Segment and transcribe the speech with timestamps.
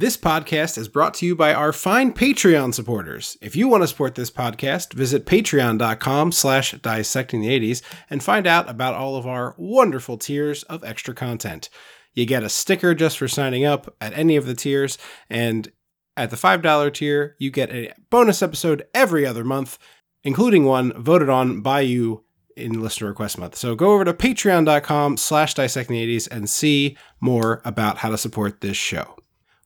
[0.00, 3.36] This podcast is brought to you by our fine Patreon supporters.
[3.42, 8.46] If you want to support this podcast, visit patreon.com slash dissecting the 80s and find
[8.46, 11.68] out about all of our wonderful tiers of extra content.
[12.14, 14.98] You get a sticker just for signing up at any of the tiers,
[15.28, 15.68] and
[16.16, 19.80] at the $5 tier, you get a bonus episode every other month,
[20.22, 22.22] including one voted on by you
[22.56, 23.56] in listener request month.
[23.56, 28.16] So go over to patreon.com slash dissecting the 80s and see more about how to
[28.16, 29.16] support this show.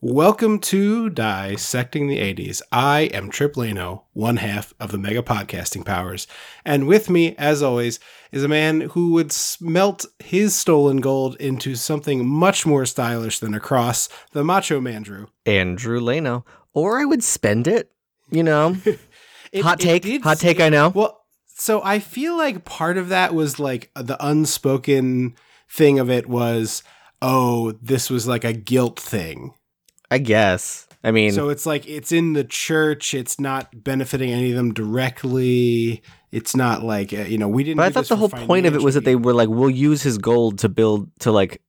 [0.05, 2.61] Welcome to Dissecting the 80s.
[2.73, 6.27] I am Trip Lano, one half of the Mega Podcasting Powers.
[6.65, 8.01] And with me, as always,
[8.33, 13.55] is a man who would smelt his stolen gold into something much more stylish than
[13.55, 15.29] a cross, the Macho Mandrew.
[15.47, 16.45] Andrew Leno.
[16.75, 17.93] Or I would spend it,
[18.29, 18.77] you know.
[19.53, 20.03] It- hot take.
[20.03, 20.89] did Hot take, I know.
[20.89, 25.37] Well, so I feel like part of that was like the unspoken
[25.71, 26.83] thing of it was,
[27.21, 29.53] oh, this was like a guilt thing.
[30.13, 30.87] I guess.
[31.05, 33.13] I mean, So it's like it's in the church.
[33.15, 36.03] It's not benefiting any of them directly.
[36.31, 37.79] It's not like uh, you know we didn't.
[37.79, 40.03] but I thought the whole point of it was that they were like, we'll use
[40.03, 41.61] his gold to build, to like,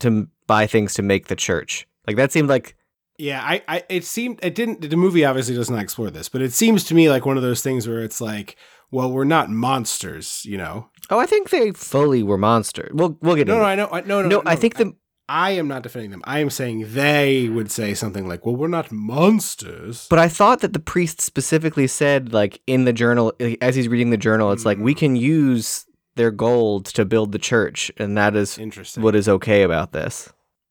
[0.00, 1.86] to buy things to make the church.
[2.06, 2.76] Like, that seemed like,
[3.18, 4.88] Yeah, I, I, it seemed it didn't.
[4.88, 7.42] The movie obviously does not explore this, but it seems to me like one of
[7.42, 8.56] those things where it's like,
[8.90, 10.88] well, we're not monsters, you know.
[11.10, 12.90] oh, I think they fully were monsters.
[12.92, 13.88] We'll, we'll get No, no, into I know.
[13.92, 14.94] I, no, no, No, I think the.
[15.28, 16.22] I am not defending them.
[16.24, 20.60] I am saying they would say something like, "Well, we're not monsters." But I thought
[20.60, 24.64] that the priest specifically said, like, in the journal, as he's reading the journal, it's
[24.66, 24.98] like, we Mm.
[24.98, 25.84] can use
[26.16, 27.90] their gold to build the church.
[27.96, 29.02] And that is Interesting.
[29.02, 30.30] what is okay about this.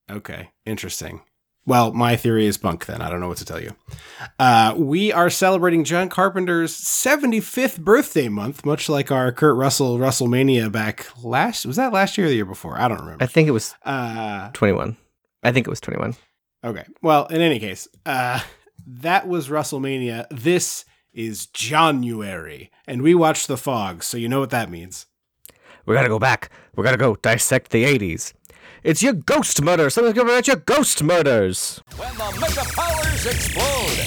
[0.09, 1.21] Okay, interesting.
[1.65, 3.01] Well, my theory is bunk then.
[3.01, 3.75] I don't know what to tell you.
[4.39, 10.71] Uh, we are celebrating John Carpenter's 75th birthday month, much like our Kurt Russell WrestleMania
[10.71, 11.65] back last.
[11.67, 12.79] Was that last year or the year before?
[12.79, 13.23] I don't remember.
[13.23, 14.97] I think it was Uh, 21.
[15.43, 16.15] I think it was 21.
[16.63, 16.85] okay.
[17.03, 18.39] Well, in any case, uh,
[18.87, 20.25] that was WrestleMania.
[20.31, 25.05] This is January, and we watched The Fog, so you know what that means.
[25.85, 26.49] We gotta go back.
[26.75, 28.33] We gotta go dissect the 80s.
[28.83, 29.91] It's your ghost murder.
[29.91, 31.83] Someone's coming at your ghost murders.
[31.97, 33.99] When the mega powers explode,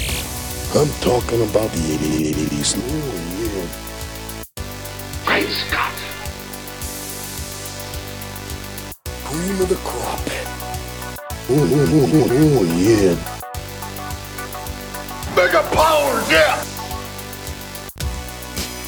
[0.74, 2.74] I'm talking about the 80s.
[2.76, 3.68] Oh, yeah.
[5.24, 5.94] Great Scott!
[9.24, 10.18] Cream of the crop.
[11.48, 13.14] Oh, oh, oh, oh, oh, yeah.
[15.36, 16.58] Mega powers, yeah!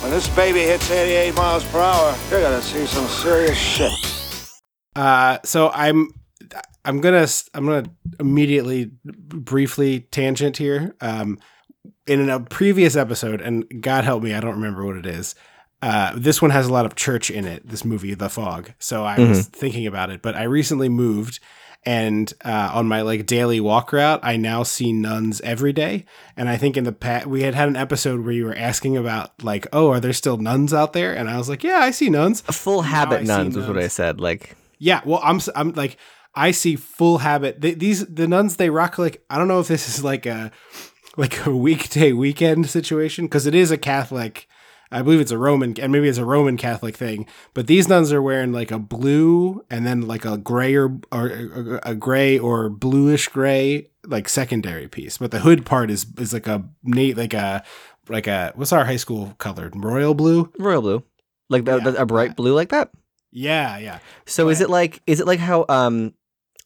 [0.02, 4.15] When this baby hits 88 miles per hour, you're gonna see some serious shit.
[4.96, 6.10] Uh, so I'm
[6.84, 10.96] I'm gonna I'm gonna immediately briefly tangent here.
[11.00, 11.38] Um,
[12.06, 15.34] in a previous episode, and God help me, I don't remember what it is.
[15.82, 17.68] Uh, this one has a lot of church in it.
[17.68, 18.72] This movie, The Fog.
[18.78, 21.40] So I was thinking about it, but I recently moved,
[21.84, 26.06] and uh, on my like daily walk route, I now see nuns every day.
[26.36, 28.96] And I think in the past we had had an episode where you were asking
[28.96, 31.14] about like, oh, are there still nuns out there?
[31.14, 32.40] And I was like, yeah, I see nuns.
[32.40, 34.20] Full Now habit see nuns was what I said.
[34.20, 35.96] Like, Yeah, well, I'm I'm like
[36.34, 37.60] I see full habit.
[37.60, 40.50] They, these the nuns they rock like I don't know if this is like a
[41.16, 44.46] like a weekday weekend situation because it is a Catholic.
[44.92, 47.26] I believe it's a Roman and maybe it's a Roman Catholic thing.
[47.54, 51.80] But these nuns are wearing like a blue and then like a gray or or
[51.82, 55.18] a, gray or bluish gray like secondary piece.
[55.18, 57.64] But the hood part is is like a neat like a
[58.08, 60.52] like a what's our high school color royal blue.
[60.58, 61.02] royal blue.
[61.48, 62.02] Like the, Yeah.
[62.02, 62.90] a bright blue like that.
[63.38, 63.98] Yeah, yeah.
[64.24, 66.14] So is it like is it like how um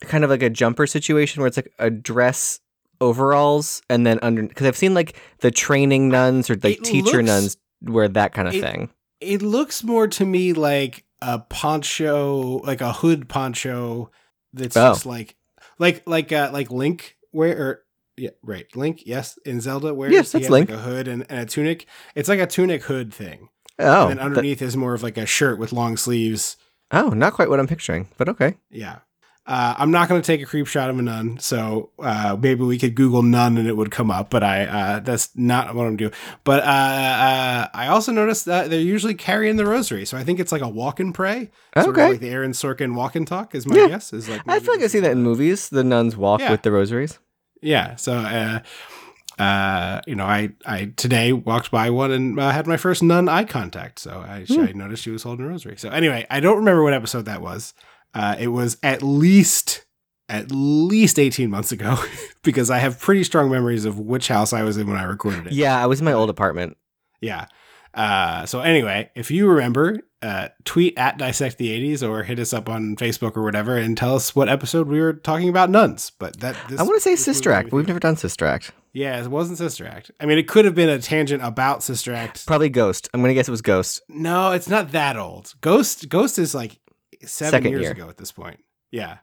[0.02, 2.60] kind of like a jumper situation where it's like a dress
[3.00, 7.22] overalls and then under because I've seen like the training nuns or like It teacher
[7.22, 8.90] looks- nuns wear that kind of it- thing.
[9.20, 14.10] it looks more to me like a poncho, like a hood poncho
[14.52, 14.90] that's Oh.
[14.92, 15.36] just like
[15.78, 17.82] like like uh like Link wear or
[18.16, 18.66] yeah, right.
[18.76, 20.68] Link, yes, in Zelda wears Yes, that's Link.
[20.70, 21.86] like a hood and, and a tunic.
[22.14, 23.48] It's like a tunic hood thing.
[23.82, 26.56] Oh, and underneath is more of like a shirt with long sleeves.
[26.92, 28.56] oh, not quite what I'm picturing, but okay.
[28.70, 28.98] Yeah.
[29.46, 32.62] Uh, I'm not going to take a creep shot of a nun, so uh, maybe
[32.62, 34.30] we could Google nun and it would come up.
[34.30, 36.12] But I uh, that's not what I'm doing.
[36.44, 40.38] But uh, uh, I also noticed that they're usually carrying the rosary, so I think
[40.38, 41.50] it's like a walk and pray.
[41.74, 42.10] Sort of Okay.
[42.10, 43.88] like the Aaron Sorkin walk and talk is my Yeah.
[43.88, 44.12] guess.
[44.12, 45.68] Is like I feel like I see that in movies.
[45.68, 46.50] The nuns walk Yeah.
[46.52, 47.18] with the rosaries.
[47.62, 47.96] Yeah.
[47.96, 48.12] So,
[49.40, 53.28] uh, you know, I I today walked by one and uh, had my first nun
[53.28, 53.98] eye contact.
[53.98, 54.60] So I, Hmm.
[54.60, 55.76] I noticed she was holding a rosary.
[55.78, 57.72] So anyway, I don't remember what episode that was.
[58.14, 59.86] Uh, it was at least
[60.28, 61.96] at least 18 months ago
[62.44, 65.46] because I have pretty strong memories of which house I was in when I recorded
[65.48, 65.52] it.
[65.54, 66.76] Yeah, I was in my old apartment.
[67.20, 67.46] Yeah.
[67.94, 72.52] Uh, so anyway, if you remember, uh, tweet at dissect the 80s or hit us
[72.52, 76.10] up on Facebook or whatever and tell us what episode we were talking about nuns.
[76.18, 78.72] But that this, I want to say Sister Act, but we've never done Sister Act.
[78.92, 80.10] Yeah, it wasn't Sister Act.
[80.20, 82.46] I mean, it could have been a tangent about Sister Act.
[82.46, 83.08] Probably Ghost.
[83.14, 84.02] I'm gonna guess it was Ghost.
[84.08, 85.54] No, it's not that old.
[85.60, 86.78] Ghost Ghost is like
[87.24, 87.92] seven Second years year.
[87.92, 88.60] ago at this point.
[88.90, 89.18] Yeah.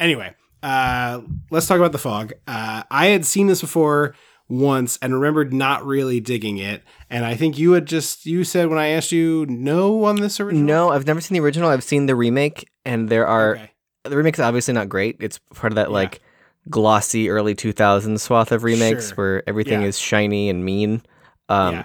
[0.00, 1.20] Anyway, uh,
[1.50, 2.32] let's talk about the fog.
[2.46, 4.14] Uh, I had seen this before
[4.52, 6.82] once and remembered not really digging it.
[7.08, 10.38] And I think you had just you said when I asked you no on this
[10.40, 10.64] original.
[10.64, 11.70] No, I've never seen the original.
[11.70, 13.70] I've seen the remake, and there are Okay.
[14.04, 15.16] the remake's obviously not great.
[15.20, 15.94] It's part of that Yeah.
[15.94, 16.20] like
[16.68, 19.16] glossy early 2000s swath of remakes Sure.
[19.16, 19.88] where everything Yeah.
[19.88, 21.02] is shiny and mean.
[21.48, 21.84] Um, yeah.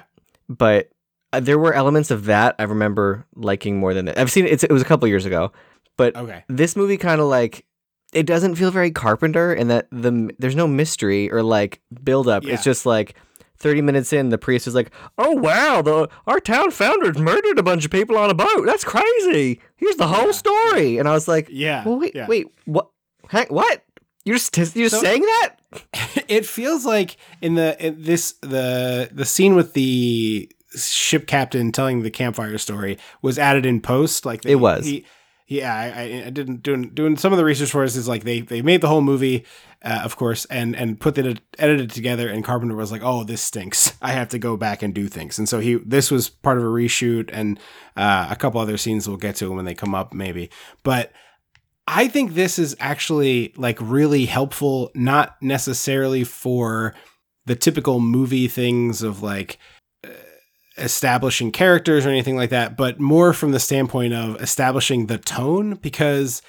[0.50, 0.90] but
[1.34, 4.18] uh, there were elements of that I remember liking more than that.
[4.18, 4.52] I've seen it.
[4.54, 5.52] It's, it was a couple years ago,
[5.98, 6.44] but Okay.
[6.48, 7.66] this movie kind of like
[8.14, 12.44] it doesn't feel very Carpenter, in that the there's no mystery or like build up.
[12.44, 12.54] Yeah.
[12.54, 13.16] It's just like.
[13.60, 17.64] 30 minutes in, the priest is like, "Oh wow, the our town founders murdered a
[17.64, 18.68] bunch of people on a boat.
[18.68, 19.60] That's crazy.
[19.78, 21.84] Here's the whole story." And I was like, Yeah.
[21.84, 22.28] well, wait, yeah.
[22.28, 22.88] wait, what?
[23.30, 23.84] Hang, what?
[24.26, 25.56] You're just you're So- saying that?
[26.28, 32.04] it feels like in the in this the the scene with the ship captain telling
[32.04, 34.86] the campfire story was added in post like It was.
[34.86, 35.04] he,
[35.48, 38.42] yeah I, I- didn't doing doing some of the research for us is like they
[38.42, 39.46] they made the whole movie
[39.84, 43.42] uh, of course and and put it edited together and carpenter was like oh this
[43.42, 43.94] stinks.
[44.02, 45.38] I have to go back and do things.
[45.38, 47.60] And so he this was part of a reshoot and
[47.96, 50.50] uh, a couple other scenes we'll get to when they come up maybe.
[50.84, 51.12] But
[51.88, 56.94] I think this is actually like really helpful, not necessarily for
[57.46, 59.58] the typical movie things of like
[60.78, 65.76] establishing characters or anything like that, but more from the standpoint of establishing the tone.
[65.76, 66.42] Because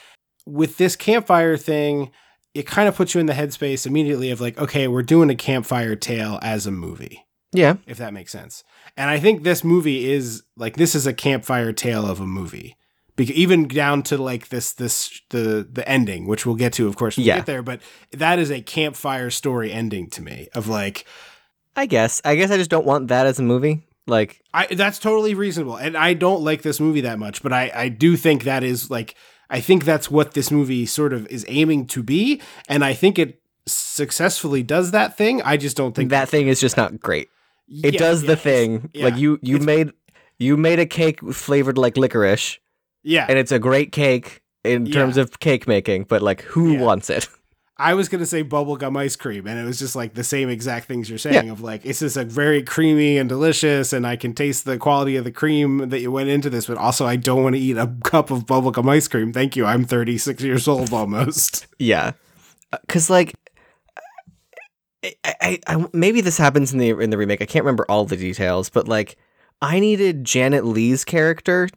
[0.47, 2.11] with this campfire thing,
[2.55, 5.35] it kind of puts you in the headspace immediately of like, okay, we're doing a
[5.35, 8.65] campfire tale as a movie Yeah, if that makes sense.
[8.97, 12.75] And I think this movie is like this is a campfire tale of a movie.
[13.17, 16.97] Because even down to like this this the the ending, which we'll get to, of
[16.97, 17.35] course, when Yeah.
[17.35, 17.63] we get there.
[17.63, 17.81] But
[18.13, 20.49] that is a campfire story ending to me.
[20.55, 21.05] Of like,
[21.77, 22.21] I guess.
[22.25, 23.83] I guess I just don't want that as a movie.
[24.09, 27.71] Like, I that's totally reasonable, and I don't like this movie that much, but I
[27.75, 29.15] I do think that is like
[29.51, 33.19] I think that's what this movie sort of is aiming to be, and I think
[33.19, 35.43] it successfully does that thing.
[35.43, 37.29] I just don't think that thing is just not great.
[37.69, 38.91] It Yeah, does yeah, the thing.
[38.95, 39.05] yeah.
[39.05, 39.93] Like you you It's- made
[40.39, 42.59] you made a cake flavored like licorice,
[43.03, 43.27] yeah.
[43.29, 46.05] and it's a great cake in terms of cake making.
[46.05, 47.29] But like, who wants it?
[47.81, 50.87] I was gonna say bubblegum ice cream, and it was just like the same exact
[50.87, 54.35] things you're saying of like it's just like very creamy and delicious, and I can
[54.35, 57.45] taste the quality of the cream that you went into this, but also I don't
[57.45, 59.33] want to eat a cup of bubblegum ice cream.
[59.33, 59.65] Thank you.
[59.65, 61.67] I'm 36 years old almost.
[61.79, 62.13] Yeah,
[62.73, 63.35] uh, because like.
[65.05, 67.41] I, I, I, maybe this happens in the in the remake.
[67.41, 69.17] I can't remember all the details, but like,
[69.63, 71.69] I needed Janet Leigh's character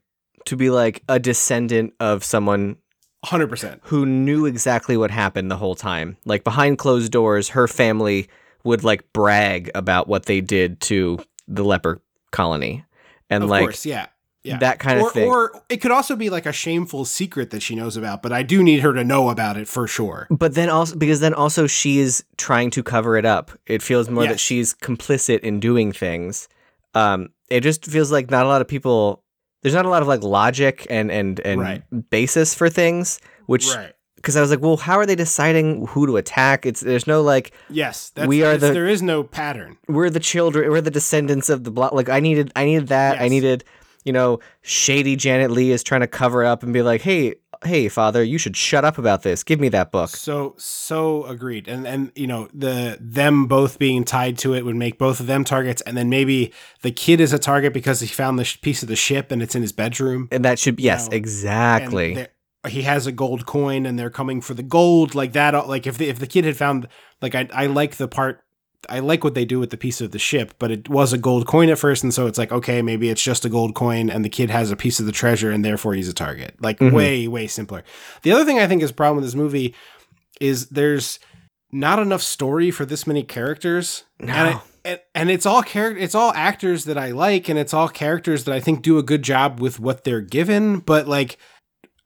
[0.45, 2.77] to be like a descendant of someone
[3.25, 3.79] 100%.
[3.83, 6.17] who knew exactly what happened the whole time.
[6.25, 8.27] Like behind closed doors, her family
[8.63, 12.01] would like brag about what they did to the leper
[12.31, 12.85] colony,
[13.29, 14.07] and Of like course, yeah.
[14.43, 14.57] Yeah.
[14.57, 15.27] that kind of thing.
[15.27, 18.41] Or it could also be like a shameful secret that she knows about, but I
[18.41, 20.25] do need her to know about it for sure.
[20.31, 23.51] But then also because then also she is trying to cover it up.
[23.67, 26.49] It feels more that she's complicit in doing things.
[26.95, 29.23] Um, it just feels like not a lot of people.
[29.61, 31.83] There's not a lot of like logic and and and Right.
[32.09, 33.19] basis for things.
[33.45, 33.93] Which Right.
[34.15, 36.65] because I was like, well, how are they deciding who to attack?
[36.65, 38.11] It's there's no like Yes.
[38.15, 39.77] That's, We are the- there is no pattern.
[39.87, 41.93] we're the children, we're the descendants of the block.
[41.93, 43.19] Like I needed, I needed that.
[43.21, 43.63] I needed,
[44.03, 47.89] you know, shady Janet Leigh is trying to cover up and be like, hey, hey,
[47.89, 49.43] father, you should shut up about this.
[49.43, 50.09] Give me that book.
[50.09, 54.75] So so agreed, and and you know the them both being tied to it would
[54.75, 56.51] make both of them targets, and then maybe
[56.81, 59.41] the kid is a target because he found the sh- piece of the ship and
[59.41, 60.27] it's in his bedroom.
[60.31, 62.27] And that should, yes, know, exactly.
[62.67, 65.55] He has a gold coin, and they're coming for the gold, like that.
[65.55, 66.87] uh, Like if the, if the kid had found,
[67.21, 68.43] like I I like the part.
[68.89, 71.17] I like what they do with the piece of the ship, but it was a
[71.17, 74.09] gold coin at first, and so it's like okay, maybe it's just a gold coin,
[74.09, 76.55] and the kid has a piece of the treasure, and therefore he's a target.
[76.59, 76.91] Like Mhm.
[76.93, 77.83] way way simpler.
[78.23, 79.75] The other thing I think is a problem with this movie
[80.39, 81.19] is there's
[81.71, 84.03] not enough story for this many characters.
[84.19, 84.33] No.
[84.33, 87.73] And, it, and, and it's all character it's all actors that I like and it's
[87.73, 91.37] all characters that I think do a good job with what they're given, but like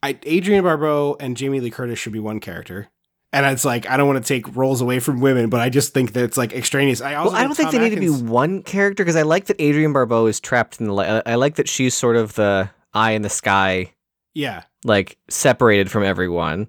[0.02, 2.88] I Adrienne Barbeau and Jamie Lee Curtis should be one character.
[3.32, 5.92] And it's like I don't want to take roles away from women, but I just
[5.92, 7.00] think that it's like extraneous.
[7.00, 9.22] I also well, I don't think Tom they need to be one character because I
[9.22, 10.94] like that Adrienne Barbeau is trapped in the.
[10.94, 13.92] Li- I like that she's sort of the eye in the sky,
[14.32, 14.62] Yeah.
[14.84, 16.68] like separated from everyone.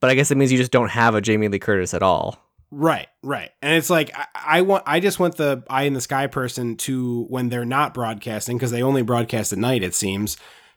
[0.00, 2.38] But I guess it means you just don't have a Jamie Lee Curtis at all.
[2.70, 3.50] Right, right.
[3.62, 6.76] And it's like I, I want I just want the eye in the sky person
[6.78, 10.36] to when they're not broadcasting because they only broadcast at night it seems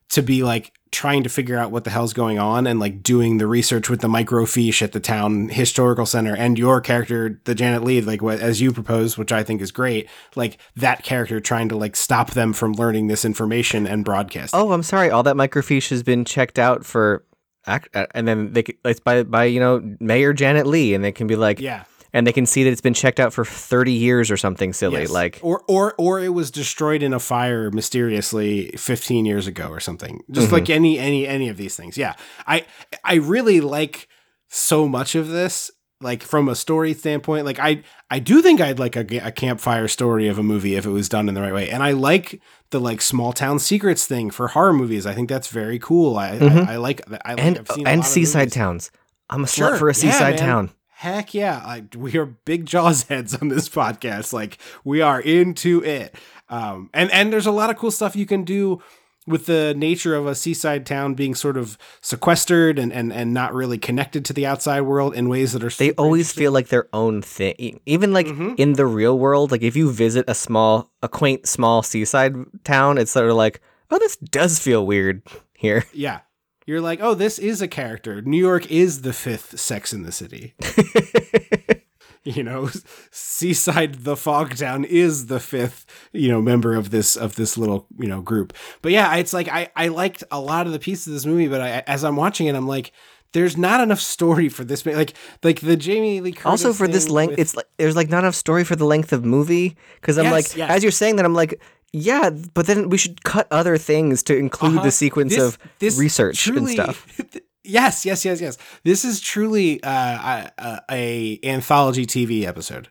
[0.09, 3.37] to be like trying to figure out what the hell's going on and like doing
[3.37, 7.83] the research with the microfiche at the town historical center and your character the Janet
[7.83, 11.69] Leigh like what as you propose which I think is great like that character trying
[11.69, 15.11] to like stop them from learning this information and broadcast Oh, I'm sorry.
[15.11, 17.23] All that microfiche has been checked out for,
[17.65, 17.79] uh,
[18.11, 21.35] and then they it's by by you know Mayor Janet Leigh, and they can be
[21.35, 21.83] like, yeah
[22.17, 25.01] and they can see that it's been checked out for 30 years or something silly.
[25.01, 25.11] Yes.
[25.11, 29.79] Like, or or or it was destroyed in a fire mysteriously 15 years ago or
[29.79, 30.33] something Mm-hmm.
[30.33, 32.13] just like any any any of these things yeah
[32.45, 32.65] i
[33.03, 34.07] i really like
[34.49, 35.71] so much of this
[36.01, 39.87] like from a story standpoint like i i do think i'd like a, a campfire
[39.87, 42.39] story of a movie if it was done in the right way and i like
[42.69, 46.29] the like small town secrets thing for horror movies i think that's very cool i
[46.29, 47.39] I, I like i like Mm-hmm.
[47.39, 48.91] and I've seen and seaside towns.
[49.29, 49.71] I'm a Sure.
[49.71, 50.47] slut for a Yeah, seaside man.
[50.47, 50.69] town.
[50.97, 51.61] Heck yeah.
[51.63, 54.33] I, we are big jaws heads on this podcast.
[54.33, 56.15] Like we are into it.
[56.49, 58.81] Um, and, and there's a lot of cool stuff you can do
[59.27, 63.53] with the nature of a seaside town being sort of sequestered and, and, and not
[63.53, 66.87] really connected to the outside world in ways that are They always feel like their
[66.93, 67.79] own thing.
[67.85, 68.55] Even like Mm-hmm.
[68.57, 72.97] in the real world, like if you visit a small, a quaint, small seaside town,
[72.97, 73.61] it's sort of like,
[73.91, 75.21] oh, this does feel weird
[75.53, 75.83] here.
[75.93, 76.21] Yeah.
[76.67, 78.21] You're like, oh, this is a character.
[78.21, 80.53] New York is the fifth sex in the city.
[82.23, 82.69] you know,
[83.09, 87.87] Seaside the Fog Town is the fifth, you know, member of this of this little,
[87.97, 88.53] you know, group.
[88.81, 91.47] But yeah, it's like I I liked a lot of the pieces of this movie,
[91.47, 92.91] but I, as I'm watching it, I'm like,
[93.31, 94.85] there's not enough story for this.
[94.85, 98.09] Like like the Jamie Lee Curtis also for this length, with- it's like there's like
[98.09, 99.77] not enough story for the length of movie.
[100.01, 100.69] Because I'm Yes, like, yes.
[100.69, 101.61] as you're saying that, I'm like,
[101.93, 104.83] yeah, but then we should cut other things to include Uh-huh.
[104.85, 107.05] the sequence This- of this research and truly- stuff.
[107.63, 108.57] yes, yes, yes, yes.
[108.83, 112.89] This is truly uh, a, a anthology TV episode.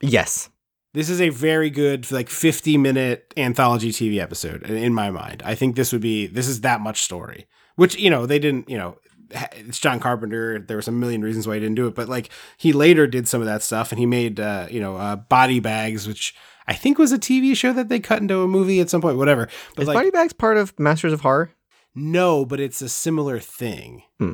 [0.00, 0.48] Yes.
[0.92, 5.42] This is a very good, like, 50 minute anthology TV episode in- in my mind.
[5.44, 7.46] I think this would be, this is that much story,
[7.76, 8.98] which, you know, they didn't, you know,
[9.56, 10.60] it's John Carpenter.
[10.60, 13.26] There was a million reasons why he didn't do it, but like, he later did
[13.26, 16.34] some of that stuff and he made, uh, you know, uh, Body Bags, which
[16.66, 19.00] I think it was a TV show that they cut into a movie at some
[19.02, 19.48] point, whatever.
[19.76, 21.50] But Is like, Body Bags part of Masters of Horror?
[21.94, 24.02] no, but it's a similar thing.
[24.18, 24.32] Hmm.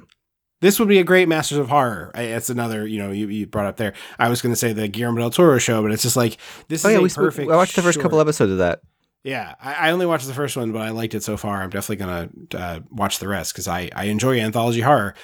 [0.61, 2.11] This would be a great Masters of Horror.
[2.15, 3.95] It's another, you know, you, you brought up there.
[4.19, 6.37] I was going to say the Guillermo del Toro show, but it's just like
[6.69, 7.51] this Oh is yeah, we perfect.
[7.51, 8.27] I watched the first couple short.
[8.29, 8.81] episodes of that.
[9.25, 11.63] Yeah, I, I only watched the first one, but I liked it so far.
[11.63, 15.15] I'm definitely gonna uh, watch the rest because I I enjoy anthology horror.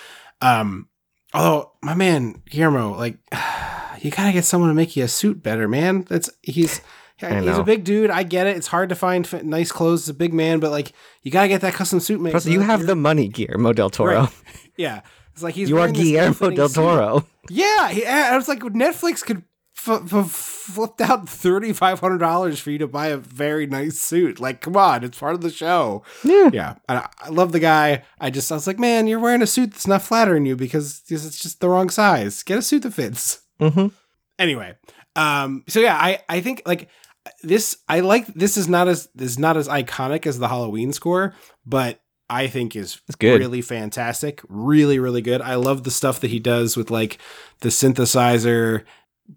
[0.43, 0.89] Um,
[1.33, 3.19] although my man Guillermo, like,
[4.01, 6.03] you gotta get someone to make you a suit better, man.
[6.09, 6.81] That's he's.
[7.19, 8.11] He's a big dude.
[8.11, 8.59] I get it.
[8.59, 10.03] It's hard to find nice clothes.
[10.03, 12.33] He's a big man, but like you gotta get that custom suit made.
[12.33, 12.53] Plus, bro.
[12.53, 14.21] you have You're- the money, Guillermo del Toro.
[14.25, 14.31] Right.
[14.77, 15.01] yeah.
[15.33, 16.75] It's like he's You are Guillermo del suit.
[16.75, 17.27] Toro.
[17.49, 19.45] Yeah, he, I was like, Netflix could
[19.79, 23.99] f- f- flipped out thirty five hundred dollars for you to buy a very nice
[23.99, 24.39] suit.
[24.39, 26.03] Like, come on, it's part of the show.
[26.23, 26.51] Yeah.
[26.53, 28.03] Yeah, I, I love the guy.
[28.21, 31.01] I just I was like, man, you're wearing a suit that's not flattering you because
[31.09, 32.43] it's just the wrong size.
[32.43, 33.41] Get a suit that fits.
[33.61, 33.89] Mm-hmm.
[34.39, 34.77] Anyway,
[35.15, 36.89] um, so yeah, I I think like
[37.43, 37.77] this.
[37.89, 41.35] I like this is not as is not as iconic as the Halloween score,
[41.65, 43.39] but I think is It's good.
[43.41, 45.41] really fantastic, really really good.
[45.41, 47.19] I love the stuff that he does with like
[47.61, 48.85] the synthesizer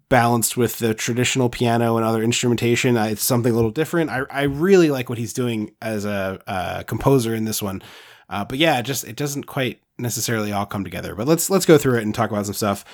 [0.08, 2.96] balanced with the traditional piano and other instrumentation.
[2.96, 4.10] It's something a little different.
[4.10, 7.82] I I really like what he's doing as a, uh composer in this one.
[8.28, 11.14] Uh, but yeah, it just it doesn't quite necessarily all come together.
[11.16, 12.84] But let's let's go through it and talk about some stuff.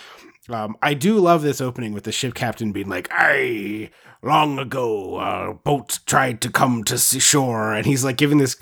[0.48, 3.90] Um, I do love this opening with the ship captain being like, "I
[4.22, 8.56] long ago a boat tried to come to shore," and he's like giving this.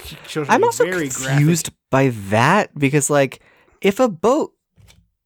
[0.49, 3.41] I'm also very confused by that because, like,
[3.81, 4.53] if a boat,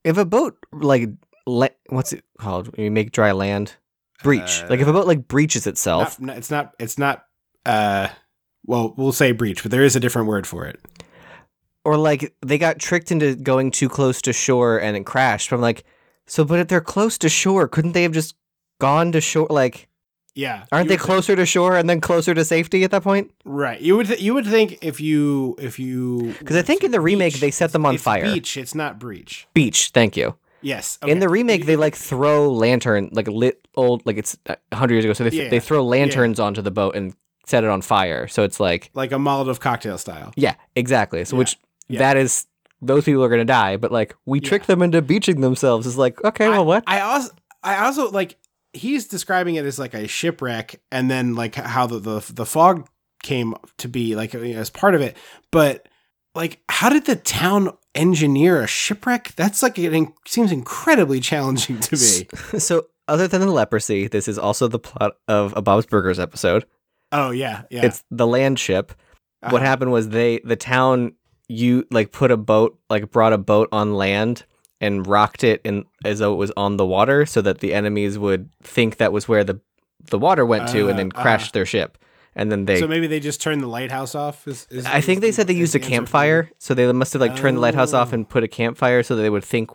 [0.05, 1.09] if a boat like,
[1.47, 2.75] le- what's it called?
[2.77, 3.77] You make dry land,
[4.25, 4.63] breach.
[4.69, 6.73] like, if a boat like breaches itself, Not, it's not.
[6.81, 7.25] It's not.
[7.65, 8.09] Uh,
[8.67, 10.81] well, we'll say breach, but there is a different word for it.
[11.85, 15.51] or like they got tricked into going too close to shore and it crashed.
[15.51, 15.85] But I'm like,
[16.29, 18.37] so, but if they're close to shore, couldn't they have just
[18.81, 19.49] gone to shore?
[19.51, 19.89] Like,
[20.35, 23.03] Yeah, aren't they would think- closer to shore and then closer to safety at that
[23.03, 23.33] point?
[23.45, 23.81] Right.
[23.81, 27.01] You would th- you would think if you if you Because I think in the
[27.01, 27.41] remake Beach.
[27.41, 28.23] they set them on it's fire.
[28.25, 28.57] Beach.
[28.57, 29.49] It's not breach.
[29.55, 29.91] Beach.
[29.93, 30.37] Thank you.
[30.61, 30.99] Yes.
[31.07, 34.95] In the remake, they like throw lantern, like lit old, like it's uh, a hundred
[34.95, 35.13] years ago.
[35.15, 35.49] So they Yeah.
[35.49, 37.15] they throw lanterns onto the boat and
[37.47, 38.29] set it on fire.
[38.29, 40.33] So it's like, like a Molotov cocktail style.
[40.37, 41.25] yeah, exactly.
[41.25, 41.57] So which
[41.89, 42.01] Yeah.
[42.01, 42.47] that is
[42.81, 43.77] those people are gonna die.
[43.77, 45.87] But like we tricked them into beaching themselves.
[45.87, 46.85] Is like okay, well what?
[46.87, 47.31] I also
[47.63, 48.37] I also like
[48.73, 52.89] he's describing it as like a shipwreck and then like how the the, the fog
[53.23, 55.17] came to be like as part of it
[55.51, 55.89] but
[56.37, 59.35] like how did the town engineer a shipwreck?
[59.35, 62.29] That's like it in- seems incredibly challenging to me.
[62.61, 66.65] So, other than the leprosy, this is also the plot of a Bob's Burgers episode.
[67.11, 67.87] Oh yeah, yeah.
[67.87, 68.93] It's the land ship.
[69.41, 69.65] What Uh-huh.
[69.65, 71.15] happened was they the town
[71.49, 74.45] you like put a boat like brought a boat on land
[74.81, 78.19] and rocked it in as though it was on the water so that the enemies
[78.19, 79.61] would think that was where the
[80.11, 81.51] the water went to and then crashed uh-huh.
[81.55, 81.99] their ship.
[82.35, 84.47] And then they so maybe they just turned the lighthouse off.
[84.47, 86.91] Is, is, I think they the- said they used a the for campfire, so they
[86.93, 88.15] must have like turned the lighthouse off Oh.
[88.15, 89.71] and put a campfire so that they would think.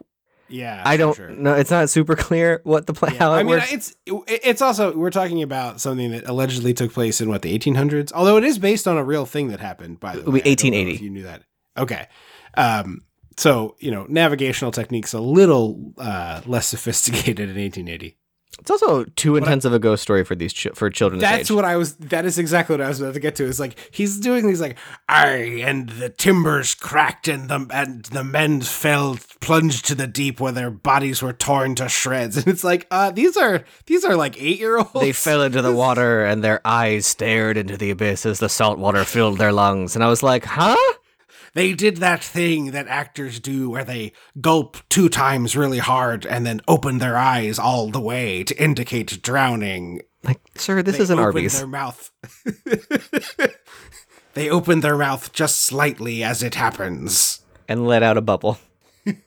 [0.47, 1.29] Yeah, I don't sure.
[1.29, 1.55] know.
[1.55, 3.15] It's not super clear what the plan.
[3.15, 3.73] Yeah, I mean, works.
[3.73, 8.13] it's it's also we're talking about something that allegedly took place in what the 1800s.
[8.13, 9.99] Although it is based on a real thing that happened.
[9.99, 10.91] By the way, be I don't know 1880.
[10.93, 11.43] If you knew that?
[11.77, 12.07] Okay.
[12.55, 13.03] Um.
[13.37, 18.17] So you know, navigational techniques a little uh, less sophisticated in 1880.
[18.59, 21.19] It's also too intense of a ghost story for these ch- for children.
[21.19, 21.55] That's age.
[21.55, 21.95] what I was.
[21.95, 23.45] That is exactly what I was about to get to.
[23.45, 24.77] Is like he's doing these like,
[25.09, 30.39] I and the timbers cracked and the and the men fell plunged to the deep
[30.39, 32.37] where their bodies were torn to shreds.
[32.43, 34.93] And it's like, uh, these are these are like eight year olds.
[34.93, 38.77] They fell into the water and their eyes stared into the abyss as the salt
[38.77, 39.95] water filled their lungs.
[39.95, 40.77] And I was like, huh?
[41.55, 46.45] They did that thing that actors do where they gulp two times really hard and
[46.45, 50.01] then open their eyes all the way to indicate drowning.
[50.24, 51.57] Like, sir, this They isn't Arby's.
[51.57, 52.12] Their mouth.
[54.33, 57.41] they open their mouth just slightly as it happens.
[57.67, 58.57] And let out a bubble.
[59.05, 59.19] and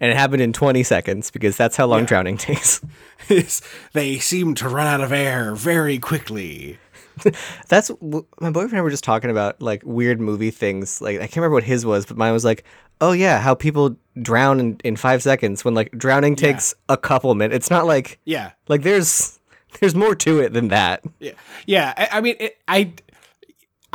[0.00, 2.06] it happened in 20 seconds because that's how long Yeah.
[2.06, 2.80] drowning takes.
[3.94, 6.78] They seem to run out of air very quickly.
[7.68, 11.00] That's my boyfriend and I were just talking about like weird movie things.
[11.00, 12.64] Like, I can't remember what his was, but mine was like,
[13.00, 17.34] oh, yeah, how people drown in, in five seconds when like drowning takes a couple
[17.34, 17.56] minutes.
[17.56, 19.38] It's not like, Yeah, like, there's.
[19.80, 21.02] There's more to it than that.
[21.18, 21.32] yeah,
[21.66, 21.94] yeah.
[21.96, 22.92] I, I mean, it, I,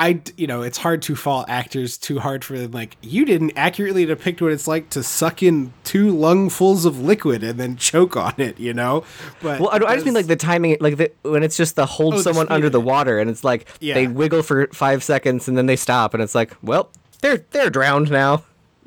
[0.01, 2.71] I, you know, it's hard to fault actors too hard for them.
[2.71, 7.43] Like, you didn't accurately depict what it's like to suck in two lungfuls of liquid
[7.43, 8.57] and then choke on it.
[8.59, 9.03] You know,
[9.41, 11.85] but Well, I, I just mean like the timing, like the, when it's just the
[11.85, 13.95] hold Oh, someone speed under the water, and it's like Yeah.
[13.95, 16.89] they wiggle for five seconds and then they stop, and it's like, well,
[17.21, 18.43] they're they're drowned now.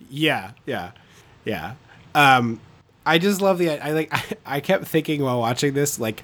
[0.08, 0.92] Yeah, yeah,
[1.44, 1.74] yeah.
[2.14, 2.58] Um,
[3.04, 3.70] I just love the.
[3.84, 4.08] I like.
[4.12, 4.22] I,
[4.56, 6.22] I kept thinking while watching this, like,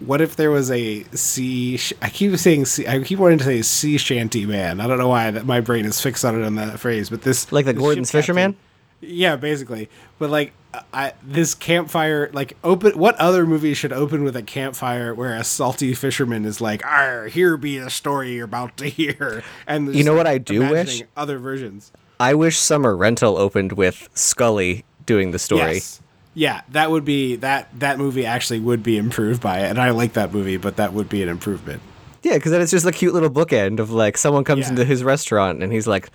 [0.00, 1.76] what if there was a sea?
[1.76, 2.86] Sh- I keep saying sea.
[2.86, 4.80] I keep wanting to say sea shanty man.
[4.80, 7.22] I don't know why that my brain is fixated on it on that phrase, but
[7.22, 8.56] this Like the this Gorton's Fisherman?
[9.00, 9.90] Yeah, basically.
[10.18, 10.52] But like,
[10.92, 12.98] I this campfire, like, open.
[12.98, 17.24] What other movie should open with a campfire where a salty fisherman is like, "Ah,
[17.24, 21.02] here be a story you're about to hear," and You know what I do wish?
[21.16, 21.92] Other versions.
[22.18, 25.74] I wish Summer Rental opened with Scully doing the story.
[25.74, 26.00] Yes.
[26.34, 29.90] Yeah, that would be that that movie actually would be improved by it, and I
[29.90, 31.80] like that movie, but that would be an improvement.
[32.22, 34.70] Yeah, because then it's just a cute little bookend of like someone comes Yeah.
[34.70, 36.08] into his restaurant and he's like,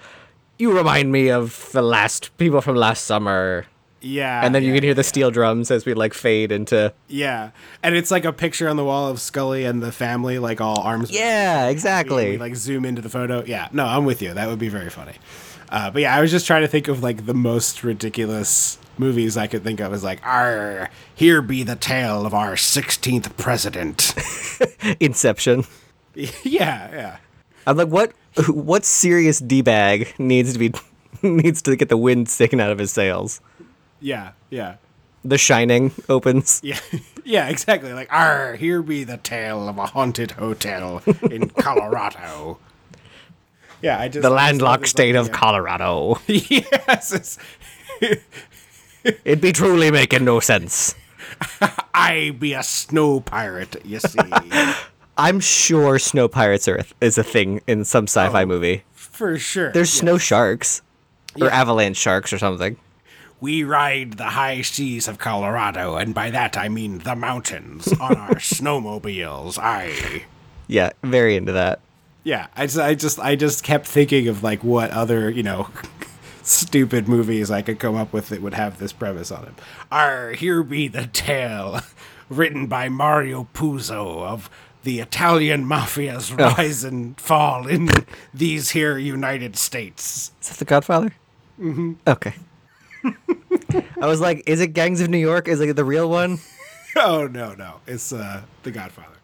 [0.57, 3.65] "You remind me of the last people from last summer,"
[4.01, 6.91] Yeah, and then you can hear the yeah, steel drums as we like fade into.
[7.07, 7.51] Yeah,
[7.83, 10.79] and it's like a picture on the wall of Scully and the family, like all
[10.81, 11.11] arms.
[11.11, 12.37] Yeah, We, exactly.
[12.37, 13.43] like zoom into the photo.
[13.45, 14.33] Yeah, no, I'm with you.
[14.33, 15.13] That would be very funny.
[15.69, 19.37] Uh, but yeah, I was just trying to think of like the most ridiculous movies
[19.37, 24.13] I could think of as like, "Arr, here be the tale of our 16th president."
[24.99, 25.63] Inception.
[26.13, 27.17] yeah, yeah.
[27.65, 28.13] I'm like, what?
[28.47, 30.73] What serious d bag needs to be
[31.21, 33.41] needs to get the wind taken out of his sails?
[33.99, 34.75] Yeah, yeah.
[35.25, 36.61] The Shining opens.
[36.63, 36.79] Yeah,
[37.25, 37.91] yeah, exactly.
[37.93, 42.59] Like, "Arr, here be the tale of a haunted hotel in Colorado."
[43.81, 45.31] Yeah, I just The I just love landlocked state of.
[45.31, 46.19] Colorado.
[46.27, 47.37] yes, it's,
[49.03, 50.95] It'd be truly making no sense.
[51.93, 53.75] I be a snow pirate.
[53.85, 54.19] You see,
[55.17, 58.83] I'm sure snow pirates are is a thing in some sci-fi oh, movie.
[58.93, 59.71] for sure.
[59.71, 60.01] There's Yeah.
[60.01, 60.81] snow sharks
[61.39, 61.61] or Yeah.
[61.61, 62.77] avalanche sharks or something.
[63.41, 68.17] We ride the high seas of Colorado, and by that I mean the mountains on
[68.17, 69.57] our snowmobiles.
[69.57, 70.23] I.
[70.67, 71.79] Yeah, very into that.
[72.23, 75.69] Yeah, I just, I just, I just kept thinking of like what other, you know,
[76.49, 79.55] stupid movies I could come up with that would have this premise on them.
[79.91, 81.81] Arr, here be the tale,
[82.29, 84.49] written by Mario Puzo of
[84.83, 87.89] the Italian mafia's rise and fall in
[88.33, 90.31] these here United States.
[90.41, 91.13] Is that The Godfather?
[91.59, 91.93] Mm-hmm.
[92.07, 92.33] Okay.
[94.01, 95.47] I was like, is it Gangs of New York?
[95.47, 96.39] Is it the real one?
[96.95, 99.15] Oh no, no, it's uh, The Godfather.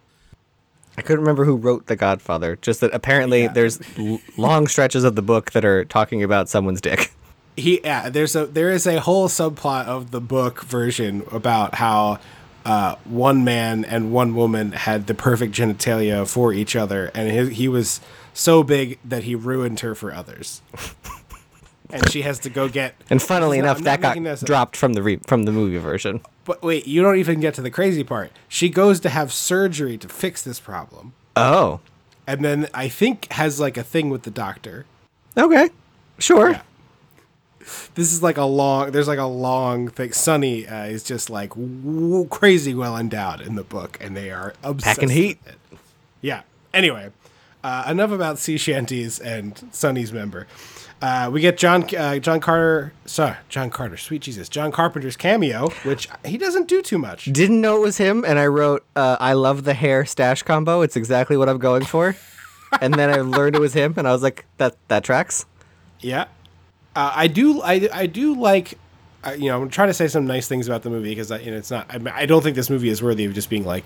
[0.97, 2.57] I couldn't remember who wrote The Godfather.
[2.57, 3.53] Just that apparently Yeah.
[3.53, 7.11] there's l- long stretches of the book that are talking about someone's dick.
[7.57, 12.19] He yeah there's a there is a whole subplot of the book version about how
[12.65, 17.53] uh, one man and one woman had the perfect genitalia for each other and he,
[17.53, 18.01] he was
[18.33, 20.61] so big that he ruined her for others
[21.91, 22.95] and she has to go get.
[23.09, 24.47] And funnily is not- enough, that got this up.
[24.47, 26.21] dropped from the re- from the movie version.
[26.43, 28.31] But wait, you don't even get to the crazy part.
[28.47, 31.79] She goes to have surgery to fix this problem, Oh,
[32.27, 34.85] and then I think has like a thing with the doctor.
[35.37, 35.69] okay,
[36.17, 36.51] sure.
[36.51, 36.61] Yeah.
[37.95, 38.91] This is like a long.
[38.91, 40.11] There's like a long thing.
[40.13, 44.53] Sunny uh, is just like w- crazy well endowed in the book, and they are
[44.63, 45.39] obsessed Packing heat.
[45.43, 45.59] with it.
[46.21, 46.41] Yeah.
[46.73, 47.11] Anyway,
[47.63, 50.45] uh, enough about sea shanties and Sunny's member.
[51.01, 52.93] Uh, we get John uh, John Carter.
[53.05, 53.97] Sorry, John Carter.
[53.97, 57.25] Sweet Jesus, John Carpenter's cameo, which he doesn't do too much.
[57.25, 60.81] Didn't know it was him, and I wrote, uh, "I love the hair stash combo.
[60.81, 62.15] It's exactly what I'm going for."
[62.81, 65.45] and then I learned it was him, and I was like, "That that tracks."
[65.99, 66.25] Yeah,
[66.95, 67.61] uh, I do.
[67.61, 68.77] I I do like.
[69.23, 71.39] Uh, you know, I'm trying to say some nice things about the movie because I,
[71.39, 71.87] you know, it's not.
[71.89, 73.83] I, I don't think this movie is worthy of just being like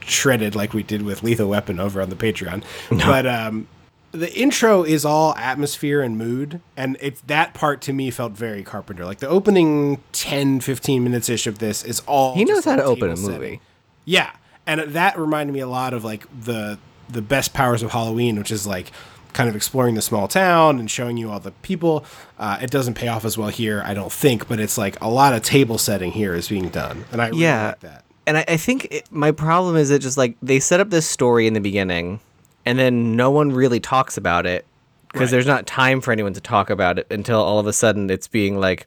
[0.00, 2.64] shredded like we did with Lethal Weapon over on the Patreon.
[2.90, 3.68] But um,
[4.12, 8.62] the intro is all atmosphere and mood, and it's that part to me felt very
[8.62, 9.04] Carpenter.
[9.04, 12.84] Like the opening 10, 15 minutes ish of this is all He knows how to
[12.84, 13.32] open a movie.
[13.32, 13.60] setting.
[14.04, 14.30] Yeah,
[14.66, 16.78] and that reminded me a lot of like the
[17.08, 18.90] the best powers of Halloween, which is like
[19.32, 22.04] kind of exploring the small town and showing you all the people.
[22.38, 25.08] Uh, it doesn't pay off as well here, I don't think, but it's like a
[25.08, 27.66] lot of table setting here is being done, and I really Yeah.
[27.68, 28.04] like that.
[28.26, 31.06] And I, I think it, my problem is that just like they set up this
[31.08, 32.20] story in the beginning,
[32.64, 34.64] and then no one really talks about it
[35.12, 35.30] because Right.
[35.32, 38.28] there's not time for anyone to talk about it until all of a sudden it's
[38.28, 38.86] being like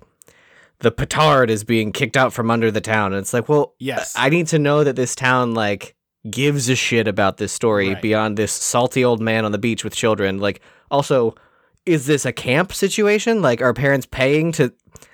[0.80, 4.14] the petard is being kicked out from under the town, and it's like, well, Yes.
[4.16, 5.96] I need to know that this town like
[6.30, 8.02] gives a shit about this story Right.
[8.02, 10.40] beyond this salty old man on the beach with children.
[10.40, 10.62] Like,
[10.92, 11.36] also,
[11.86, 13.42] is this a camp situation?
[13.42, 14.74] Like, are parents paying to?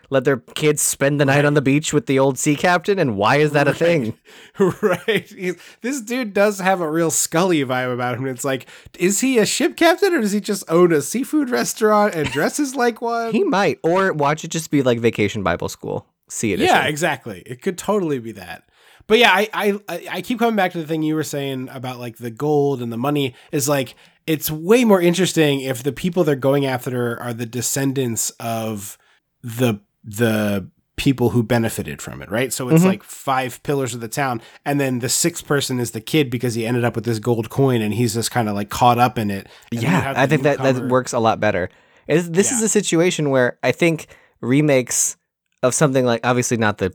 [0.10, 3.16] Let their kids spend the night on the beach with the old sea captain, and
[3.16, 4.18] why is that a thing?
[4.60, 5.34] right.
[5.80, 8.26] This dude does have a real Scully vibe about him.
[8.28, 8.68] It's like,
[9.00, 12.76] is he a ship captain or does he just own a seafood restaurant and dresses
[12.76, 13.32] like one?
[13.42, 16.06] He might, or watch it just be like Vacation Bible School.
[16.28, 16.60] See it.
[16.60, 17.42] yeah, exactly.
[17.46, 18.64] It could totally be that.
[19.12, 22.00] But yeah, I, I I- keep coming back to the thing you were saying about
[22.00, 23.96] like the gold and the money is like
[24.26, 28.98] it's way more interesting if the people they're going after are the descendants of
[29.44, 32.54] the the people who benefited from it, right?
[32.54, 32.88] So it's Mhm.
[32.88, 36.54] like five pillars of the town, and then the sixth person is the kid because
[36.54, 39.18] he ended up with this gold coin and he's just kind of like caught up
[39.18, 39.50] in it.
[39.74, 41.70] And then you Yeah, I think that, that works a lot better.
[42.08, 44.08] Is- this is a situation where I think
[44.40, 45.18] remakes
[45.64, 46.94] of something like obviously not the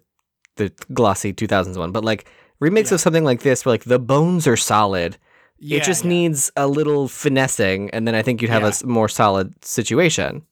[0.57, 2.29] the glossy 2000s one, but like
[2.61, 2.97] remakes Yeah.
[2.97, 5.17] of something like this where like the bones are solid.
[5.59, 6.11] Yeah, it just yeah.
[6.11, 10.43] needs a little finessing, and then I think you'd have a more solid situation.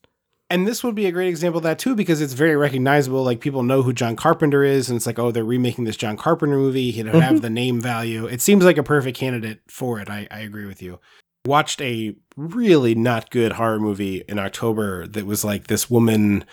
[0.49, 3.39] and this would be a great example of that too because it's very recognizable like
[3.39, 6.55] people know who john carpenter is and it's like oh they're remaking this john carpenter
[6.55, 7.19] movie he'd Mm-hmm.
[7.19, 10.67] have the name value it seems like a perfect candidate for it I, I agree
[10.67, 10.99] with you
[11.47, 16.45] watched a really not good horror movie in october that was like this woman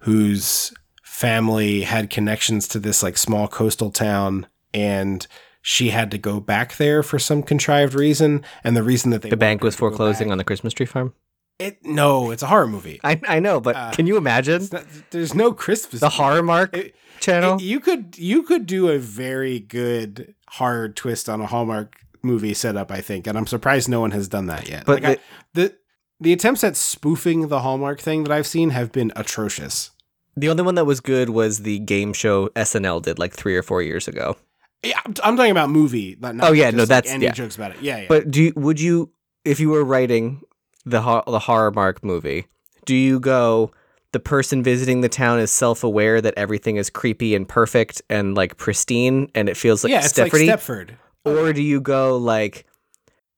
[0.00, 0.72] whose
[1.20, 5.26] family had connections to this like small coastal town and
[5.62, 9.28] she had to go back there for some contrived reason and the reason that they
[9.28, 11.12] The bank was her to go foreclosing back- on the Christmas tree farm.
[11.58, 14.86] it no it's a horror movie I I know, but Uh, can you imagine not-
[15.10, 17.56] there's no Christmas the horror mark It- channel?
[17.56, 22.54] It- you could you could do a very good hard twist on a Hallmark movie
[22.54, 24.84] setup, I think, and I'm surprised no one has done that yet.
[24.86, 25.74] But Like, I- the
[26.18, 29.90] the attempts at spoofing the Hallmark thing that I've seen have been atrocious.
[30.36, 33.62] The only one that was good was the game show SNL did like three or
[33.62, 34.36] four years ago.
[34.82, 36.16] Yeah, I'm, I'm talking about movie.
[36.20, 37.32] Not, not Oh, yeah, just, no, like, that's- any yeah.
[37.32, 37.82] jokes about it.
[37.82, 38.06] Yeah, yeah.
[38.08, 39.10] But do you, would you,
[39.44, 40.40] if you were writing
[40.86, 42.46] the ho- the horror mark movie,
[42.86, 43.72] do you go?
[44.12, 48.34] The person visiting the town is self aware that everything is creepy and perfect and
[48.34, 50.46] like pristine, and it feels like yeah, it's like Stepford-y?
[50.56, 50.90] Stepford.
[51.24, 52.66] or do you go like,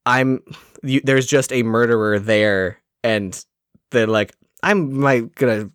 [0.06, 0.40] I'm
[0.82, 3.44] you, there's just a murderer there, and
[3.90, 5.70] they're like, I'm my gonna.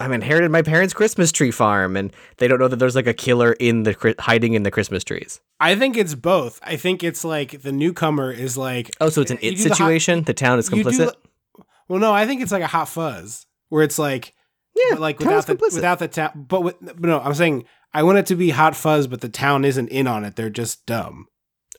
[0.00, 3.14] I'm inherited my parents' Christmas tree farm, and they don't know that there's like a
[3.14, 5.40] killer in the hiding in the Christmas trees.
[5.60, 6.60] I think it's both.
[6.62, 9.68] I think it's like the newcomer is like Oh, so it's an it do the
[9.70, 10.22] hot- situation.
[10.24, 11.12] the town is you do complicit.
[11.88, 14.34] well, no, I think it's like a hot fuzz where it's like
[14.74, 15.74] yeah, like without the complicit.
[15.74, 16.46] without the town.
[16.48, 19.28] But with, but no, I'm saying I want it to be hot fuzz, but the
[19.28, 20.36] town isn't in on it.
[20.36, 21.26] They're just dumb.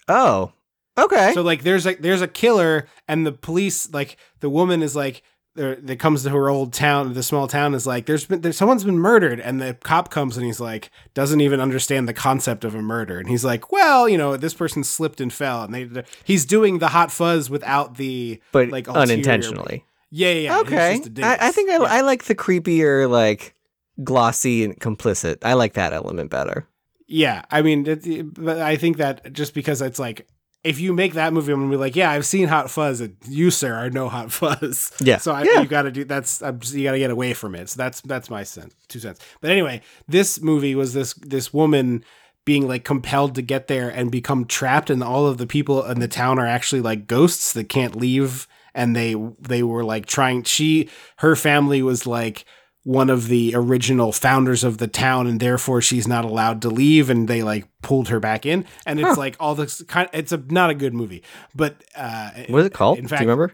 [0.08, 0.52] Oh,
[0.98, 1.32] okay.
[1.34, 5.22] So like, there's like there's a killer, and the police like the woman is like.
[5.56, 8.56] There, that comes to her old town, the small town is like, there's been, there's
[8.56, 12.64] someone's been murdered, and the cop comes and he's like, doesn't even understand the concept
[12.64, 15.74] of a murder, and he's like, well, you know, this person slipped and fell, and
[15.74, 19.86] they, he's doing the hot fuzz without the, but like ulterior- unintentionally.
[20.12, 20.60] yeah, yeah, yeah.
[20.60, 20.98] okay.
[21.00, 21.84] just a I, I think I, Yeah.
[21.84, 23.56] I like the creepier, like
[24.04, 25.38] glossy and complicit.
[25.44, 26.68] I like that element better.
[27.08, 30.28] Yeah, I mean, it, it- but I think that just because it's like
[30.64, 33.16] if you make that movie, I'm gonna be like, yeah, I've seen Hot Fuzz, and
[33.28, 34.92] you, sir, are no Hot Fuzz.
[35.02, 35.18] Yeah.
[35.18, 35.62] So I, Yeah.
[35.62, 37.70] you got to do that's I'm, you got to get away from it.
[37.70, 39.20] So that's that's my sense, two cents.
[39.42, 42.04] But anyway, this movie was this this woman
[42.46, 46.00] being like compelled to get there and become trapped, and all of the people in
[46.00, 50.44] the town are actually like ghosts that can't leave, and they they were like trying.
[50.44, 52.44] She her family was like
[52.84, 57.10] one of the original founders of the town and therefore she's not allowed to leave
[57.10, 60.38] and they like pulled her back in and it's like all this kind it's a
[60.50, 61.22] not a good movie
[61.54, 62.98] but uh What is it called?
[62.98, 63.54] in fact, Do you remember?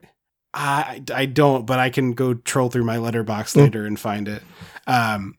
[0.53, 3.59] I, I don't but i can go troll through my Letterboxd Hmm.
[3.61, 4.43] later and find it
[4.87, 5.35] um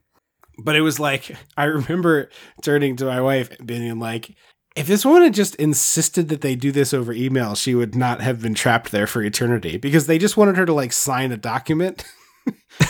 [0.59, 2.29] but it was like i remember
[2.61, 4.35] turning to my wife and being like
[4.75, 8.21] if this woman had just insisted that they do this over email she would not
[8.21, 11.37] have been trapped there for eternity because they just wanted her to like sign a
[11.37, 12.03] document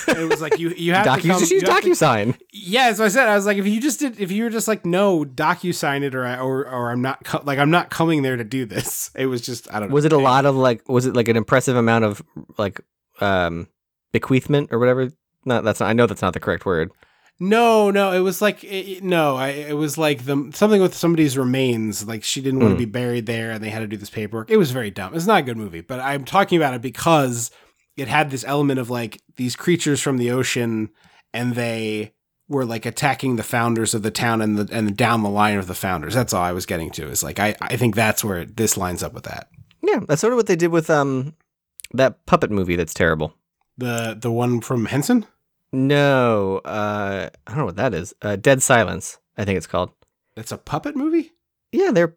[0.07, 2.37] it was like you you have Docu, to come, just use you have to- DocuSign.
[2.51, 4.67] yeah, so I said I was like, if you just did, if you were just
[4.67, 7.89] like, no, docu sign it, or I, or or I'm not co- like I'm not
[7.89, 9.11] coming there to do this.
[9.15, 9.93] It was just I don't know.
[9.95, 10.87] Was it a lot of like?
[10.89, 12.21] Was it like an impressive amount of
[12.57, 12.81] like
[13.21, 13.67] um
[14.13, 15.11] bequeathment or whatever?
[15.45, 15.89] No, that's not.
[15.89, 16.91] I know that's not the correct word.
[17.39, 21.37] No, no, it was like it, no, I, it was like the something with somebody's
[21.37, 22.07] remains.
[22.07, 22.77] Like she didn't want Mm.
[22.77, 24.49] to be buried there, and they had to do this paperwork.
[24.49, 25.13] It was very dumb.
[25.15, 27.51] It's not a good movie, but I'm talking about it because
[27.97, 30.89] it had this element of like these creatures from the ocean,
[31.33, 32.13] and they
[32.47, 35.67] were like attacking the founders of the town and the and down the line of
[35.67, 36.13] the founders.
[36.13, 37.09] That's all I was getting to.
[37.09, 39.49] Is like I I think that's where this lines up with that.
[39.83, 41.35] Yeah, that's sort of what they did with um
[41.93, 42.75] that puppet movie.
[42.75, 43.33] That's terrible.
[43.77, 45.25] The the one from Henson.
[45.73, 48.13] No, uh, I don't know what that is.
[48.21, 49.91] Uh, Dead Silence, I think it's called.
[50.35, 51.33] That's a puppet movie.
[51.71, 52.15] Yeah, they're.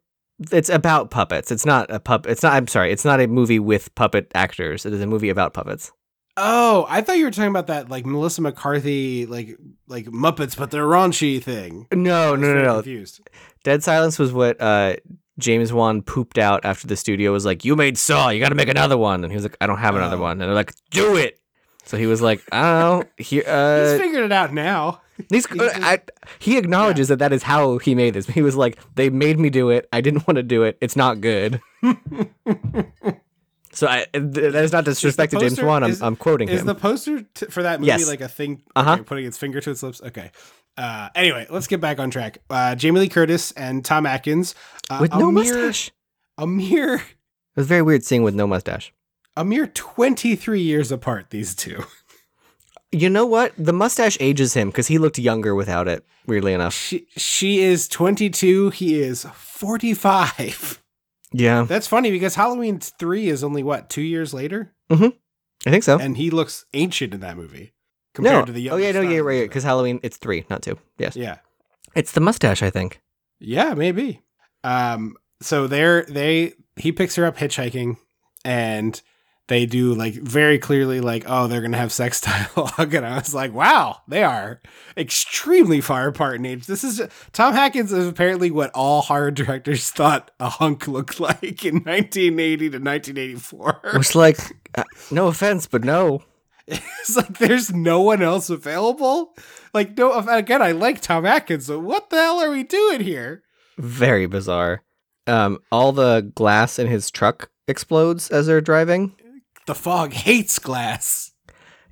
[0.52, 1.50] It's about puppets.
[1.50, 2.26] It's not a pup.
[2.26, 2.54] It's not.
[2.54, 2.92] I'm sorry.
[2.92, 4.86] It's not a movie with puppet actors.
[4.86, 5.92] It is a movie about puppets.
[6.36, 9.56] Oh, I thought you were talking about that like Melissa McCarthy like
[9.88, 11.86] like Muppets, but they're raunchy thing.
[11.92, 12.74] No, no, no, no.
[12.76, 13.20] Confused.
[13.64, 14.96] Dead Silence was what uh,
[15.38, 18.30] James Wan pooped out after the studio was like, "You made Saw.
[18.30, 20.20] You got to make another one." And he was like, "I don't have another Oh.
[20.22, 21.38] one." And they're like, "Do it."
[21.84, 25.02] So he was like, "I don't know." Here, He's uh, figured it out now.
[25.28, 26.00] These, I,
[26.38, 28.26] he acknowledges that that is how he made this.
[28.26, 29.88] He was like, "They made me do it.
[29.92, 30.78] I didn't want to do it.
[30.80, 31.60] It's not good."
[33.72, 35.84] so I, th- that is not disrespect to James Wan.
[35.84, 36.58] I'm, is- I'm quoting Is him.
[36.60, 38.08] Is the poster t- for that movie Yes.
[38.08, 38.62] like a thing?
[38.74, 38.92] Uh-huh.
[38.94, 40.00] okay, putting its finger to its lips.
[40.02, 40.30] Okay.
[40.76, 42.38] Uh, anyway, let's get back on track.
[42.48, 44.54] Uh, Jamie Lee Curtis and Tom Atkins
[44.88, 45.90] uh, with no mere, mustache.
[46.38, 47.02] A mere It
[47.56, 48.92] was very weird seeing with no mustache.
[49.36, 51.30] a mere twenty three years apart.
[51.30, 51.84] These two.
[52.92, 53.52] You know what?
[53.56, 56.04] The mustache ages him because he looked younger without it.
[56.26, 56.74] Weirdly enough.
[56.74, 58.70] She she is twenty two.
[58.70, 60.82] He is forty five.
[61.32, 65.12] Yeah, That's funny because Halloween three is only what two years later, I
[65.70, 65.96] think so.
[65.96, 67.72] and he looks ancient in that movie
[68.14, 68.44] compared no.
[68.46, 69.48] to the oh yeah, no, yeah, right.
[69.48, 70.76] Because Halloween, it's three, not two.
[70.98, 71.38] Yes, yeah,
[71.94, 72.64] it's the mustache.
[72.64, 73.00] I think.
[73.38, 74.22] yeah, maybe.
[74.64, 77.96] Um, so they're they he picks her up hitchhiking,
[78.44, 79.00] and
[79.50, 82.20] they do like very clearly like oh they're gonna have sex
[82.56, 84.62] dialogue, and I was like wow they are
[84.96, 86.66] extremely far apart in age.
[86.66, 91.64] This is Tom Atkins is apparently what all horror directors thought a hunk looked like
[91.64, 93.80] in 1980 to 1984.
[93.92, 94.38] It was like,
[94.76, 96.22] uh, no offense, but no.
[96.66, 99.34] It's like there's no one else available.
[99.74, 103.42] Like no, again, I like Tom Atkins, so what the hell are we doing here?
[103.76, 104.84] Very bizarre.
[105.26, 109.16] Um, all the glass in his truck explodes as they're driving.
[109.70, 111.30] The fog hates glass.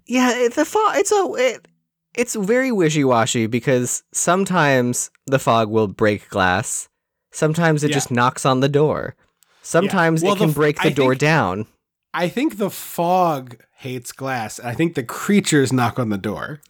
[0.04, 0.96] Yeah, it, the fog.
[0.96, 1.32] It's a.
[1.38, 1.68] It,
[2.12, 6.88] it's very wishy washy because sometimes the fog will break glass.
[7.30, 7.94] Sometimes it Yeah.
[7.94, 9.14] just knocks on the door.
[9.62, 11.66] Sometimes Well, it can the break the I door think- down.
[12.12, 14.58] I think the fog hates glass.
[14.58, 16.60] I think the creatures knock on the door.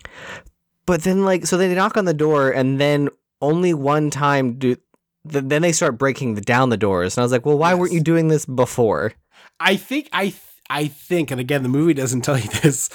[0.85, 3.09] But then, like, so they knock on the door, and then
[3.40, 4.75] only one time do.
[4.75, 7.73] th- Then they start breaking the, down the doors, and I was like, "Well, why
[7.73, 9.14] weren't you doing this before?"
[9.59, 10.31] I think I
[10.70, 12.90] I think, and again, the movie doesn't tell you this.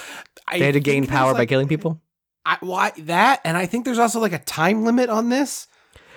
[0.47, 2.01] I They had to gain power by killing people.
[2.45, 3.39] I, why that?
[3.45, 5.67] And I think there's also like a time limit on this.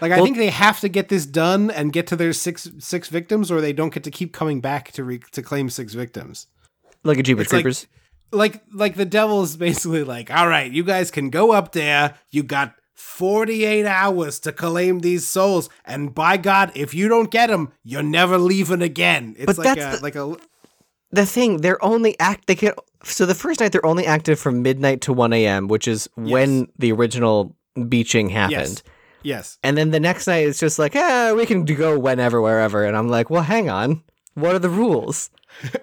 [0.00, 3.08] Like I think they have to get this done and get to their six six
[3.08, 6.48] victims, or they don't get to keep coming back to re- to claim six victims.
[7.02, 7.86] Like a Jeepers It's like- Creepers.
[8.32, 12.14] like like the devil's basically like, all right, you guys can go up there.
[12.30, 17.46] You got 48 hours to claim these souls, and by God, if you don't get
[17.46, 19.34] them, you're never leaving again.
[19.38, 20.36] It's But like a the- like a
[21.16, 24.62] the thing they're only act they can so the first night they're only active from
[24.62, 27.57] midnight to 1 a.m which is when the original
[27.88, 28.83] beaching happened.
[28.83, 28.83] Yes,
[29.22, 29.59] yes.
[29.62, 32.85] and then the next night it's just like yeah we can go whenever wherever.
[32.85, 34.02] And i'm like well hang on.
[34.35, 35.31] What are the rules?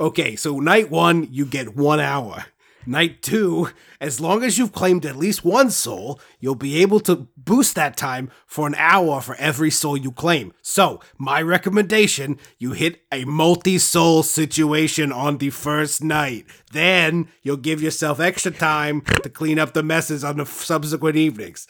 [0.00, 2.46] Okay, so night one, you get one hour.
[2.86, 3.68] Night two,
[4.00, 7.96] as long as you've claimed at least one soul, you'll be able to boost that
[7.96, 10.52] time for an hour for every soul you claim.
[10.62, 16.46] So, my recommendation you hit a multi soul situation on the first night.
[16.72, 21.66] Then, you'll give yourself extra time to clean up the messes on the subsequent evenings.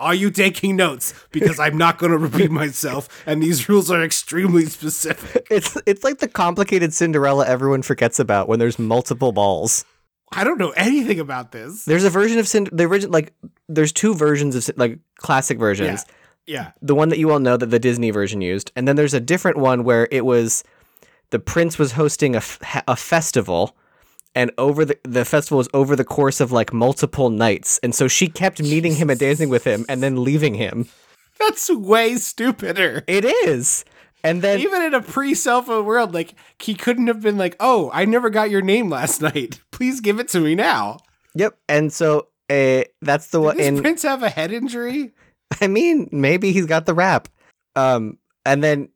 [0.00, 1.12] Are you taking notes?
[1.32, 5.46] Because I'm not going to repeat myself, and these rules are extremely specific.
[5.50, 9.84] It's it's like the complicated Cinderella everyone forgets about when there's multiple balls.
[10.32, 11.84] I don't know anything about this.
[11.84, 13.32] There's a version of the original like
[13.68, 16.04] there's two versions of like classic versions.
[16.46, 16.72] Yeah.
[16.80, 19.20] The one that you all know that the Disney version used, and then there's a
[19.20, 20.64] different one where it was
[21.30, 23.76] the prince was hosting a, f- a festival
[24.34, 28.08] and over the the festival was over the course of like multiple nights and so
[28.08, 30.86] she kept meeting him and dancing with him and then leaving him
[31.38, 33.04] That's way stupider.
[33.06, 33.84] it is
[34.24, 37.56] and then Even in a pre cell phone world, like he couldn't have been like,
[37.60, 39.60] "Oh, I never got your name last night.
[39.70, 40.98] Please give it to me now."
[41.34, 45.12] yep and so uh, that's the one Does in Prince have a head injury?
[45.60, 47.28] I mean, maybe he's got the rap.
[47.76, 48.88] Um, and then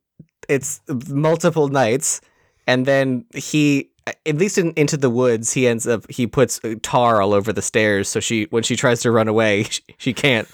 [0.49, 2.21] it's multiple nights,
[2.67, 3.91] and then he,
[4.25, 7.61] at least in Into the Woods, he ends up he puts tar all over the
[7.61, 10.47] stairs, so she when she tries to run away, she, she can't,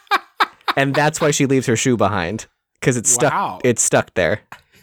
[0.76, 2.46] and that's why she leaves her shoe behind
[2.84, 3.32] because it's stuck.
[3.32, 3.60] Wow.
[3.64, 4.40] It's stuck there.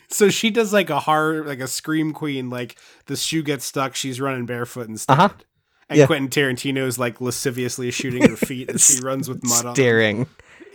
[0.08, 2.50] So she does like a hard, like a scream queen.
[2.50, 5.14] Like the shoe gets stuck, she's running barefoot instead.
[5.14, 5.30] Uh huh.
[5.90, 6.06] And yeah.
[6.08, 9.66] Quentin Tarantino is like lasciviously shooting her feet as she runs with mud on.
[9.66, 9.76] them.
[9.76, 10.28] Staring,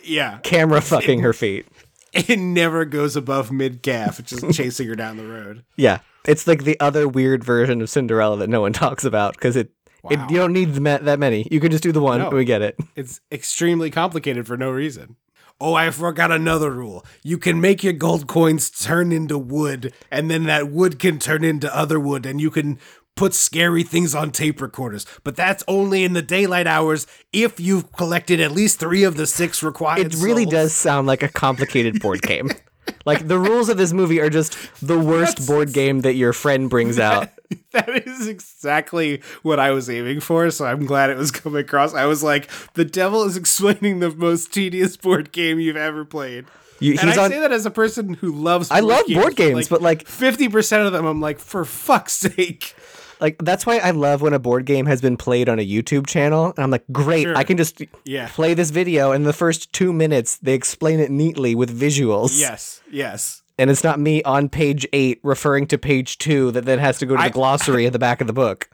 [0.05, 1.67] Yeah, camera fucking her feet.
[2.13, 4.23] it never goes above mid calf.
[4.25, 5.65] Just chasing her down the road.
[5.77, 9.57] Yeah, it's like the other weird version of Cinderella that no one talks about because
[9.57, 9.71] it.
[10.09, 10.27] It, Wow.
[10.31, 11.49] you don't need that many.
[11.51, 12.21] You can just do the one.
[12.21, 12.31] No.
[12.31, 12.79] We get it.
[12.95, 15.17] It's extremely complicated for no reason.
[15.59, 17.05] Oh, I forgot another rule.
[17.23, 21.45] You can make your gold coins turn into wood, and then that wood can turn
[21.45, 22.79] into other wood, and you can
[23.15, 25.07] put scary things on tape recorders.
[25.25, 29.27] But that's only in the daylight hours if you've collected at least three of the
[29.27, 30.13] six required.
[30.13, 30.53] It really souls.
[30.53, 32.51] does sound like a complicated board game.
[33.05, 36.33] Like the rules of this movie are just the worst That's- board game that your
[36.33, 37.29] friend brings out.
[37.71, 41.95] That is exactly what I was aiming for, so I'm glad it was coming across.
[41.95, 46.47] I was like, the devil is explaining the most tedious board game you've ever played.
[46.81, 47.31] You, and I on.
[47.31, 48.71] say that as a person who loves.
[48.71, 52.75] I love board games, but, like- fifty percent of them, I'm like, for fuck's sake.
[53.21, 56.07] Like that's why I love when a board game has been played on a YouTube
[56.07, 57.37] channel, and I'm like, great, Sure.
[57.37, 58.29] I can just Yeah.
[58.29, 59.13] play this video.
[59.13, 62.39] And the first two minutes, they explain it neatly with visuals.
[62.39, 63.43] Yes, yes.
[63.59, 67.07] and it's not me on page eight referring to page two that then has to
[67.07, 68.69] go to the I- glossary at the back of the book.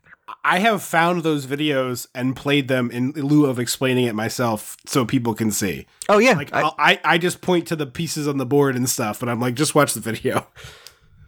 [0.44, 5.04] I have found those videos and played them in lieu of explaining it myself, so
[5.04, 5.86] people can see.
[6.08, 8.88] Oh yeah, Like I- I, I just point to the pieces on the board and
[8.88, 10.46] stuff, but I'm like, just watch the video.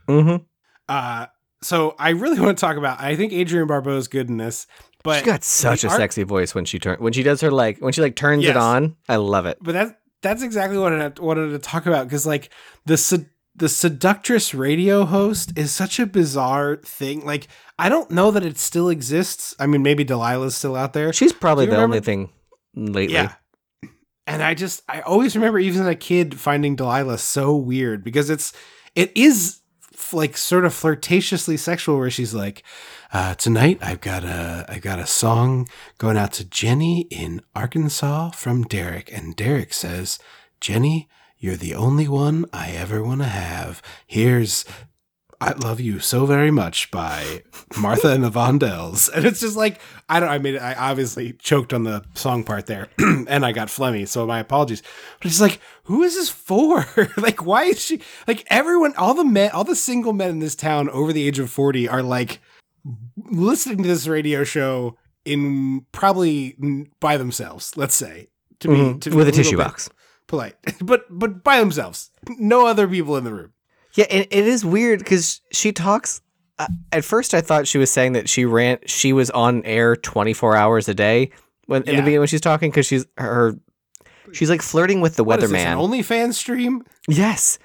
[0.08, 0.44] Mhm.
[0.88, 1.26] Uh,
[1.64, 3.00] so I really want to talk about.
[3.00, 4.66] I think Adrienne Barbeau is good in this,
[5.02, 7.50] but she got such a art- sexy voice when she turn when she does her
[7.50, 8.50] like when she like turns Yes.
[8.52, 8.96] it on.
[9.08, 9.58] I love it.
[9.60, 12.50] But that that's exactly what I wanted to talk about because like
[12.86, 17.24] the sed- the seductress radio host is such a bizarre thing.
[17.24, 17.46] Like
[17.78, 19.54] I don't know that it still exists.
[19.58, 21.12] I mean, maybe Delilah's still out there.
[21.12, 22.30] She's probably the only thing
[22.74, 23.14] lately.
[23.14, 23.34] Yeah.
[24.26, 28.30] And I just I always remember even as a kid finding Delilah so weird because
[28.30, 28.52] it's
[28.94, 29.60] it is
[30.12, 32.62] like sort of flirtatiously sexual where she's like
[33.12, 38.30] uh, tonight I've got a I got a song going out to Jenny in Arkansas
[38.30, 39.12] from Derek.
[39.12, 40.18] And Derek says
[40.60, 43.82] Jenny you're the only one I ever want to have.
[44.06, 44.64] Here's
[45.40, 47.42] I love you so very much by
[47.76, 49.10] Martha and the Vondells.
[49.14, 52.66] And it's just like, I don't, I mean, I obviously choked on the song part
[52.66, 54.06] there and I got phlegmy.
[54.08, 54.82] So my apologies.
[55.20, 56.86] But it's like, who is this for?
[57.16, 60.54] like, why is she, like, everyone, all the men, all the single men in this
[60.54, 62.40] town over the age of 40 are like
[63.16, 66.56] listening to this radio show in probably
[67.00, 68.28] by themselves, let's say.
[68.60, 69.00] To be, Mhm.
[69.00, 69.90] to be with a little tissue box.
[70.26, 73.52] Polite, but but by themselves, no other people in the room.
[73.94, 76.20] Yeah, and it is weird because she talks.
[76.58, 78.78] Uh, at first, I thought she was saying that she ran.
[78.86, 81.30] She was on air twenty four hours a day
[81.66, 83.54] when in the beginning when she's talking because she's her.
[84.32, 85.90] She's like flirting with the What is this, an weatherman.
[86.02, 86.84] OnlyFans stream?
[87.08, 87.58] Yes,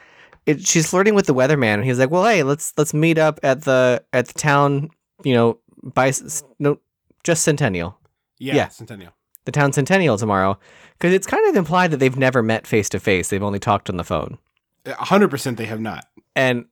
[0.46, 3.40] it, she's flirting with the weatherman, and he's like, "Well, hey, let's let's meet up
[3.44, 4.90] at the at the town.
[5.24, 6.12] You know, by
[6.60, 6.80] no,
[7.24, 7.98] just Centennial,
[8.38, 8.68] Yeah, Yeah.
[8.70, 9.14] Centennial.
[9.46, 10.60] the town Centennial tomorrow."
[11.00, 13.90] Because it's kind of implied that they've never met face to face; they've only talked
[13.90, 14.38] on the phone.
[14.86, 16.06] A hundred percent, they have not.
[16.36, 16.66] And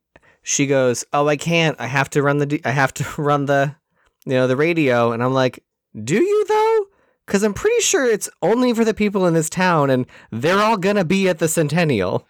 [0.43, 1.75] she goes, "Oh, I can't.
[1.79, 2.45] I have to run the.
[2.45, 3.75] D- I have to run the,
[4.25, 5.63] you know, the radio." And I'm like,
[6.03, 6.85] "Do you though?
[7.25, 10.77] Because I'm pretty sure it's only for the people in this town, and they're all
[10.77, 12.25] gonna be at the Centennial.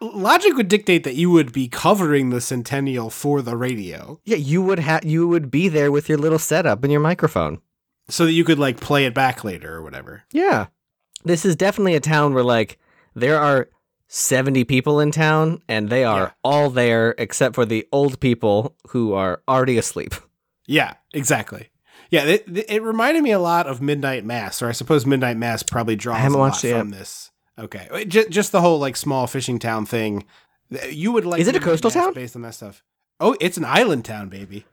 [0.00, 4.62] Logic would dictate that you would be covering the Centennial for the radio Yeah, you
[4.62, 7.60] would have you would be there with your little setup and your microphone.
[8.08, 10.22] so that you could like play it back later or whatever.
[10.32, 10.66] Yeah.
[11.24, 12.78] This is definitely a town where like
[13.14, 13.68] there are
[14.12, 16.30] 70 people in town and they are Yeah.
[16.42, 20.14] all there except for the old people who are already asleep.
[20.66, 21.68] Yeah, exactly.
[22.10, 25.62] Yeah, it, it reminded me a lot of Midnight Mass, or I suppose Midnight Mass
[25.62, 27.30] probably draws haven't a watched lot it from this.
[27.56, 30.24] Okay, just, just the whole like small fishing town thing.
[30.90, 31.40] You would like.
[31.40, 32.14] Is it a coastal Mass town?
[32.14, 32.82] based on that stuff?
[33.20, 34.64] Oh, it's an island town, baby.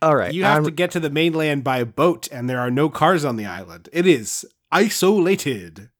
[0.00, 0.32] All right.
[0.32, 3.24] You have I'm- to get to the mainland by boat, and there are no cars
[3.24, 3.88] on the island.
[3.92, 5.90] It is isolated.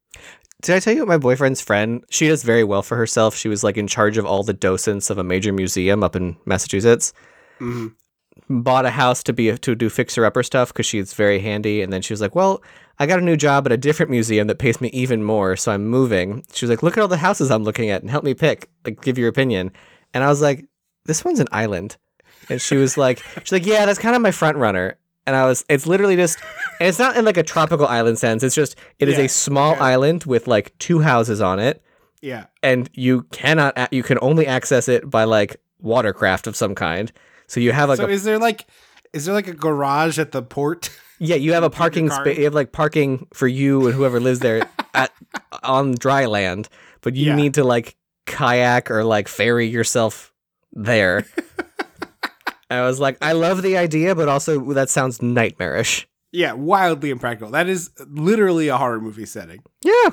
[0.62, 2.04] Did I tell you my boyfriend's friend?
[2.08, 3.34] She does very well for herself.
[3.36, 6.36] She was like in charge of all the docents of a major museum up in
[6.46, 7.12] Massachusetts.
[7.60, 7.94] Mhm.
[8.48, 11.82] Bought a house to be to do fixer upper stuff because she's very handy.
[11.82, 12.62] And then she was like, "Well,
[12.98, 15.72] I got a new job at a different museum that pays me even more, so
[15.72, 18.24] I'm moving." She was like, "Look at all the houses I'm looking at and help
[18.24, 19.72] me pick, like give your opinion."
[20.14, 20.64] And I was like,
[21.06, 21.96] "This one's an island."
[22.48, 24.96] And she was like, "She's like, yeah, that's kind of my front runner."
[25.26, 26.38] And I was, it's literally just,
[26.80, 28.42] and it's not in like a tropical island sense.
[28.42, 29.82] It's just, it is Yeah, a small yeah.
[29.84, 31.80] island with like two houses on it,
[32.20, 37.12] Yeah, and you cannot you can only access it by like watercraft of some kind.
[37.46, 38.66] So you have like so a, is there like,
[39.12, 40.90] is there like a garage at the port?
[41.20, 42.38] yeah, you have a parking space.
[42.38, 45.12] You have like parking for you and whoever lives there at
[45.62, 46.68] on dry land,
[47.00, 47.36] but you Yeah.
[47.36, 47.94] need to like
[48.26, 50.32] kayak or like ferry yourself
[50.72, 51.26] there.
[52.72, 56.06] I was like, I love the idea, but also that sounds nightmarish.
[56.32, 57.50] yeah, wildly impractical.
[57.52, 59.62] That is literally a horror movie setting.
[59.82, 60.10] Yeah.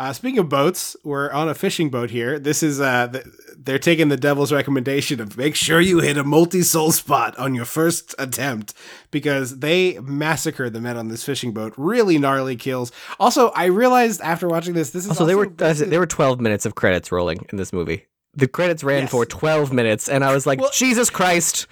[0.00, 2.38] Uh, speaking of boats, we're on a fishing boat here.
[2.38, 3.24] This is uh, th-
[3.58, 7.64] they're taking the devil's recommendation of make sure you hit a multi-soul spot on your
[7.64, 8.74] first attempt
[9.10, 11.74] because they massacre the men on this fishing boat.
[11.76, 12.92] Really gnarly kills.
[13.18, 16.64] Also, I realized after watching this, this is Also, they were in- were 12 minutes
[16.64, 18.06] of credits rolling in this movie.
[18.34, 19.10] The credits ran Yes.
[19.10, 21.66] for 12 minutes, and I was like, Well- Jesus Christ!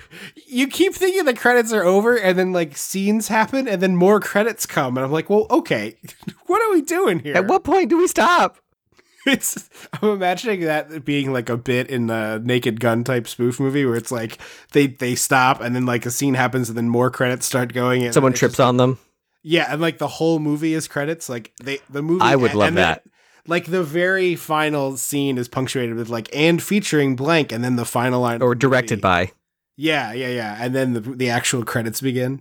[0.49, 4.19] you keep thinking the credits are over, and then like scenes happen, and then more
[4.21, 5.97] credits come, and I'm like, well, okay,
[6.47, 7.37] what are we doing here?
[7.37, 8.59] At what point do we stop?
[9.29, 9.69] It's
[10.01, 13.97] I'm imagining that being like a bit in the Naked Gun type spoof movie where
[13.97, 14.39] it's like
[14.71, 18.05] they they stop and then like a scene happens and then more credits start going.
[18.05, 18.99] And Someone trips just- on them.
[19.43, 21.29] Yeah, and like the whole movie is credits.
[21.29, 22.23] Like they the movie.
[22.23, 23.03] I would love and then, that.
[23.49, 27.85] Like the very final scene is punctuated with like and featuring blank, and then the
[27.85, 29.33] final line Or directed by.
[29.77, 32.41] Yeah, yeah, yeah, and then the the actual credits begin.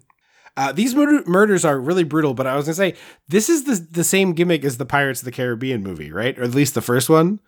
[0.58, 2.96] Uh, these murder- murders are really brutal, but I was gonna say
[3.28, 6.38] this is the the same gimmick as the Pirates of the Caribbean movie, right?
[6.40, 7.40] Or at least the first one.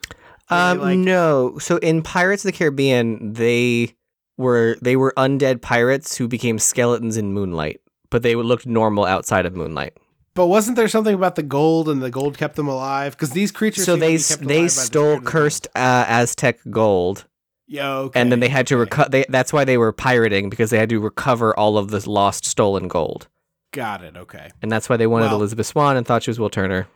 [0.49, 1.57] Um, like- no.
[1.59, 3.93] So in Pirates of the Caribbean, they
[4.37, 7.79] were they were undead pirates who became skeletons in Moonlight,
[8.09, 9.93] but they looked normal outside of Moonlight.
[10.37, 13.13] But wasn't there something about the gold and the gold kept them alive?
[13.13, 13.85] Because these creatures.
[13.85, 17.25] So they be s- kept alive they stole the cursed uh, Aztec gold.
[17.67, 18.21] Yeah, okay.
[18.21, 19.09] and then they had to recover.
[19.09, 22.45] They, that's why they were pirating because they had to recover all of the lost
[22.45, 23.27] stolen gold,
[23.73, 24.15] Got it.
[24.15, 24.51] Okay.
[24.61, 26.87] and that's why they wanted Well- Elizabeth Swann and thought she was Will Turner.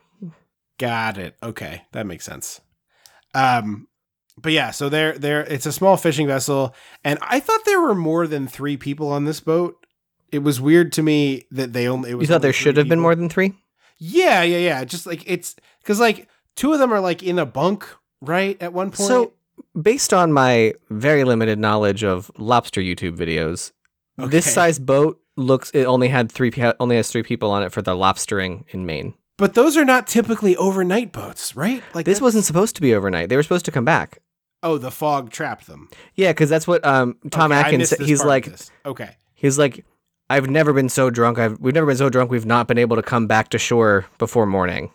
[0.77, 1.35] Got it.
[1.43, 2.61] Okay, that makes sense.
[3.33, 3.87] Um,
[4.37, 6.73] but yeah, so there, there, it's a small fishing vessel,
[7.03, 9.75] and I thought there were more than three people on this boat.
[10.32, 12.11] It was weird to me that they only.
[12.11, 13.53] It was You thought there should have been more than three?
[13.97, 14.84] Yeah, yeah, yeah.
[14.84, 17.88] Just like it's because like two of them are like in a bunk,
[18.21, 18.59] right?
[18.61, 19.07] At one point.
[19.07, 19.34] So,
[19.79, 23.71] based on my very limited knowledge of lobster YouTube videos,
[24.17, 27.82] this size boat looks it only had three only has three people on it for
[27.82, 29.13] the lobstering in Maine.
[29.38, 31.82] but those are not typically overnight boats, right?
[31.93, 33.29] Like This that's- wasn't supposed to be overnight.
[33.29, 34.19] They were supposed to come back.
[34.63, 35.89] Oh, the fog trapped them.
[36.15, 37.77] Yeah, because that's what um, Tom Okay, Atkins.
[37.79, 37.99] missed said.
[37.99, 38.47] this He's like,
[38.86, 39.15] okay.
[39.34, 39.84] he's like,
[40.32, 41.38] I've never been so drunk.
[41.38, 42.32] I've we've never been so drunk.
[42.32, 44.91] We've not been able to come back to shore before morning.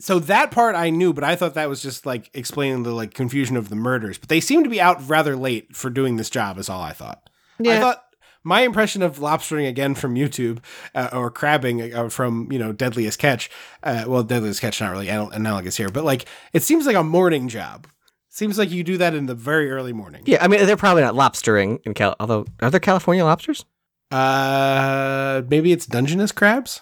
[0.00, 3.12] So that part I knew, but I thought that was just like explaining the like
[3.14, 4.18] confusion of the murders.
[4.18, 6.58] But they seem to be out rather late for doing this job.
[6.58, 7.28] Is all I thought.
[7.58, 7.76] Yeah.
[7.76, 8.04] I thought
[8.42, 10.58] my impression of lobstering again from YouTube
[10.94, 13.50] uh, or crabbing uh, from you know Deadliest Catch.
[13.82, 17.04] Uh, well, Deadliest Catch not really anal- analogous here, but like it seems like a
[17.04, 17.86] morning job.
[18.28, 20.22] Seems like you do that in the very early morning.
[20.24, 22.14] yeah, I mean they're probably not lobstering in Cal.
[22.20, 23.64] Although are there California lobsters?
[24.10, 26.80] Uh, maybe it's Dungeness crabs.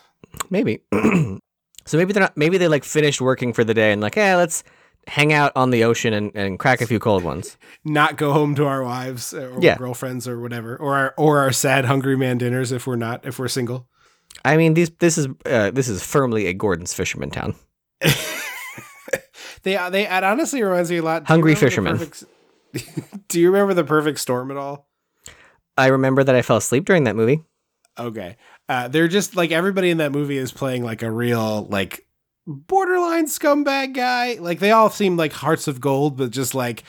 [0.51, 0.81] Maybe.
[0.93, 2.37] so maybe they're not.
[2.37, 4.65] Maybe they like finished working for the day and like, yeah, let's
[5.07, 7.57] hang out on the ocean and, and crack a few cold ones.
[7.85, 9.79] Not go home to our wives or Yeah.
[9.79, 13.39] girlfriends or whatever, or our or our sad hungry man dinners if we're not if
[13.39, 13.89] we're single.
[14.45, 17.55] I mean, these this is uh, this is firmly a Gorton's fisherman town.
[19.65, 21.27] They they it honestly reminds me a lot.
[21.27, 21.99] Hungry fishermen.
[21.99, 22.25] perfect-
[23.29, 24.88] do you remember the perfect storm at all?
[25.79, 27.43] I remember that I fell asleep during that movie.
[27.99, 28.37] Okay.
[28.69, 32.07] Uh, they're just like everybody in that movie is playing like a real like
[32.47, 34.35] borderline scumbag guy.
[34.35, 36.85] Like they all seem like hearts of gold, but just like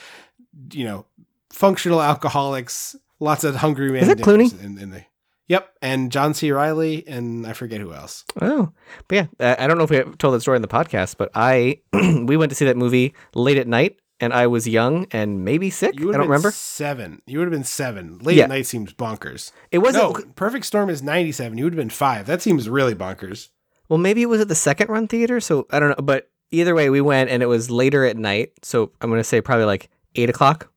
[0.72, 1.06] you know,
[1.50, 2.96] functional alcoholics.
[3.22, 4.06] Lots of hungry men.
[4.08, 4.64] that dinners Clooney?
[4.64, 5.04] In, in the,
[5.46, 6.52] yep, and John C.
[6.52, 8.24] Reilly, and I forget who else.
[8.40, 8.72] Oh,
[9.08, 11.80] but yeah, I don't know if we told that story in the podcast, but I
[11.92, 15.70] we went to see that movie late at night, and I was young and maybe
[15.70, 15.94] sick.
[15.98, 16.50] I don't remember.
[16.50, 17.22] seven.
[17.26, 18.18] You would have been seven.
[18.18, 18.44] Late Yeah.
[18.44, 19.52] at night seems bonkers.
[19.70, 20.04] It wasn't.
[20.18, 21.56] No, Perfect Storm is ninety-seven.
[21.58, 22.26] You would have been five.
[22.26, 23.48] That seems really bonkers.
[23.88, 26.04] Well, maybe it was at the second run theater, so I don't know.
[26.04, 28.52] But either way, we went, and it was later at night.
[28.62, 30.70] So I'm gonna say probably like eight o'clock.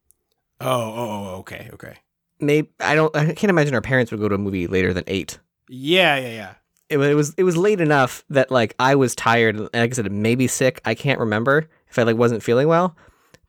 [0.61, 1.97] Oh, oh, oh, oh okay, okay.
[2.39, 3.15] Maybe I don't.
[3.15, 5.39] I can't imagine our parents would go to a movie later than eight.
[5.69, 6.53] Yeah, yeah, yeah.
[6.89, 9.55] It, it was it was late enough that like I was tired.
[9.55, 10.81] and Like I said, maybe sick.
[10.85, 12.95] I can't remember if I like wasn't feeling well,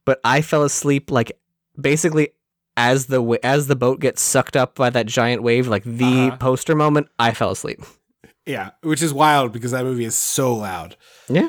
[0.05, 1.33] but I fell asleep like
[1.81, 2.31] basically
[2.77, 6.29] as the wa- as the boat gets sucked up by that giant wave, like the
[6.29, 6.37] Uh-huh.
[6.39, 7.09] poster moment.
[7.19, 7.81] I fell asleep.
[8.47, 10.97] Yeah, which is wild because that movie is so loud.
[11.29, 11.49] Yeah,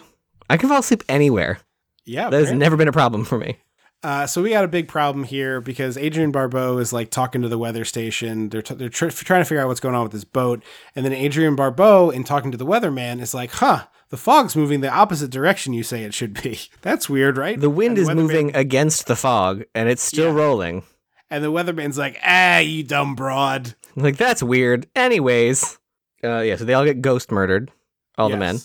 [0.49, 1.59] I can fall asleep anywhere.
[2.05, 3.57] Yeah, That has never been a problem for me.
[4.03, 7.47] Uh, so we got a big problem here because Adrienne Barbeau is like talking to
[7.49, 8.49] the weather station.
[8.49, 10.61] They're t- they're tr- trying to figure out what's going on with this boat,
[10.95, 13.85] and then Adrienne Barbeau, in talking to the weatherman, is like, "Huh,
[14.15, 16.59] the fog's moving the opposite direction you say it should be.
[16.81, 20.41] That's weird, right?" The wind And is moving against the fog, and it's still Yeah.
[20.43, 20.83] rolling.
[21.29, 24.87] and the weatherman's like, "Ah, you dumb broad." Like that's weird.
[24.95, 25.79] Anyways,
[26.23, 26.57] uh, yeah.
[26.57, 27.71] So they all get ghost murdered.
[28.17, 28.59] All the men.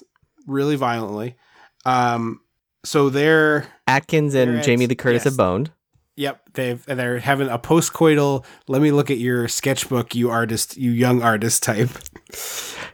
[0.46, 1.36] Really violently.
[1.84, 2.40] Um,
[2.84, 5.24] so they're Atkins and They're Jamie Lee Curtis yes.
[5.24, 5.70] have boned.
[6.16, 8.44] Yep, they've they're having a postcoital.
[8.68, 11.90] Let me look at your sketchbook, you artist, you young artist type.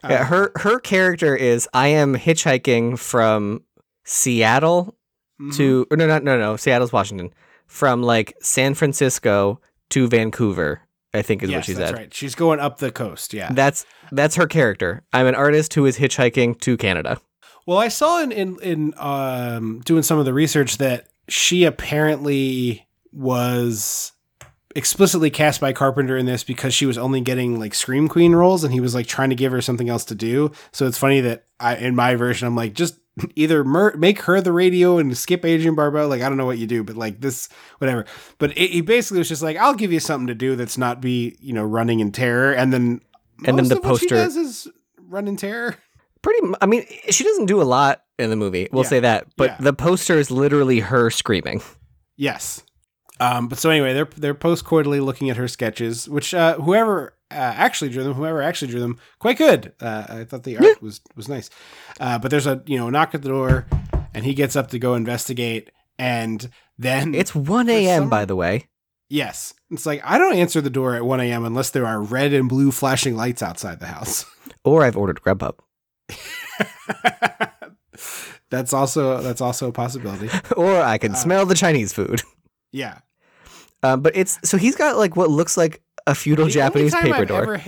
[0.04, 3.62] Yeah, her her character is I am hitchhiking from
[4.04, 4.94] Seattle
[5.38, 5.50] Mm-hmm.
[5.58, 7.30] to no no no no Seattle's Washington
[7.66, 9.60] from like San Francisco
[9.90, 10.80] to Vancouver.
[11.12, 11.96] I think is yes, what she that's said.
[11.98, 12.14] right.
[12.14, 13.34] She's going up the coast.
[13.34, 13.52] Yeah.
[13.52, 15.02] That's that's her character.
[15.12, 17.20] I'm an artist who is hitchhiking to Canada.
[17.66, 22.86] Well, I saw in in, in um, doing some of the research that she apparently
[23.12, 24.12] was
[24.76, 28.62] explicitly cast by Carpenter in this because she was only getting like scream queen roles,
[28.62, 30.52] and he was like trying to give her something else to do.
[30.72, 32.98] So it's funny that I, in my version, I'm like just
[33.34, 36.06] either mer- make her the radio and skip Adrienne Barbeau.
[36.06, 37.48] Like I don't know what you do, but like this,
[37.78, 38.04] whatever.
[38.38, 41.00] But it, he basically was just like, I'll give you something to do that's not
[41.00, 43.00] be you know running in terror, and then
[43.44, 44.68] And then the of what she poster- does is
[45.08, 45.76] run in terror.
[46.22, 48.68] Pretty I mean, she doesn't do a lot in the movie.
[48.72, 48.88] We'll Yeah.
[48.90, 49.26] say that.
[49.36, 49.56] But Yeah.
[49.60, 51.62] the poster is literally her screaming.
[52.16, 52.62] Yes.
[53.20, 57.34] Um, but so anyway, they're they're postcoitally looking at her sketches, which uh, whoever uh,
[57.34, 59.72] actually drew them, whoever actually drew them, quite good.
[59.80, 61.48] Uh, I thought the art was was nice.
[61.98, 63.66] Uh, but there's a you know knock at the door,
[64.14, 68.02] and he gets up to go investigate, and then It's 1 a.m.
[68.02, 68.68] some- by the way.
[69.08, 71.44] yes, it's like I don't answer the door at 1 a.m.
[71.46, 74.24] unless there are red and blue flashing lights outside the house.
[74.64, 75.54] Or I've ordered Grubhub.
[78.50, 80.28] that's also that's also a possibility.
[80.56, 82.22] or I Uh, can smell the Chinese food.
[82.76, 82.98] Yeah.
[83.82, 87.14] Um, but it's so he's got like what looks like a feudal The Japanese paper
[87.14, 87.42] I've door.
[87.54, 87.62] ever-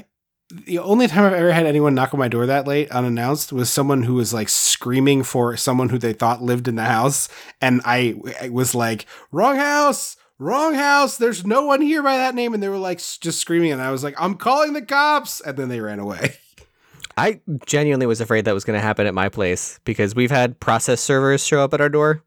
[0.65, 3.69] the only time I've ever had anyone knock on my door that late unannounced was
[3.71, 7.29] someone who was like screaming for someone who they thought lived in the house.
[7.61, 11.19] And I, I was like, wrong house, wrong house.
[11.19, 12.55] There's no one here by that name.
[12.55, 13.73] And they were like just screaming.
[13.73, 15.43] And I was like, I'm calling the cops.
[15.43, 16.37] And then they ran away.
[17.19, 20.59] I genuinely was afraid that was going to happen at my place because we've had
[20.61, 22.23] process servers show up at our door.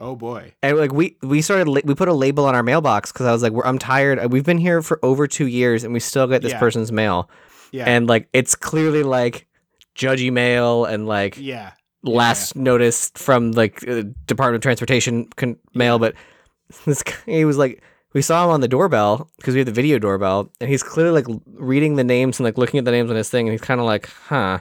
[0.00, 0.52] Oh boy.
[0.62, 3.32] And like we we started la- we put a label on our mailbox because I
[3.32, 4.32] was like We're, I'm tired.
[4.32, 6.58] We've been here for over two years and we still get this Yeah.
[6.58, 7.30] person's mail.
[7.72, 7.84] Yeah.
[7.86, 9.46] And like it's clearly like
[9.96, 11.72] judgy mail and like yeah.
[12.02, 15.98] last notice from like uh, Department of Transportation con- mail.
[15.98, 16.14] But
[16.84, 17.82] this guy he was like
[18.12, 21.22] we saw him on the doorbell because we have the video doorbell and he's clearly
[21.22, 23.60] like reading the names and like looking at the names on his thing and he's
[23.60, 24.58] kind of like huh.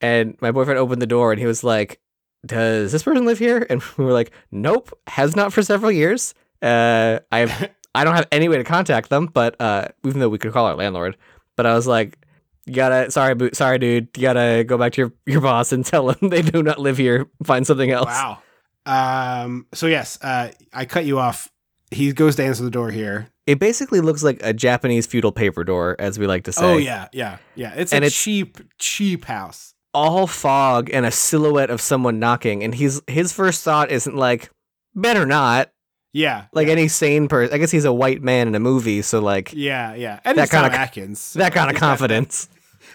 [0.00, 2.00] And my boyfriend opened the door and he was like
[2.46, 3.66] does this person live here?
[3.68, 6.34] And we were like, nope, has not for several years.
[6.62, 10.38] Uh, I I don't have any way to contact them, but uh, even though we
[10.38, 11.16] could call our landlord,
[11.56, 12.18] but I was like,
[12.66, 15.84] you gotta, sorry, boo, sorry, dude, you gotta go back to your, your boss and
[15.86, 17.26] tell them they do not live here.
[17.44, 18.06] Find something else.
[18.08, 18.38] Wow.
[18.84, 21.50] Um, so yes, uh, I cut you off.
[21.90, 23.28] He goes to answer the door here.
[23.46, 26.64] It basically looks like a Japanese feudal paper door, as we like to say.
[26.64, 27.72] Oh yeah, yeah, yeah.
[27.76, 29.72] It's And a it's- cheap, cheap house.
[29.96, 34.50] All fog and a silhouette of someone knocking, and he's his first thought isn't like,
[34.94, 35.70] better not.
[36.12, 36.72] Yeah, Like yeah.
[36.72, 39.94] any sane person, I guess he's a white man in a movie, so like Yeah,
[39.94, 40.20] yeah.
[40.24, 41.32] And That kinda- Atkins.
[41.34, 42.48] that kind of confidence.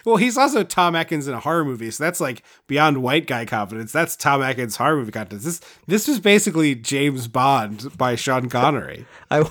[0.04, 3.44] Well, he's also Tom Atkins in a horror movie, so that's like beyond white guy
[3.44, 3.92] confidence.
[3.92, 5.44] That's Tom Atkins horror movie confidence.
[5.44, 9.06] This this was basically James Bond by Sean Connery.
[9.30, 9.44] I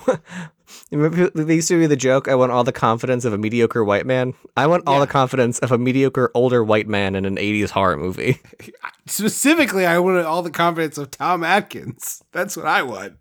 [0.90, 2.28] remember they used to be the joke.
[2.28, 4.34] I want all the confidence of a mediocre white man.
[4.56, 5.00] I want all Yeah.
[5.00, 8.40] the confidence of a mediocre older white man in an '80s horror movie.
[9.06, 12.22] Specifically, I wanted all the confidence of Tom Atkins.
[12.32, 13.14] That's what I want.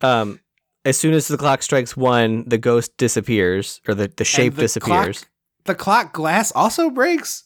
[0.00, 0.40] Um,
[0.84, 4.62] as soon as the clock strikes one, the ghost disappears or the, the shape the
[4.62, 5.20] disappears.
[5.20, 5.28] clock-
[5.68, 7.44] The clock glass also breaks.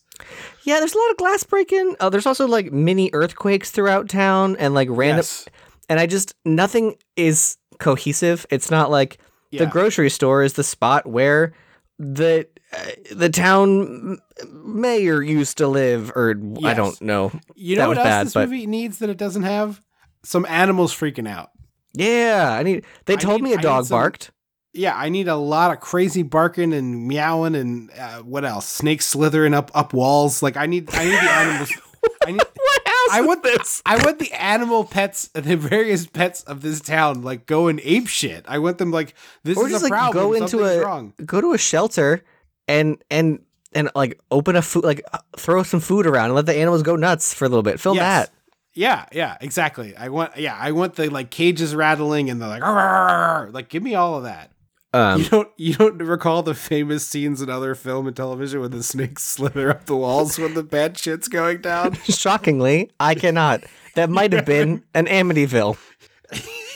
[0.64, 1.97] Yeah, there's a lot of glass breaking.
[2.01, 5.18] Oh, there's also like mini earthquakes throughout town and like random.
[5.18, 5.47] Yes.
[5.89, 8.47] And I just nothing is cohesive.
[8.51, 9.18] It's not like
[9.51, 11.53] the grocery store is the spot where
[11.99, 14.18] the uh, the town
[14.53, 17.33] mayor used to live, or I don't know.
[17.57, 19.83] You That know what else bad, this but- movie needs that it doesn't have?
[20.23, 21.51] Some animals freaking out.
[21.95, 22.85] Yeah, I need.
[23.07, 24.31] They I told need- me a dog some- barked.
[24.75, 28.66] Yeah, I need a lot of crazy barking and meowing and uh, what else?
[28.66, 30.43] Snakes slithering up up walls.
[30.43, 31.73] Like I need I need the animals.
[32.27, 33.09] I need What else?
[33.12, 33.83] I want this.
[33.85, 38.45] I want the animal pets, the various pets of this town, like going ape shit.
[38.49, 39.14] I want them like
[39.45, 40.23] this or is just a like problem.
[40.25, 41.12] go into something's a wrong.
[41.27, 42.25] go to a shelter
[42.66, 43.41] and and
[43.75, 46.83] and like open a food like uh, throw some food around and let the animals
[46.83, 47.79] go nuts for a little bit.
[47.79, 48.29] Film Yes.
[48.29, 48.35] that.
[48.75, 49.95] Yeah, yeah, exactly.
[49.97, 53.95] I want yeah, I want the like cages rattling and the like like give me
[53.95, 54.51] all of that.
[54.95, 58.70] Um, you don't you don't recall the famous scenes in other film and television when
[58.72, 61.95] the snakes slither up the walls when the bad shit's going down?
[62.05, 63.64] shockingly, I cannot.
[63.95, 65.78] That might have been an Amityville.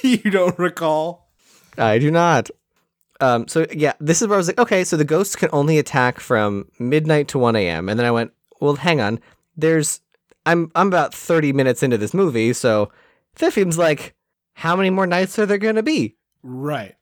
[0.02, 1.28] you don't recall?
[1.76, 2.50] I do not.
[3.20, 5.78] Um, so yeah, this is where I was like, okay, so the ghosts can only
[5.78, 7.88] attack from midnight to one a.m.
[7.88, 9.20] And then I went, well, hang on.
[9.56, 10.00] There's,
[10.44, 12.90] I'm I'm about thirty minutes into this movie, so
[13.36, 14.14] that seems like
[14.54, 16.16] how many more nights are there gonna be?
[16.42, 16.95] Right.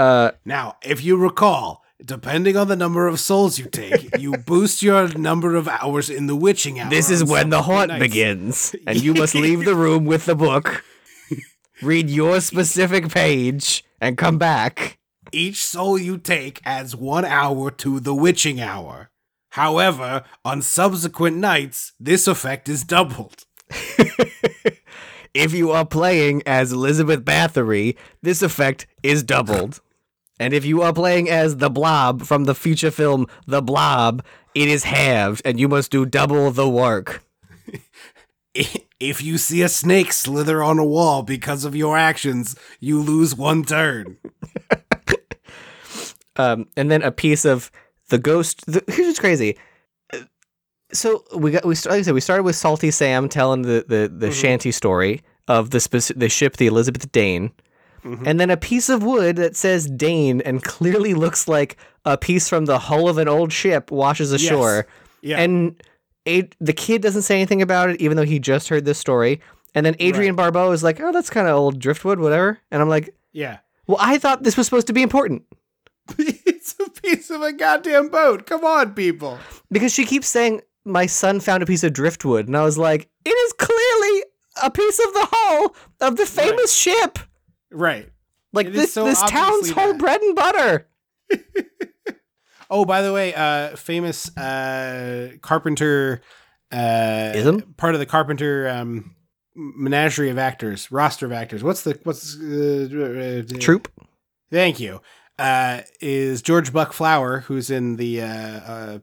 [0.00, 4.82] Uh, Now, if you recall, depending on the number of souls you take, you boost
[4.82, 6.88] your number of hours in the witching hour.
[6.90, 8.00] this is when the haunt nights.
[8.00, 10.82] begins, and you must leave the room with the book,
[11.82, 14.98] read your specific page, and come back.
[15.32, 19.10] Each soul you take adds one hour to the witching hour.
[19.50, 23.44] However, on subsequent nights, this effect is doubled.
[25.32, 29.80] If you are playing as Elizabeth Bathory, this effect is doubled.
[30.40, 34.24] And if you are playing as the Blob from the feature film The Blob,
[34.54, 37.22] it is halved, and you must do double the work.
[38.98, 43.34] If you see a snake slither on a wall because of your actions, you lose
[43.34, 44.18] one turn.
[46.36, 47.70] Um, and then a piece of
[48.08, 48.64] the ghost.
[48.66, 49.58] The, here's what's crazy.
[50.92, 54.10] So we got we like I said we started with Salty Sam telling the the,
[54.14, 57.52] the shanty story of the speci- the ship the Elizabeth Dane,
[58.04, 58.24] Mm-hmm.
[58.26, 62.48] and then a piece of wood that says Dane and clearly looks like a piece
[62.48, 64.86] from the hull of an old ship washes ashore.
[65.20, 65.38] Yeah.
[65.38, 65.80] And
[66.26, 69.40] a- the kid doesn't say anything about it, even though he just heard this story.
[69.74, 72.88] And then Adrienne Barbeau is like, "Oh, that's kind of old driftwood, whatever." And I'm
[72.88, 73.58] like, yeah.
[73.86, 75.42] "Well, I thought this was supposed to be important."
[76.18, 78.46] it's a piece of a goddamn boat.
[78.46, 79.38] Come on, people.
[79.70, 83.06] because she keeps saying my son found a piece of driftwood and i was like
[83.26, 84.24] it is clearly
[84.62, 87.18] a piece of the hull of the famous ship
[87.70, 88.10] Right.
[88.52, 90.88] like It is this so this town's obviously whole bread and butter
[92.72, 96.20] Oh, by the way, uh, famous uh, Carpenter
[96.70, 97.74] uh, Ism?
[97.76, 99.16] part of the Carpenter um,
[99.56, 101.64] menagerie of actors, roster of actors.
[101.64, 103.88] What's the what's uh, uh, troop
[104.52, 105.02] Thank you.
[105.36, 108.98] Uh, is George Buck Flower, who's in the uh, uh,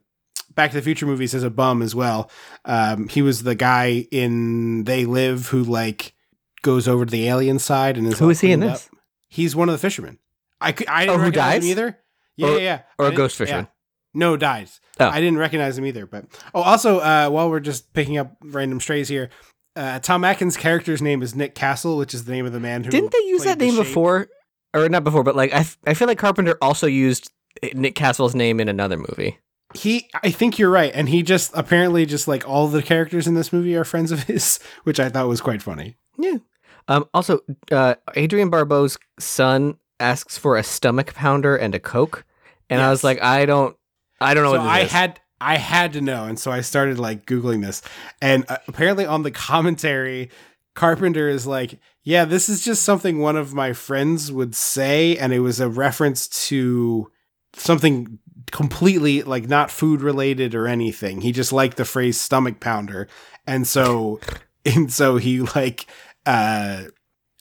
[0.56, 2.32] Back to the Future movies as a bum as well.
[2.64, 6.14] Um, he was the guy in They Live who like
[6.62, 8.88] goes over to the alien side and is Who is he in this?
[8.92, 9.00] up.
[9.30, 10.20] He's one of the fishermen.
[10.62, 11.64] I, I didn't Oh, who recognize dies?
[11.64, 12.00] him either.
[12.36, 12.82] Yeah, Or- yeah, yeah.
[12.98, 13.66] or a ghost fisherman?
[13.66, 13.72] yeah.
[14.14, 14.80] No, dies.
[15.00, 15.08] Oh.
[15.10, 16.08] I didn't recognize him either.
[16.08, 19.30] But oh, also, uh, while we're just picking up random strays here,
[19.76, 22.84] uh, Tom Atkins' character's name is Nick Castle, which is the name of the man
[22.84, 23.84] who didn't they use that name Shape.
[23.84, 24.28] before
[24.74, 27.32] or not before but like I, f- I feel like carpenter also used
[27.74, 29.40] nick castle's name in another movie
[29.74, 33.34] He, I think you're right, and he just apparently just like all the characters in
[33.34, 35.98] this movie are friends of his, which I thought was quite funny.
[36.18, 36.38] yeah.
[36.88, 37.42] Um also
[37.72, 42.24] uh Adrienne Barbeau's son asks for a stomach pounder and a coke.
[42.70, 43.76] And i was like i don't
[44.22, 44.92] i don't know so what I is.
[44.92, 47.82] had I had to know, and so I started like googling this,
[48.22, 50.30] and uh, apparently on the commentary,
[50.76, 55.32] Carpenter is like, "Yeah, this is just something one of my friends would say," and
[55.34, 57.12] it was a reference to
[57.54, 58.18] something
[58.52, 61.22] completely like not food related or anything.
[61.22, 63.08] He just liked the phrase "stomach pounder,"
[63.46, 64.20] and so
[64.66, 65.86] and so he like
[66.26, 66.84] uh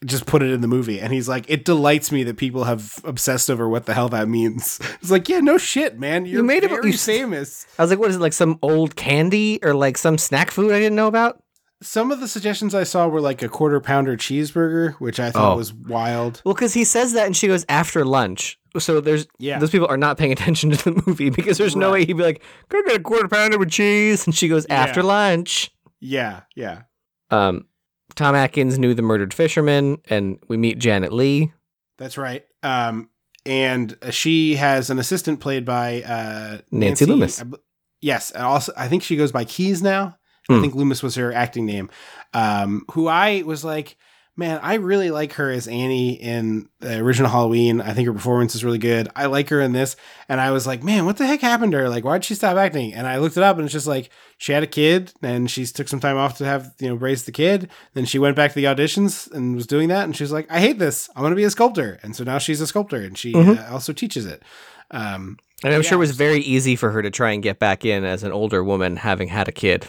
[0.04, 1.00] just put it in the movie.
[1.00, 4.28] And he's like, it delights me that people have obsessed over what the hell that
[4.28, 4.78] means.
[5.00, 6.26] It's like, yeah, no shit, man.
[6.26, 7.66] You're made it- you famous.
[7.78, 10.72] I was like, what is it, like some old candy or like some snack food
[10.72, 11.42] I didn't know about?
[11.82, 15.54] Some of the suggestions I saw were like a quarter pounder cheeseburger, which I thought
[15.54, 15.56] Oh.
[15.56, 16.40] was wild.
[16.44, 18.58] Well, because he says that and she goes after lunch.
[18.78, 19.58] So there's Yeah.
[19.58, 22.22] those people are not paying attention to the movie because there's no way he'd be
[22.22, 24.24] like, go get a quarter pounder with cheese.
[24.26, 25.06] And she goes after Yeah.
[25.06, 25.70] lunch.
[26.00, 26.82] Yeah, yeah.
[27.30, 27.66] Um,
[28.14, 31.52] Tom Atkins knew the murdered fisherman, and we meet Janet Leigh.
[31.98, 32.44] That's right.
[32.62, 33.10] Um,
[33.44, 37.40] and uh, she has an assistant played by uh, Nancy Loomis.
[37.40, 37.56] I b-
[38.00, 40.16] yes, and also I think she goes by Kyes now.
[40.48, 40.60] I Hmm.
[40.62, 41.90] think Loomis was her acting name.
[42.34, 43.96] Um, who I was like,
[44.38, 47.80] man, I really like her as Annie in the original Halloween.
[47.80, 49.08] I think her performance is really good.
[49.16, 49.96] I like her in this,
[50.28, 51.88] and I was like, man, what the heck happened to her?
[51.88, 52.92] Like, why'd she stop acting?
[52.92, 55.64] And I looked it up, and it's just like she had a kid, and she
[55.64, 57.70] took some time off to have you know raise the kid.
[57.94, 60.46] Then she went back to the auditions and was doing that, and she was like,
[60.50, 61.08] I hate this.
[61.16, 63.58] I want to be a sculptor, and so now she's a sculptor, and she Mhm.
[63.58, 64.42] uh, also teaches it.
[64.90, 67.86] Um, And I'm sure it was very easy for her to try and get back
[67.86, 69.86] in as an older woman having had a kid.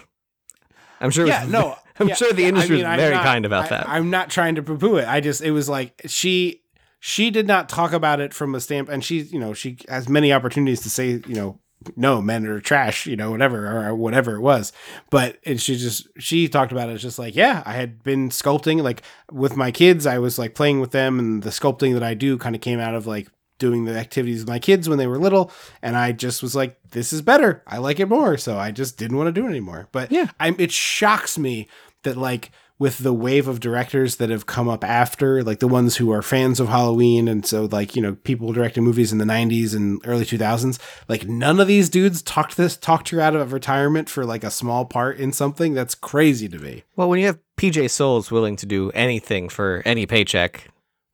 [1.01, 1.27] I'm sure.
[1.27, 3.45] Yeah, was, no, I'm yeah, sure the yeah, industry I mean, was very not- kind
[3.45, 3.89] about I- that.
[3.89, 5.07] I'm not trying to poo-poo it.
[5.07, 6.61] I just it was like she
[6.99, 10.07] she did not talk about it from a stamp, and she you know she has
[10.09, 11.59] many opportunities to say you know
[11.95, 14.73] no men are trash you know whatever or whatever it was,
[15.11, 18.29] but it, she just she talked about it it's just like yeah I had been
[18.29, 22.03] sculpting like with my kids I was like playing with them and the sculpting that
[22.03, 23.27] I do kind of came out of like
[23.59, 25.51] doing the activities with my kids when they were little
[25.81, 27.63] and I just was like this is better.
[27.67, 28.37] I like it more.
[28.37, 29.87] So I just didn't want to do it anymore.
[29.91, 30.27] But Yeah.
[30.39, 31.67] I'm it shocks me
[32.03, 35.97] that like with the wave of directors that have come up after like the ones
[35.97, 39.25] who are fans of Halloween and so like you know people directing movies in the
[39.25, 40.77] 90s and early 2000s
[41.09, 44.51] like none of these dudes talked this talked you out of retirement for like a
[44.51, 45.73] small part in something.
[45.73, 46.83] That's crazy to me.
[46.95, 50.67] Well, when you have PJ Soles willing to do anything for any paycheck,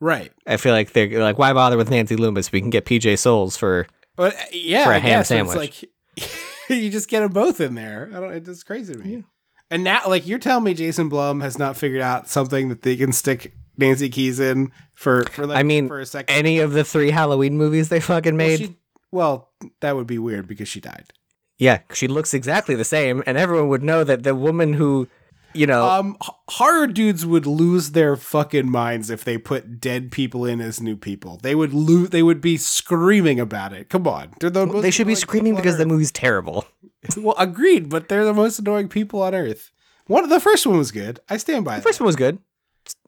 [0.04, 2.52] right I feel like they're like, why bother with Nancy Loomis?
[2.52, 3.88] We can get PJ Soles for.
[4.16, 5.58] but uh, yeah For a I ham guess it's sandwich.
[5.58, 5.90] like
[6.70, 9.24] you just get them both in there I don't it's just crazy to me
[9.72, 12.96] and now like you're telling me Jason Blum has not figured out something that they
[12.96, 16.74] can stick Nancy Kyes in for for like I mean, for a second Any of
[16.74, 18.60] the three Halloween movies they fucking Well, made.
[18.60, 18.78] she-
[19.12, 19.50] well,
[19.82, 21.14] that would be weird because she died.
[21.60, 25.08] yeah, she looks exactly the same, and everyone would know that the woman who,
[25.54, 26.18] you know, Um,
[26.50, 30.96] horror dudes would lose their fucking minds if they put dead people in as new
[30.96, 31.40] people.
[31.42, 32.10] They would lose.
[32.10, 33.90] They would be screaming about it.
[33.90, 36.66] Come on, they're the most they should be screaming because the movie's terrible.
[37.18, 39.72] well, agreed, but they're the most annoying people on earth.
[40.08, 41.20] One, the first one was good.
[41.30, 41.84] I stand by The that.
[41.88, 42.40] first one was good,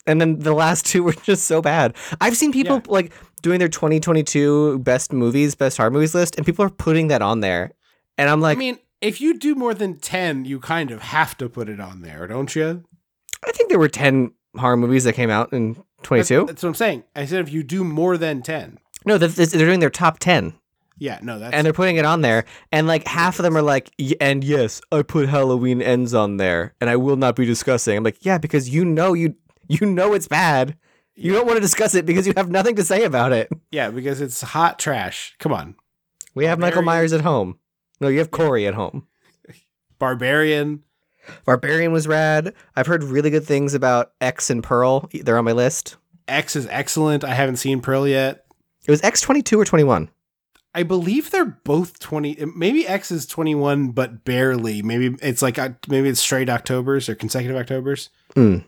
[0.08, 1.96] and then the last two were just so bad.
[2.22, 2.92] I've seen people Yeah.
[2.92, 7.22] like doing their 2022 best movies, best horror movies list, and people are putting that
[7.22, 7.72] on there,
[8.18, 11.38] and I'm like, I mean, if you do more than ten, you kind of have
[11.38, 12.84] to put it on there, don't you?
[13.48, 16.46] I think there were 10 horror movies that came out in 22.
[16.48, 17.04] That's what I'm saying.
[17.16, 18.80] I said if you do more than ten.
[19.06, 20.54] No, they're, they're doing their top 10.
[20.98, 23.62] Yeah, no, that's and they're putting it on there and like half of them are
[23.62, 27.46] like "Y- and yes i put halloween ends on there and i will not be
[27.46, 29.36] discussing i'm like yeah because you know you
[29.68, 30.78] you know it's bad
[31.14, 33.90] you don't want to discuss it because you have nothing to say about it yeah
[33.90, 35.36] because it's hot trash.
[35.38, 35.76] Come on,
[36.34, 37.60] we have michael myers at home
[38.06, 39.08] no you have corey at home
[40.00, 40.84] Barbarian.
[41.46, 45.52] barbarian was rad i've heard really good things about x and pearl they're on my
[45.54, 45.98] list
[46.28, 47.24] X is excellent.
[47.24, 48.46] I haven't seen Pearl yet.
[48.88, 50.10] it was x 22 or 21
[50.74, 52.38] I believe they're both 20.
[52.56, 54.82] Maybe X is 21, but barely.
[54.82, 58.10] Maybe it's like, uh, maybe it's straight Octobers or consecutive Octobers.
[58.36, 58.64] mm.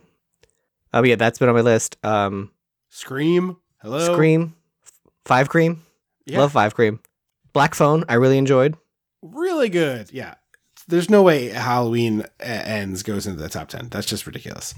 [0.93, 2.51] oh yeah that's been on my list um
[2.89, 3.57] Scream.
[3.81, 4.13] Hello.
[4.13, 4.55] scream
[5.25, 5.81] five cream
[6.27, 6.39] Yeah.
[6.41, 6.99] love five cream
[7.53, 8.77] black phone i really enjoyed
[9.22, 10.11] Really good.
[10.11, 10.36] Yeah.
[10.88, 13.89] There's no way Halloween ends goes into the top 10.
[13.89, 14.74] That's just ridiculous.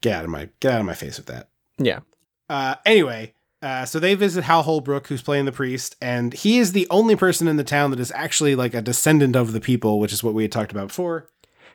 [0.00, 1.48] Get out of my, get out of my face with that.
[1.78, 2.00] yeah
[2.48, 6.72] Uh, anyway, uh, so they visit Hal Holbrook, who's playing the priest, and he is
[6.72, 10.00] the only person in the town that is actually like a descendant of the people,
[10.00, 11.28] which is what we had talked about before.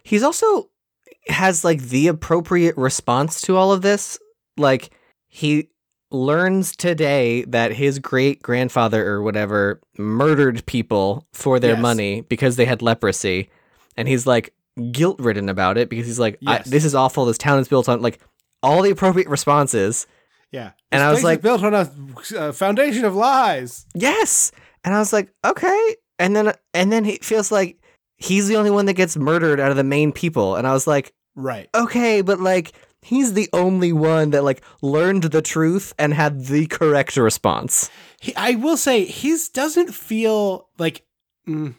[0.03, 0.70] He's also
[1.30, 4.20] has like the appropriate response to all of this.
[4.57, 4.89] Like
[5.30, 5.70] he
[6.12, 11.82] learns today that his great grandfather or whatever murdered people for their Yes.
[11.82, 13.49] money because they had leprosy.
[13.97, 14.53] And he's like
[14.91, 16.68] guilt ridden about it because he's like, I- Yes.
[16.70, 17.26] this is awful.
[17.26, 18.20] This town is built on like
[18.64, 20.08] all the appropriate responses.
[20.51, 21.91] Yeah, And This I was like- built on a
[22.38, 23.86] uh, foundation of lies.
[23.93, 24.51] Yes.
[24.86, 25.95] And I was like, okay.
[26.20, 27.78] And then and then he feels like
[28.18, 30.55] he's the only one that gets murdered out of the main people.
[30.55, 31.68] And I was like, Right.
[31.76, 32.72] okay, but like
[33.08, 37.89] he's the only one that like learned the truth and had the correct response.
[38.22, 41.05] He, I will say his doesn't feel like.
[41.47, 41.76] Mm,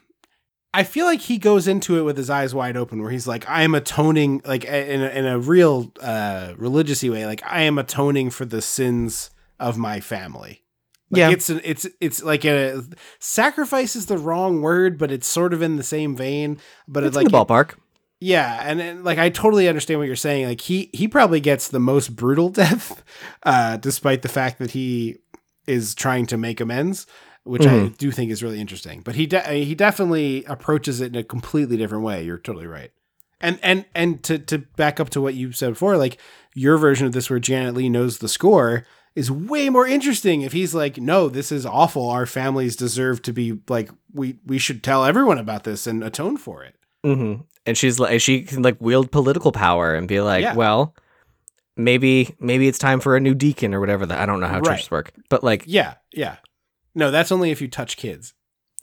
[0.75, 3.49] I feel like he goes into it with his eyes wide open, where he's like,
[3.49, 7.79] "I am atoning, like in a, in a real uh, religious way, like I am
[7.79, 10.65] atoning for the sins of my family."
[11.11, 11.31] Like, Yeah.
[11.31, 12.83] it's an, it's it's like a
[13.19, 16.59] sacrifice is the wrong word, but it's sort of in the same vein.
[16.87, 17.75] But It's it's like in the ballpark.
[18.21, 20.47] Yeah, and, and like I totally understand what you're saying.
[20.49, 23.05] Like he he probably gets the most brutal death,
[23.45, 25.19] uh, despite the fact that he
[25.67, 27.07] is trying to make amends,
[27.45, 27.97] which I Mhm.
[27.99, 29.03] do think is really interesting.
[29.05, 32.25] But he de- he definitely approaches it in a completely different way.
[32.25, 32.91] You're totally right.
[33.41, 36.19] And and and to to back up to what you said before, like
[36.55, 40.43] your version of this, where Janet Leigh knows the score, is way more interesting.
[40.43, 42.09] If he's like, no, this is awful.
[42.11, 46.37] Our families deserve to be like we we should tell everyone about this and atone
[46.37, 46.75] for it.
[47.05, 47.35] hmm
[47.69, 50.55] And she's like, she can like wield political power and be like, Yeah.
[50.55, 50.95] well,
[51.77, 54.07] maybe maybe it's time for a new deacon or whatever.
[54.07, 54.77] That I don't know how Right.
[54.77, 56.37] churches work, but like, Yeah, yeah.
[56.95, 58.35] No, that's only if you touch kids.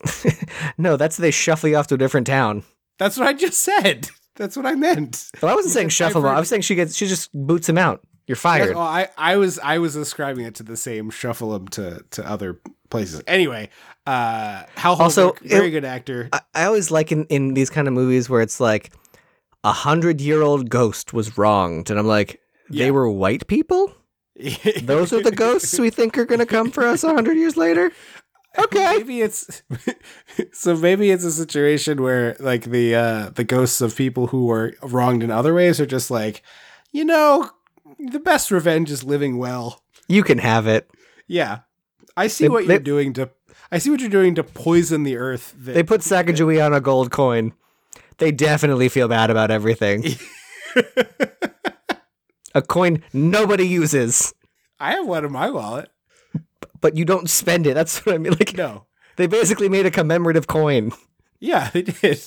[0.78, 2.64] no, that's they shuffle you off to a different town.
[2.98, 4.10] That's what I just said.
[4.38, 5.32] That's what I meant.
[5.42, 6.28] Well, I wasn't saying shuffle him.
[6.28, 8.02] heard- I was saying she gets she just boots him out.
[8.28, 8.76] You're Yes, fired.
[8.76, 12.30] well, I, I was I was ascribing it to the same shuffle them to to
[12.30, 12.60] other
[12.96, 13.22] places.
[13.28, 13.70] Anyway,
[14.08, 16.30] uh Hal Also, very it- good actor.
[16.34, 18.94] I, I always like in, in these kind of movies where it's like
[19.64, 22.40] a hundred year old ghost was wronged, and I'm like,
[22.70, 23.94] they were white people.
[24.84, 27.58] Those are the ghosts we think are going to come for us a hundred years
[27.58, 27.92] later.
[28.58, 29.00] Okay.
[29.00, 29.64] Maybe it's
[30.54, 34.74] so maybe it's a situation where like the uh the ghosts of people who were
[34.82, 36.42] wronged in other ways are just like,
[36.94, 37.50] you know,
[38.00, 39.84] the best revenge is living well.
[40.08, 40.90] You can have it.
[41.28, 41.60] Yeah.
[42.18, 43.30] I see They- what they- you're doing to
[43.72, 45.54] I see what you're doing to poison the earth.
[45.58, 47.54] They put Sacagawea on a gold coin.
[48.20, 50.06] They definitely feel bad about everything.
[52.54, 54.34] a coin nobody uses,
[54.80, 55.90] I have one in my wallet.
[56.82, 57.74] but you don't spend it.
[57.74, 58.34] That's what I mean.
[58.34, 58.86] Like, No.
[59.18, 60.92] they basically made a commemorative coin.
[61.40, 62.22] Yeah, they did.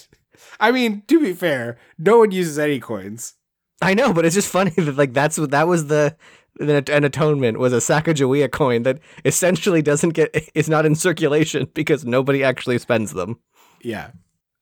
[0.61, 3.35] I mean, to be fair, no one uses any coins.
[3.81, 6.17] I know, but it's just funny that like that's what that was the
[6.61, 11.69] an an atonement was a Sacagawea coin that essentially doesn't get is not in circulation
[11.75, 13.39] because nobody actually spends them.
[13.83, 14.11] Yeah.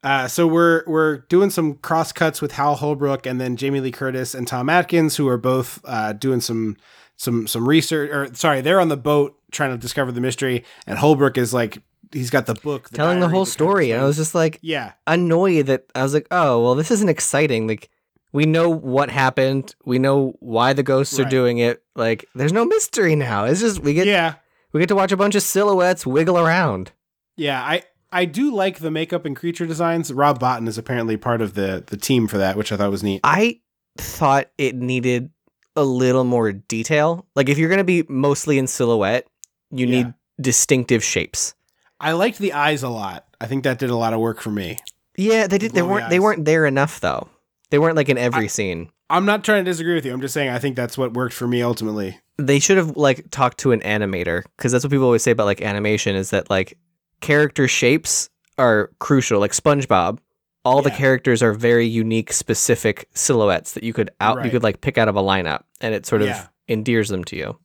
[0.03, 3.91] Uh, so we're we're doing some cross cuts with Hal Holbrook and then Jamie Lee
[3.91, 6.77] Curtis and Tom Atkins, who are both uh, doing some
[7.17, 8.11] some some research.
[8.11, 11.83] Or sorry, they're on the boat trying to discover the mystery, and Holbrook is like
[12.13, 14.93] he's got the book, Telling the whole that story, and I was just like yeah,
[15.07, 17.67] annoyed that I was like, oh well, this isn't exciting.
[17.67, 17.91] Like
[18.37, 21.83] we know what happened, we know why the ghosts are doing it.
[21.95, 23.45] Like there's no mystery now.
[23.47, 24.35] It's just we get yeah,
[24.73, 26.93] we get to watch a bunch of silhouettes wiggle around.
[27.37, 27.61] yeah.
[27.63, 27.83] I
[28.13, 30.13] I do like the makeup and creature designs.
[30.13, 33.03] Rob Bottin is apparently part of the the team for that, which I thought was
[33.03, 33.21] neat.
[33.25, 33.61] I
[33.99, 35.31] thought it needed
[35.75, 37.27] a little more detail.
[37.35, 39.27] Like if you're gonna be mostly in silhouette,
[39.71, 39.93] you Yeah.
[39.97, 41.55] need distinctive shapes.
[41.99, 43.25] I liked the eyes a lot.
[43.41, 44.79] I think that did a lot of work for me.
[45.17, 45.73] Yeah, they did.
[45.73, 46.11] They weren't.
[46.11, 47.29] They weren't there enough though.
[47.71, 48.91] They weren't like in every I- scene.
[49.09, 50.13] I'm not trying to disagree with you.
[50.13, 52.19] I'm just saying I think that's what worked for me ultimately.
[52.39, 55.47] They should have like talked to an animator because that's what people always say about
[55.47, 56.77] like animation is that like
[57.21, 59.39] character shapes are crucial.
[59.39, 60.19] Like SpongeBob,
[60.65, 64.81] all the characters are very unique, specific silhouettes that you could out you could like
[64.81, 66.47] pick out of a lineup, and it sort of Yeah.
[66.67, 67.59] endears them to you.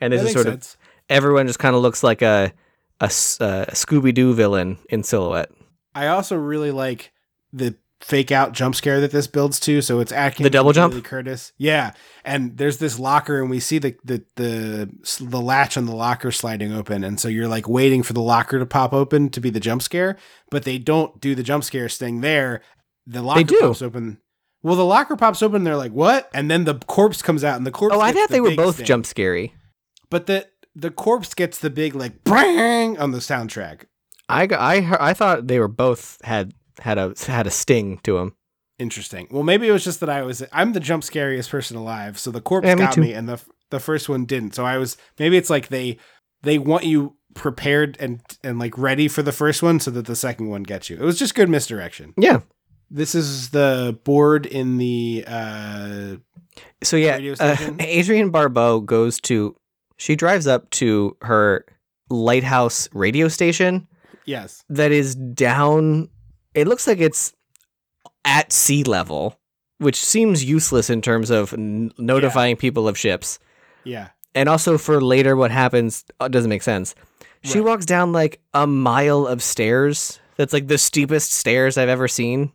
[0.00, 0.76] And this is sort of
[1.10, 2.50] everyone just kind of looks like a
[3.00, 5.50] a Scooby Doo villain in silhouette.
[5.94, 7.12] I also really like
[7.52, 9.80] the fake out jump scare that this builds to.
[9.80, 11.02] So it's Atkins, The double jump?
[11.04, 11.92] Curtis, yeah.
[12.24, 14.90] And there's this locker, and we see the the the
[15.20, 18.58] the latch on the locker sliding open, and so you're like waiting for the locker
[18.58, 20.16] to pop open to be the jump scare,
[20.50, 22.60] but they don't do the jump scare thing there.
[23.06, 23.58] The locker do.
[23.60, 24.18] pops open.
[24.62, 25.56] Well, the locker pops open.
[25.56, 27.96] And they're like, "What?" And then the corpse comes out, and the corpse.
[27.96, 28.86] Oh, I thought the they were both sting.
[28.86, 29.54] jump scary.
[30.10, 33.86] but the the corpse gets the big like bang on the soundtrack.
[34.28, 38.34] I I I thought they were both had had a had a sting to him.
[38.78, 39.28] Interesting.
[39.30, 42.30] Well, maybe it was just that I was I'm the jump scariest person alive, so
[42.30, 43.00] the corpse Yeah, me got too.
[43.00, 44.54] me, and the the first one didn't.
[44.54, 45.98] So I was maybe it's like they
[46.42, 50.16] they want you prepared and and like ready for the first one, so that the
[50.16, 50.96] second one gets you.
[50.96, 52.14] It was just good misdirection.
[52.16, 52.40] Yeah.
[52.90, 56.16] This is the board in the uh
[56.82, 57.56] So yeah, uh?
[57.80, 59.54] Adrienne Barbeau goes to
[59.96, 61.64] she drives up to her
[62.10, 63.86] lighthouse radio station
[64.26, 66.08] yes that is down.
[66.54, 67.32] It looks like it's
[68.24, 69.38] at sea level,
[69.78, 73.38] which seems useless in terms of n- notifying people of ships.
[73.84, 76.94] yeah and also for later what happens uh, doesn't make sense.
[77.44, 77.66] She Right.
[77.66, 80.20] walks down like a mile of stairs.
[80.38, 82.50] That's like the steepest stairs I've ever seen.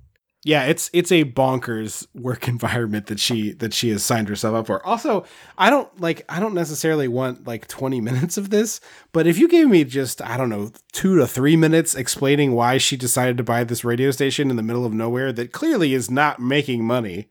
[0.47, 4.67] Yeah, it's it's a bonkers work environment that she that she has signed herself up
[4.67, 4.85] for.
[4.85, 5.25] Also,
[5.57, 8.79] I don't like I don't necessarily want like 20 minutes of this,
[9.11, 12.77] but if you gave me just I don't know, 2 to 3 minutes explaining why
[12.77, 16.09] she decided to buy this radio station in the middle of nowhere that clearly is
[16.09, 17.27] not making money.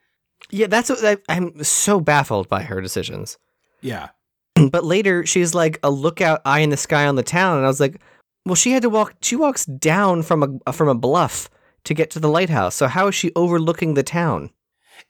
[0.51, 3.39] Yeah, that's what I, I'm so baffled by her decisions.
[3.81, 4.11] Yeah.
[4.71, 7.69] But later, she's like a lookout eye in the sky on the town, and I
[7.69, 8.01] was like,
[8.47, 9.15] well, she had to walk.
[9.21, 11.51] She walks down from a from a bluff
[11.87, 12.75] to get to the lighthouse.
[12.75, 14.51] So how is she overlooking the town?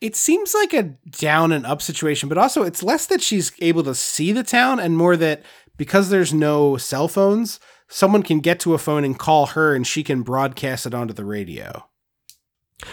[0.01, 3.83] It seems like a down and up situation, but also it's less that she's able
[3.83, 5.43] to see the town and more that
[5.77, 9.85] because there's no cell phones, someone can get to a phone and call her and
[9.87, 11.85] she can broadcast it onto the radio.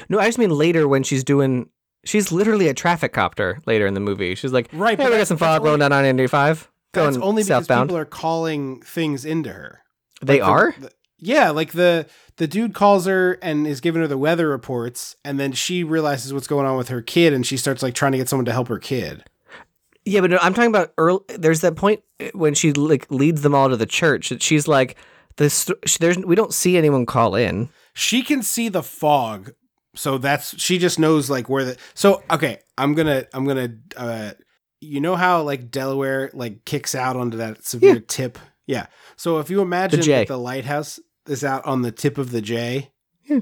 [0.08, 1.68] No, I just mean later when she's doing.
[2.06, 4.34] She's literally a traffic copter later in the movie.
[4.34, 6.70] She's like, Right, Hey, but we got some fog rolling down 995.
[6.92, 7.88] That's Going only because southbound.
[7.88, 9.80] people are calling things into her.
[10.22, 10.74] they Like the- are.
[10.78, 10.90] the-
[11.24, 12.06] yeah, like the
[12.36, 16.32] the dude calls her and is giving her the weather reports, and then she realizes
[16.32, 18.52] what's going on with her kid, and she starts like trying to get someone to
[18.52, 19.24] help her kid.
[20.04, 21.20] Yeah, but no, I'm talking about early.
[21.28, 24.28] There's that point uh, when she like leads them all to the church.
[24.28, 24.96] that She's like,
[25.36, 25.70] this.
[25.98, 27.70] There's we don't see anyone call in.
[27.94, 29.52] She can see the fog,
[29.94, 31.76] so that's she just knows like where the.
[31.94, 34.32] So okay, I'm gonna I'm gonna uh,
[34.80, 38.00] you know how like Delaware like kicks out onto that severe Yeah.
[38.06, 38.38] tip.
[38.66, 38.86] Yeah.
[39.16, 40.98] So if you imagine that the lighthouse
[41.28, 42.90] is out on the tip of the J,
[43.24, 43.40] Yeah.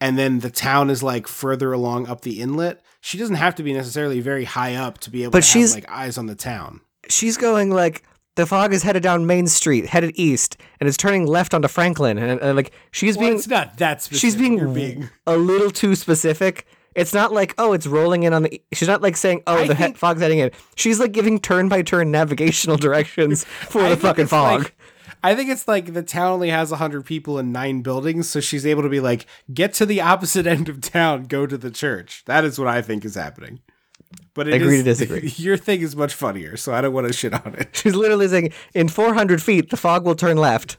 [0.00, 3.62] and then the town is like further along up the inlet, she doesn't have to
[3.62, 6.26] be necessarily very high up to be able But to she's- have like eyes on
[6.26, 6.80] the town.
[7.08, 8.02] She's going like
[8.36, 12.18] the fog is headed down Main Street, headed east, and it's turning left onto Franklin,
[12.18, 14.20] and, and like she's Well, being it's not that specific.
[14.20, 16.66] she's being, being a little too specific.
[16.96, 18.62] It's not like oh, it's rolling in on the.
[18.72, 20.50] She's not like saying oh, I the he- fog's heading in.
[20.76, 24.62] She's like giving turn by turn navigational directions for I the fucking fog.
[24.62, 24.76] like-
[25.24, 28.66] I think it's like the town only has 100 people and nine buildings, so she's
[28.66, 32.22] able to be like, get to the opposite end of town, go to the church.
[32.26, 33.60] That is what I think is happening.
[34.34, 35.28] But it Agree is- to disagree.
[35.36, 37.70] Your thing is much funnier, so I don't want to shit on it.
[37.76, 40.76] She's literally saying, in 400 feet, the fog will turn left.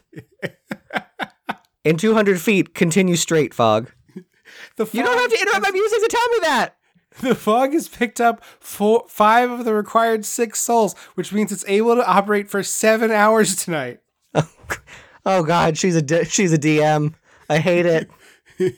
[1.84, 3.90] in 200 feet, continue straight, fog.
[4.76, 6.76] The fog You don't have to interrupt my music to tell me that.
[7.20, 11.64] The fog has picked up four, five of the required six souls, which means it's
[11.66, 14.00] able to operate for seven hours tonight.
[15.28, 17.12] Oh God, she's a D- she's a DM.
[17.50, 18.08] I hate it.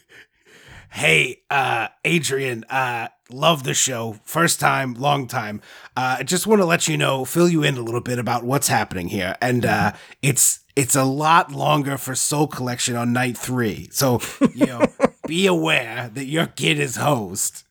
[0.90, 4.16] Hey, uh, Adrienne, uh, love the show.
[4.24, 5.60] First time, long time.
[5.96, 8.42] Uh, I just want to let you know, fill you in a little bit about
[8.42, 9.36] what's happening here.
[9.40, 13.88] And uh, it's it's a lot longer for Soul Collection on night three.
[13.92, 14.20] So,
[14.54, 14.86] you know,
[15.26, 17.64] be aware that your kid is host.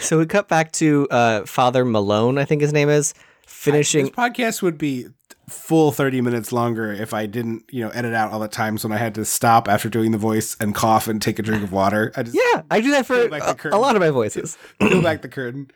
[0.00, 3.14] So we cut back to uh, Father Malone, I think his name is,
[3.46, 4.06] finishing.
[4.06, 5.06] This podcast would be
[5.48, 8.92] full 30 minutes longer if I didn't, you know, edit out all the times when
[8.92, 11.72] I had to stop after doing the voice and cough and take a drink of
[11.72, 12.12] water.
[12.16, 14.56] I just yeah, I do that for the a, a lot of my voices.
[14.80, 15.70] peel back the curtain.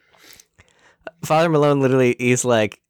[1.24, 2.80] Father Malone literally, he's like,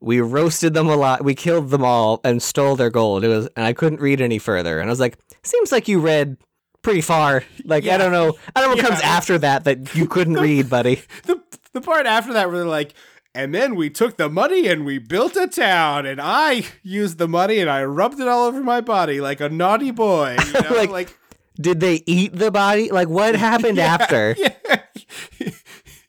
[0.00, 3.24] we roasted them a lot, we killed them all, and stole their gold.
[3.24, 4.78] It was, and I couldn't read any further.
[4.80, 6.36] And I was like, seems like you read
[6.82, 7.44] pretty far.
[7.64, 10.70] Like I don't know, I don't know what comes after that that you couldn't read,
[10.70, 11.02] buddy.
[11.24, 11.42] the
[11.72, 12.94] the part after that where they're like,
[13.34, 17.28] and then we took the money and we built a town, and I used the
[17.28, 20.36] money and I rubbed it all over my body like a naughty boy.
[20.46, 20.74] You know?
[20.76, 21.18] Like- like,
[21.60, 22.90] Did they eat the body?
[22.90, 24.34] Like what happened after?
[24.38, 24.80] yeah.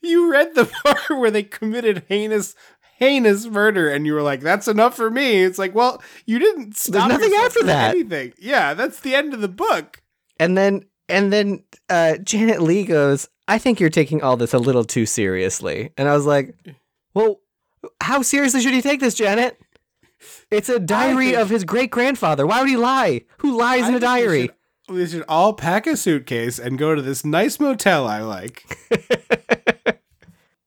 [0.02, 2.56] you read the part where they committed heinous
[2.98, 6.76] heinous murder and you were like that's enough for me it's like well you didn't
[6.76, 7.92] stop there's nothing after that.
[7.92, 10.02] anything yeah that's the end of the book
[10.38, 14.60] And then and then uh, Janet Leigh goes, "I think you're taking all this a
[14.60, 16.54] little too seriously." And I was like,
[17.20, 17.42] "Well,
[18.02, 19.60] how seriously should he take this, Janet?
[20.52, 22.46] It's a diary think- of his great grandfather.
[22.48, 23.22] Why would he lie?
[23.40, 24.56] Who lies in a think we diary?" should-
[24.90, 28.66] we should all pack a suitcase and go to this nice motel i like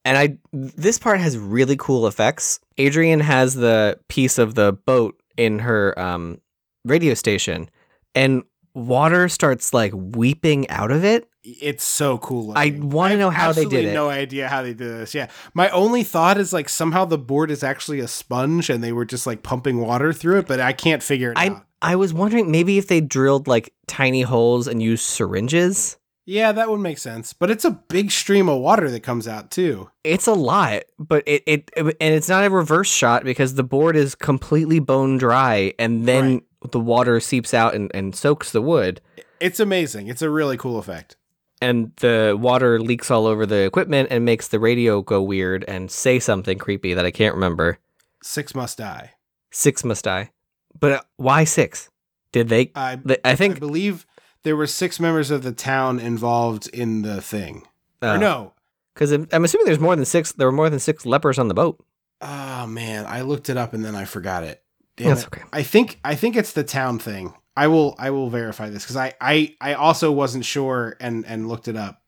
[0.05, 2.59] And I this part has really cool effects.
[2.79, 6.41] Adrienne has the piece of the boat in her um,
[6.85, 7.71] radio station,
[8.15, 8.43] and
[8.75, 11.29] water starts like weeping out of it.
[11.45, 12.53] It's so cool.
[12.55, 13.95] I wanna know how they did it.
[13.95, 15.15] No idea how they did this.
[15.15, 18.93] Yeah, my only thought is like somehow the board is actually a sponge and they
[18.93, 21.67] were just like pumping water through it, but I can't figure it I out.
[21.81, 25.97] I was wondering maybe if they drilled like tiny holes and used syringes.
[26.25, 27.33] Yeah, that would make sense.
[27.33, 29.91] But it's a big stream of water that comes out too.
[30.05, 33.65] It's a lot, but it, it, it- and it's not a reverse shot because the
[33.65, 38.63] board is completely bone dry and then the water seeps out and, and soaks the
[38.63, 39.01] wood
[39.41, 40.07] It's amazing.
[40.07, 41.17] It's a really cool effect.
[41.63, 45.91] And the water leaks all over the equipment and makes the radio go weird and
[45.91, 47.79] say something creepy that I can't remember.
[48.23, 49.13] Six must die.
[49.51, 50.31] Six must die.
[50.79, 51.91] But uh, why six?
[52.33, 52.73] Did they?
[52.75, 54.07] I I I think believe
[54.43, 57.67] there were six members of the town involved in the thing.
[58.01, 58.15] Oh.
[58.15, 58.53] Or no.
[58.95, 60.33] Because I'm, I'm assuming there's more than six.
[60.33, 61.83] There were more than six lepers on the boat.
[62.21, 64.63] Oh man, I looked it up and then I forgot it.
[64.97, 65.27] Damn That's it.
[65.29, 65.43] okay.
[65.53, 67.35] I think I think it's the town thing.
[67.57, 71.49] I will I will verify this because I, I I also wasn't sure and and
[71.49, 72.01] looked it up.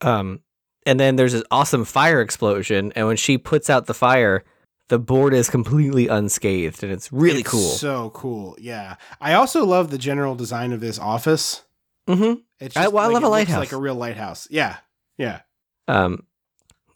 [0.00, 0.40] Um,
[0.84, 4.44] and then there's this awesome fire explosion, and when she puts out the fire,
[4.88, 7.60] the board is completely unscathed, and it's really It's cool.
[7.70, 8.56] So cool.
[8.60, 8.96] Yeah.
[9.20, 11.62] I also love the general design of this office.
[12.08, 12.40] mm-hmm.
[12.60, 13.58] It's I- well, I love a lighthouse.
[13.58, 14.46] like a real lighthouse.
[14.50, 14.76] Yeah.
[15.18, 15.40] Yeah.
[15.88, 16.24] Um,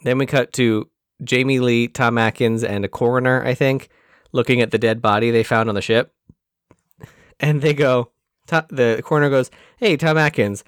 [0.05, 0.89] then we cut to
[1.25, 3.89] Jamie Lee, Tom Atkins, and a coroner, I think,
[4.33, 6.13] looking at the dead body they found on the ship.
[7.41, 8.11] And they go,
[8.47, 10.63] the coroner goes, Hey, Tom Atkins,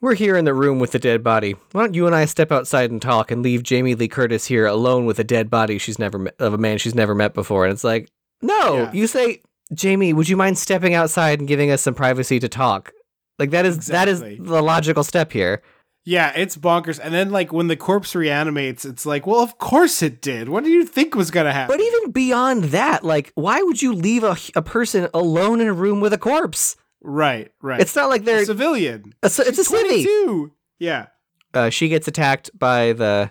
[0.00, 1.56] we're here in the room with the dead body.
[1.72, 4.66] Why don't you and I step outside and talk and leave Jamie Lee Curtis here
[4.66, 7.64] alone with a dead body she's never met, of a man she's never met before?
[7.66, 8.08] And it's like,
[8.42, 8.92] no, Yeah.
[8.92, 9.42] you say,
[9.74, 12.92] Jamie, would you mind stepping outside and giving us some privacy to talk?
[13.38, 15.62] Like that is that is the logical step here.
[16.04, 16.98] Yeah, it's bonkers.
[17.02, 20.48] And then like when the corpse reanimates, it's like, well, of course it did.
[20.48, 21.76] What do you think was gonna happen?
[21.76, 25.72] But even beyond that, like, why would you leave a, a person alone in a
[25.74, 26.76] room with a corpse?
[27.02, 27.80] right, right.
[27.80, 29.14] It's not like they're civilian.
[29.22, 30.04] a, it's a city.
[30.04, 30.52] 22.
[30.78, 31.06] Yeah.
[31.52, 33.30] Uh, she gets attacked by the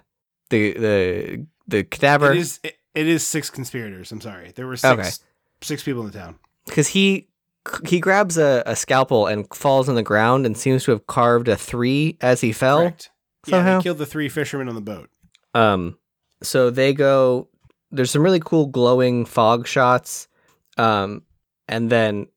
[0.49, 4.11] the the the cadaver It is it, it is six conspirators.
[4.11, 4.51] I'm sorry.
[4.55, 5.09] There were six Okay.
[5.61, 6.36] six people in the town.
[6.65, 7.29] because he
[7.88, 11.47] he grabs a, a scalpel and falls on the ground and seems to have carved
[11.47, 12.80] a three as he fell.
[12.80, 13.09] Correct.
[13.47, 15.09] Yeah, they killed the three fishermen on the boat.
[15.53, 15.97] Um,
[16.43, 17.47] so they go.
[17.91, 20.28] There's some really cool glowing fog shots.
[20.78, 21.24] Um,
[21.67, 22.28] and then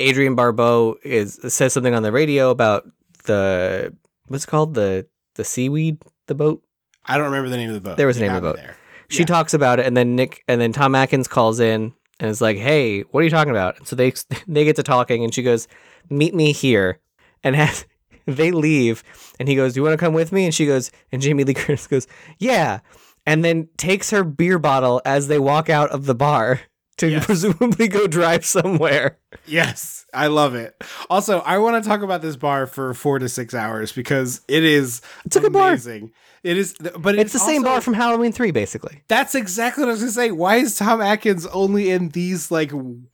[0.00, 2.88] Adrienne Barbeau is says something on the radio about
[3.24, 3.94] the
[4.28, 6.62] what's it called the the seaweed the boat.
[7.06, 7.96] I don't remember the name of the boat.
[7.96, 8.56] There was a You name of the boat.
[8.56, 8.76] There.
[9.08, 9.26] She Yeah.
[9.26, 12.58] talks about it, and then Nick and then Tom Atkins calls in and is like,
[12.58, 14.12] "Hey, what are you talking about?" So they
[14.46, 15.66] they get to talking, and she goes,
[16.08, 17.00] "Meet me here,"
[17.42, 17.84] and has.
[18.26, 19.02] They leave,
[19.40, 21.42] and he goes, "Do you want to come with me?" And she goes, and Jamie
[21.42, 22.06] Lee Curtis goes,
[22.38, 22.80] "Yeah,"
[23.26, 26.60] and then takes her beer bottle as they walk out of the bar
[27.00, 27.26] to Yes.
[27.26, 29.18] presumably go drive somewhere.
[29.46, 30.74] Yes, I love it.
[31.10, 34.64] Also, I want to talk about this bar for four to six hours because it
[34.64, 35.74] is It's a good bar.
[36.42, 39.02] It is, but It's the same bar from Halloween Three, basically.
[39.08, 40.30] That's exactly what I was gonna say.
[40.30, 42.70] Why is Tom Atkins only in these like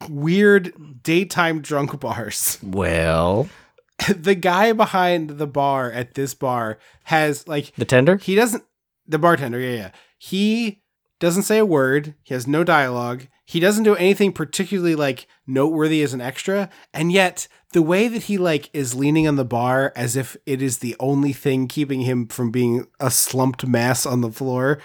[0.09, 0.72] weird
[1.03, 2.59] daytime drunk bars?
[2.62, 3.49] Well,
[4.09, 8.16] the guy behind the bar at this bar has like the tender.
[8.16, 8.62] he doesn't
[9.09, 10.82] the bartender yeah yeah he
[11.20, 16.03] doesn't say a word he has no dialogue he doesn't do anything particularly like noteworthy
[16.03, 19.92] as an extra and yet the way that he like is leaning on the bar
[19.97, 24.20] as if it is the only thing keeping him from being a slumped mass on
[24.20, 24.78] the floor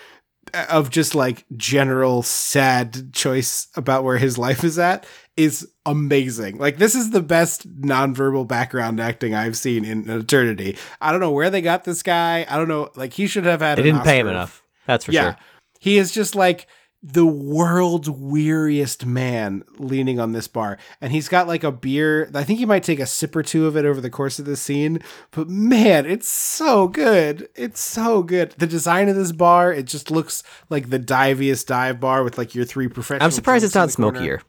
[0.53, 5.05] uh, of just like general sad choice about where his life is at
[5.37, 6.57] is amazing.
[6.57, 10.77] Like this is the best nonverbal background acting I've seen in an eternity.
[10.99, 12.45] I don't know where they got this guy.
[12.49, 12.89] I don't know.
[12.95, 13.77] Like he should have had.
[13.77, 14.63] They didn't pay him enough.
[14.85, 15.37] That's for yeah, sure.
[15.79, 16.67] he is just like
[17.03, 22.29] the world's weariest man leaning on this bar, and he's got like a beer.
[22.33, 24.45] I think he might take a sip or two of it over the course of
[24.45, 24.99] the scene.
[25.31, 27.49] But man, it's so good.
[27.55, 28.51] It's so good.
[28.57, 32.53] The design of this bar, it just looks like the diviest dive bar with like
[32.53, 33.25] your three professional.
[33.25, 34.19] I'm surprised it's not the corner.
[34.19, 34.41] smokier.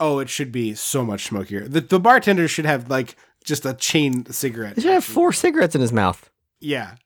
[0.00, 1.68] Oh, it should be so much smokier.
[1.68, 4.74] The the bartender should have like just a chain cigarette.
[4.74, 6.28] He should have four cigarettes in his mouth.
[6.60, 6.96] Yeah.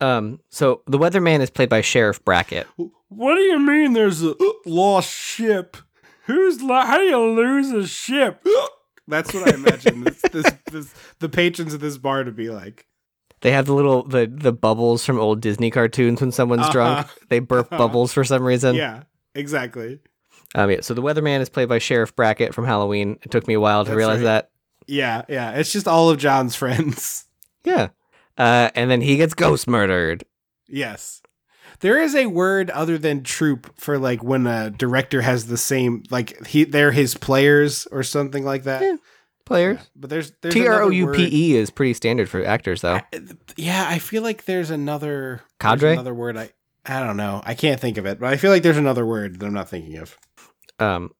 [0.00, 2.66] Um, so the weatherman is played by Sheriff Brackett.
[3.08, 4.34] What do you mean there's a
[4.66, 5.76] lost ship?
[6.24, 8.44] Who's lo- how do you lose a ship?
[9.08, 12.86] That's what I imagine this, this, this, the patrons of this bar to be like.
[13.42, 16.72] They have the little the the bubbles from old Disney cartoons when someone's Uh-huh.
[16.72, 17.06] drunk.
[17.28, 18.74] They burp bubbles for some reason.
[18.74, 19.02] yeah,
[19.34, 20.00] exactly.
[20.54, 20.80] Um, yeah.
[20.80, 23.18] So the weatherman is played by Sheriff Brackett from Halloween.
[23.22, 24.24] It took me a while to That's realize right.
[24.24, 24.50] that.
[24.88, 25.52] Yeah, yeah.
[25.52, 27.24] It's just all of John's friends.
[27.64, 27.88] Yeah.
[28.38, 30.24] Uh, and then he gets ghost murdered.
[30.68, 31.20] Yes.
[31.80, 36.02] There is a word other than troop for like when a director has the same
[36.10, 38.82] like he they're his players or something like that.
[38.82, 38.96] Yeah,
[39.46, 39.78] Players.
[39.94, 43.00] But there's there's T R O U P E is pretty standard for actors, though.
[43.56, 45.92] Yeah, I feel like there's another there's Cadre?
[45.92, 46.36] another word.
[46.36, 46.50] I
[46.84, 47.42] I don't know.
[47.44, 49.68] I can't think of it, but I feel like there's another word that I'm not
[49.68, 50.18] thinking of.
[50.80, 51.12] Um,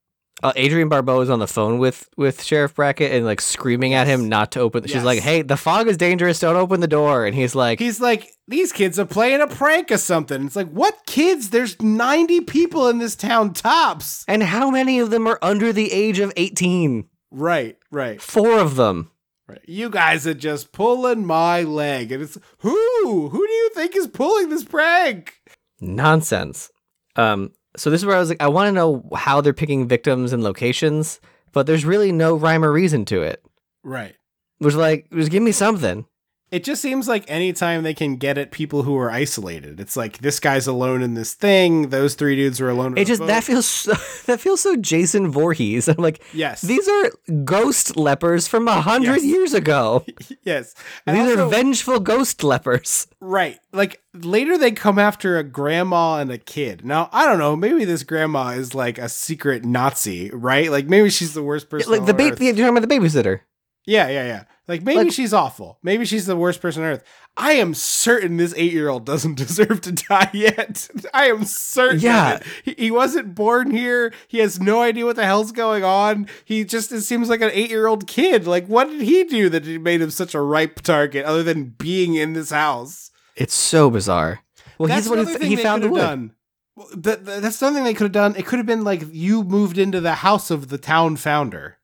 [0.42, 4.06] uh, Adrienne Barbeau is on the phone with with Sheriff Brackett and like screaming at
[4.06, 4.82] him not to open.
[4.84, 5.04] She's Yes.
[5.04, 6.38] like, "Hey, the fog is dangerous.
[6.40, 9.90] Don't open the door." And he's like, He's like, these kids are playing a prank
[9.90, 10.44] or something.
[10.44, 11.50] It's like, what kids?
[11.50, 14.24] There's 90 people in this town tops.
[14.28, 17.08] "And how many of them are under the age of eighteen?
[17.30, 19.10] Right, right, Four of them."
[19.48, 19.60] right.
[19.66, 23.28] You guys are just pulling my leg, and it's who?
[23.28, 25.34] Who do you think is pulling this prank?
[25.80, 26.70] Nonsense.
[27.16, 29.86] Um, so this is where I was like, I want to know how they're picking
[29.88, 31.20] victims and locations,
[31.52, 33.44] but there's really no rhyme or reason to it.
[33.82, 34.14] Right.
[34.60, 36.06] was like, just give me something.
[36.52, 40.18] It just seems like anytime they can get at people who are isolated, it's like
[40.18, 41.88] this guy's alone in this thing.
[41.88, 42.96] Those three dudes are alone.
[42.96, 43.94] It just that feels so,
[44.26, 45.88] that feels so Jason Voorhees.
[45.88, 46.60] I'm like, Yes.
[46.62, 47.10] these are
[47.44, 49.24] ghost lepers from a hundred Yes.
[49.24, 50.04] years ago.
[50.44, 50.74] yes.
[51.04, 53.08] And These are vengeful ghost lepers.
[53.20, 53.58] Right.
[53.72, 56.84] Like later they come after a grandma and a kid.
[56.84, 60.70] Now, I don't know, maybe this grandma is like a secret Nazi, right?
[60.70, 63.40] Like maybe she's the worst person Like the baby, you're talking about the babysitter.
[63.84, 64.44] Yeah, yeah, yeah.
[64.68, 65.78] Like maybe Like- she's awful.
[65.82, 67.04] Maybe she's the worst person on earth.
[67.36, 70.88] I am certain this 8-year-old doesn't deserve to die yet.
[71.14, 72.00] I am certain.
[72.00, 72.40] Yeah.
[72.64, 74.12] He, he wasn't born here.
[74.26, 76.26] He has no idea what the hell's going on.
[76.44, 78.46] He just it seems like an 8-year-old kid.
[78.46, 82.14] Like what did he do that made him such a ripe target other than being
[82.14, 83.10] in this house?
[83.36, 84.40] It's so bizarre.
[84.78, 85.98] Well, That's he's what one another who thing he found the wood.
[86.00, 86.32] done.
[86.74, 88.34] Well, that- that- that's something they could have done.
[88.36, 91.78] It could have been like you moved into the house of the town founder.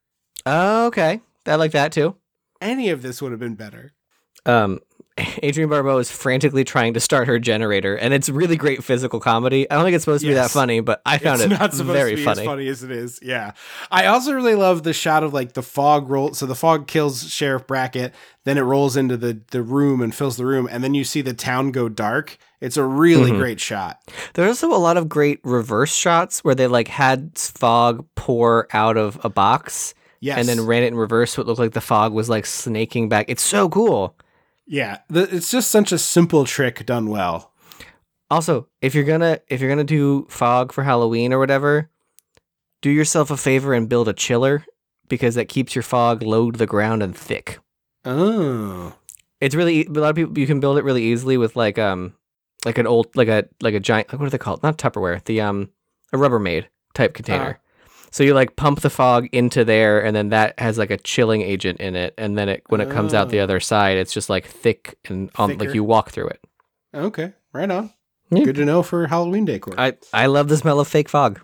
[0.45, 1.21] Oh, okay.
[1.47, 2.17] I like that too.
[2.63, 3.93] Any of this would have been better.
[4.47, 4.81] Um,
[5.45, 9.71] Adrienne Barbeau is frantically trying to start her generator, and it's really great physical comedy.
[9.71, 11.75] I don't think it's supposed to be that funny, but I found it's it not
[11.75, 12.41] supposed very to be funny.
[12.41, 13.19] as funny as it is.
[13.23, 13.53] Yeah,
[13.91, 16.33] I also really love the shot of like the fog roll.
[16.33, 18.15] So the fog kills Sheriff Brackett,
[18.45, 21.21] then it rolls into the the room and fills the room, and then you see
[21.21, 22.39] the town go dark.
[22.63, 23.39] It's a really Mhm.
[23.39, 24.01] great shot.
[24.35, 28.97] There's also a lot of great reverse shots where they like had fog pour out
[28.97, 29.93] of a box
[30.25, 32.47] Yes, and then ran it in reverse, so it looked like the fog was like
[32.47, 33.27] snaking back.
[33.29, 34.17] It's so cool.
[34.67, 37.53] yeah, the, it's just such a simple trick done well.
[38.31, 41.91] Also, if you're gonna if you're gonna do fog for Halloween or whatever,
[42.83, 44.65] do yourself a favor and build a chiller
[45.09, 47.59] because that keeps your fog low to the ground and thick.
[48.05, 48.95] Oh,
[49.41, 52.15] It's really a lot of people you can build it really easily with like um
[52.65, 54.63] like an old like a like a giant like what are they called?
[54.63, 55.71] Not Tupperware, the um
[56.13, 57.59] a Rubbermaid type container.
[58.13, 61.43] So you like pump the fog into there, and then that has like a chilling
[61.43, 63.45] agent in it, and then it when it comes out the Oh.
[63.45, 66.41] other side, it's just like thick and um, like you walk through it.
[66.95, 67.93] okay, right on.
[68.31, 68.45] Yeah.
[68.45, 69.75] Good to know for Halloween decor.
[69.79, 71.41] I I love the smell of fake fog,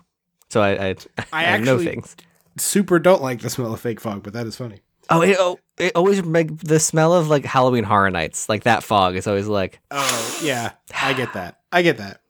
[0.49, 0.95] so I I,
[1.33, 2.15] I I know actually things.
[2.57, 4.81] super don't like the smell of fake fog, but that is funny.
[5.11, 8.83] Oh, it, oh, it always make the smell of like Halloween Horror Nights, like that
[8.83, 11.59] fog is always like Oh yeah, I get that.
[11.71, 12.21] I get that.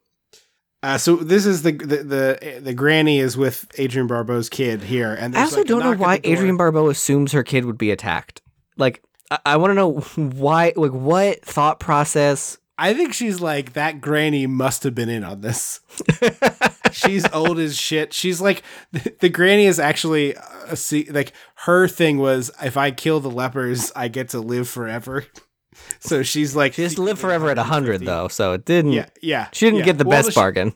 [0.81, 5.14] Uh, so this is the, the the the granny is with Adrienne Barbeau's kid here,
[5.14, 6.15] and I also like, don't know why.
[6.26, 8.41] Adrienne Barbeau assumes her kid would be attacked.
[8.77, 12.57] Like, I, I want to know why, like, what thought process.
[12.77, 13.99] I think she's like that.
[13.99, 15.81] Granny must have been in on this.
[16.93, 18.14] she's old as shit.
[18.14, 20.35] She's like the, the granny is actually
[20.65, 21.34] a se- like
[21.65, 25.26] her thing was if I kill the lepers, I get to live forever.
[25.99, 28.93] So she's like She just lived forever at 100, though, so it didn't.
[28.93, 29.47] Yeah, yeah.
[29.53, 29.85] She didn't yeah.
[29.85, 30.73] get the Well, best she- bargain.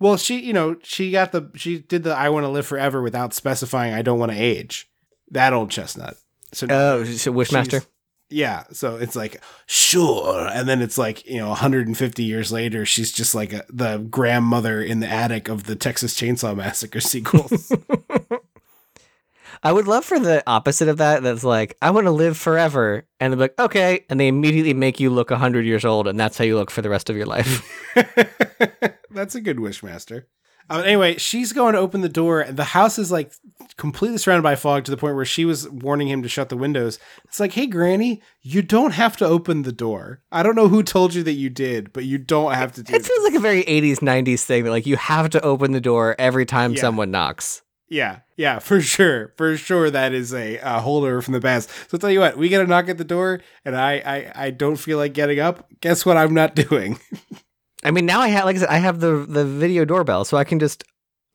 [0.00, 3.00] Well, she, you know, she got the, she did the I want to live forever
[3.02, 4.88] without specifying I don't want to age.
[5.30, 6.16] That old chestnut.
[6.52, 7.84] So, Oh, so Wishmaster?
[8.30, 8.64] yeah.
[8.72, 10.48] So it's like, sure.
[10.48, 14.82] And then it's like, you know, 150 years later, she's just like a, the grandmother
[14.82, 17.70] in the attic of the Texas Chainsaw Massacre sequels.
[19.62, 21.22] I would love for the opposite of that.
[21.22, 23.04] That's like, I want to live forever.
[23.20, 24.04] And they're like, okay.
[24.08, 26.82] And they immediately make you look 100 years old, and that's how you look for
[26.82, 27.62] the rest of your life.
[29.10, 30.24] That's a good Wishmaster.
[30.70, 33.32] Uh, anyway, she's going to open the door, and the house is like
[33.78, 36.58] completely surrounded by fog to the point where she was warning him to shut the
[36.58, 36.98] windows.
[37.24, 40.20] It's like, hey, Granny, you don't have to open the door.
[40.30, 42.94] I don't know who told you that you did, but you don't have to do
[42.94, 45.80] it feels like a very 80s, 90s thing that, like, you have to open the
[45.80, 46.82] door every time Yeah.
[46.82, 47.62] someone knocks.
[47.88, 49.90] Yeah, yeah, for sure, for sure.
[49.90, 51.70] That is a, a holdover from the past.
[51.70, 53.92] So I'll tell you what, we get a knock at the door, and I,
[54.34, 55.66] I, I don't feel like getting up.
[55.80, 56.16] Guess what?
[56.16, 56.98] I'm not doing.
[57.84, 60.36] I mean, now I have, like I said, I have the the video doorbell, so
[60.36, 60.84] I can just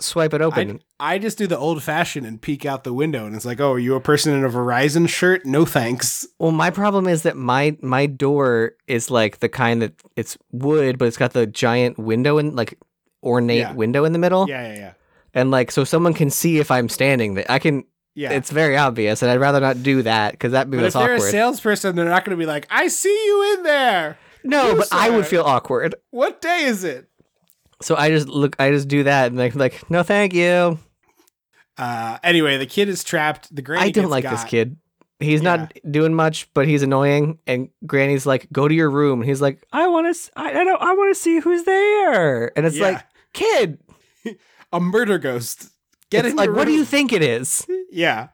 [0.01, 0.81] swipe it open.
[0.99, 3.59] I, I just do the old fashioned and peek out the window, and it's like,
[3.61, 5.45] oh, are you a person in a Verizon shirt?
[5.45, 6.27] No thanks.
[6.39, 10.97] well, my problem is that my my door is like the kind that it's wood,
[10.99, 12.77] but it's got the giant window and like
[13.23, 13.73] ornate Yeah.
[13.73, 14.93] window in the middle, Yeah, yeah, yeah,
[15.33, 17.45] and like so someone can see if I'm standing there.
[17.49, 17.83] I can.
[18.15, 18.31] yeah.
[18.31, 21.17] It's very obvious, and I'd rather not do that because that but if they're awkward.
[21.17, 24.17] a salesperson, they're not going to be like, I see you in there.
[24.43, 25.95] no, but I would feel awkward.
[26.11, 27.09] What day is it?
[27.81, 28.55] So I just look.
[28.59, 30.77] I just do that, and like, like no, thank you.
[31.77, 33.53] Uh, anyway, the kid is trapped.
[33.53, 34.47] The granny I don't gets like this got.
[34.49, 34.77] kid.
[35.19, 37.39] He's not doing much, but he's annoying.
[37.47, 40.31] And Granny's like, "Go to your room." And he's like, "I want to.
[40.35, 40.81] I, I don't.
[40.81, 42.87] I want to see who's there." And it's Yeah.
[42.89, 43.79] like, "Kid,
[44.73, 45.69] A murder ghost.
[46.09, 48.29] Get it's in like, what do you think it is?" Yeah.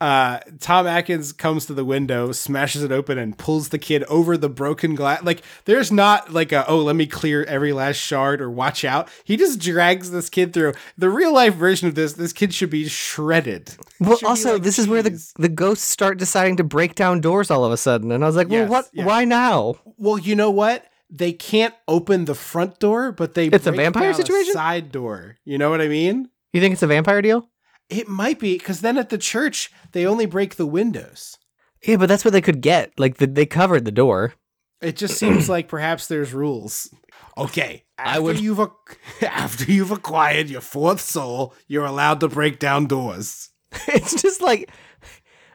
[0.00, 4.36] uh, Tom Atkins comes to the window, smashes it open, and pulls the kid over
[4.38, 5.22] the broken glass.
[5.24, 9.10] Like, there's not like a, oh, let me clear every last shard or watch out.
[9.24, 10.72] He just drags this kid through.
[10.96, 13.76] The real life version of this, this kid should be shredded.
[13.98, 17.50] Well, also, like this is where the, the ghosts start deciding to break down doors
[17.50, 18.10] all of a sudden.
[18.12, 18.88] And I was like, well, Yes, what?
[18.94, 19.74] Why now?
[19.98, 20.86] Well, you know what?
[21.10, 24.52] They can't open the front door, but they It's a vampire situation?
[24.52, 25.36] side door.
[25.44, 26.28] You know what I mean?
[26.52, 27.48] You think it's a vampire deal?
[27.88, 31.36] It might be because then at the church they only break the windows.
[31.82, 32.92] Yeah, but that's what they could get.
[32.98, 34.34] Like, the, they covered the door.
[34.80, 36.88] It just seems like perhaps there's rules.
[37.36, 42.28] Okay, after I would- you've ac- after you've acquired your fourth soul, you're allowed to
[42.28, 43.48] break down doors.
[43.88, 44.70] it's just like,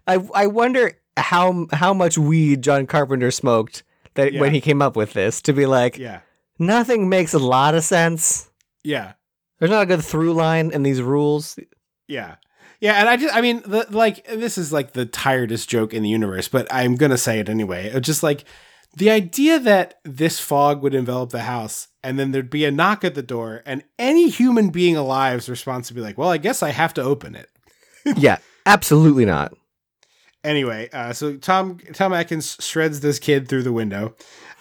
[0.08, 3.84] I, I wonder how how much weed John Carpenter smoked
[4.16, 4.42] that Yeah.
[4.42, 6.22] when he came up with this to be like, Yeah,
[6.60, 8.50] nothing makes a lot of sense.
[8.84, 9.14] yeah,
[9.60, 11.58] There's not a good through line in these rules.
[12.08, 12.36] yeah,
[12.80, 13.00] yeah.
[13.00, 16.10] And I just, I mean, the, like this is like the tiredest joke in the
[16.10, 17.88] universe, but I'm gonna say it anyway.
[17.88, 18.44] It's just like
[18.98, 23.04] the idea that this fog would envelop the house, and then there'd be a knock
[23.04, 26.64] at the door, and any human being alive's response would be like, "Well, I guess
[26.64, 27.50] I have to open it."
[28.18, 29.54] yeah, absolutely not.
[30.46, 34.16] Anyway, uh, so Tom Tom Atkins shreds this kid through the window,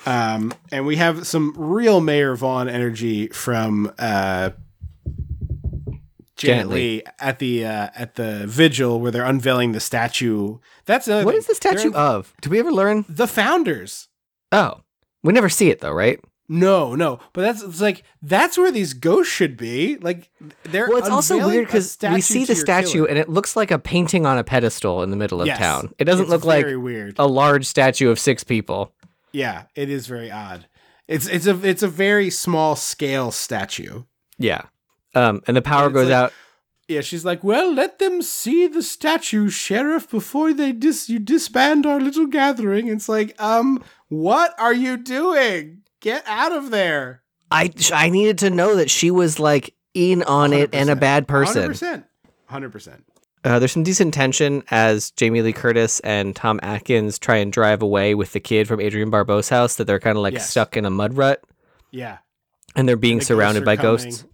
[0.06, 4.51] um, and we have some real Mayor Vaughn energy from uh,
[6.36, 7.02] Janet, Janet Leigh.
[7.20, 10.59] At the uh, at the vigil where they're unveiling the statue.
[10.86, 11.36] That's What thing.
[11.36, 12.32] is the statue They're- of?
[12.40, 13.05] Do we ever learn?
[13.09, 14.09] The founders.
[14.52, 14.81] Oh,
[15.23, 16.19] we never see it though, right?
[16.47, 19.97] No, no, but that's it's like that's where these ghosts should be.
[19.97, 20.31] Like
[20.65, 23.07] they're Well, it's also weird because we see the statue killer.
[23.09, 25.59] and it looks like a painting on a pedestal in the middle of Yes.
[25.59, 25.95] town.
[25.99, 27.15] It doesn't look like weird.
[27.19, 28.93] a large statue of six people.
[29.33, 30.66] Yeah, it is very odd.
[31.09, 34.03] It's it's a it's a very small scale statue.
[34.39, 34.62] Yeah.
[35.15, 36.33] Um, and the power it's goes like- out.
[36.87, 41.87] Yeah, she's like, "Well, let them see the statue, sheriff, before they dis you disband
[41.87, 45.81] our little gathering." It's like, um, what are you doing?
[46.05, 47.23] Get out of there!
[47.51, 51.27] I I needed to know that she was like in on it and a bad
[51.27, 51.63] person.
[51.63, 52.05] Hundred percent.
[52.45, 53.05] Hundred percent.
[53.43, 57.81] Uh, there's some decent tension as Jamie Lee Curtis and Tom Atkins try and drive
[57.81, 59.77] away with the kid from Adrienne Barbeau's house.
[59.77, 60.51] That they're kind of like Yes.
[60.51, 61.43] stuck in a mud rut
[61.91, 62.19] Yeah.
[62.77, 63.93] and they're being The surrounded ghosts by coming.
[64.05, 64.25] ghosts.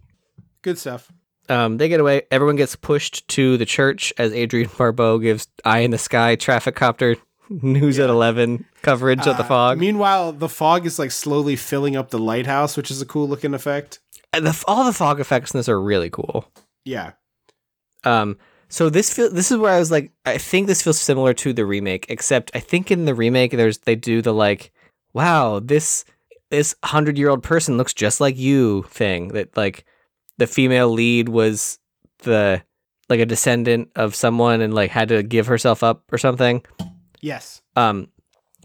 [0.61, 1.09] Good stuff.
[1.47, 2.23] Um, they get away.
[2.31, 6.75] Everyone gets pushed to the church as Adrienne Barbeau gives "Eye in the Sky" traffic
[6.75, 7.15] copter
[7.61, 9.77] news at eleven coverage of the Uh, fog.
[9.77, 13.53] Meanwhile, the fog is like slowly filling up the lighthouse, which is a cool looking
[13.53, 13.99] effect.
[14.33, 16.45] And the, all the fog effects in this are really cool.
[16.85, 17.11] Yeah.
[18.03, 18.37] Um,
[18.69, 21.51] so this feel this is where I was like, I think this feels similar to
[21.51, 24.71] the remake, except I think in the remake there's they do the like,
[25.13, 26.05] wow, this
[26.49, 29.85] this hundred year old person looks just like you thing that like
[30.37, 31.79] the female lead was
[32.19, 32.63] the
[33.09, 36.63] like a descendant of someone and like had to give herself up or something.
[37.21, 37.61] Yes.
[37.75, 38.07] Um,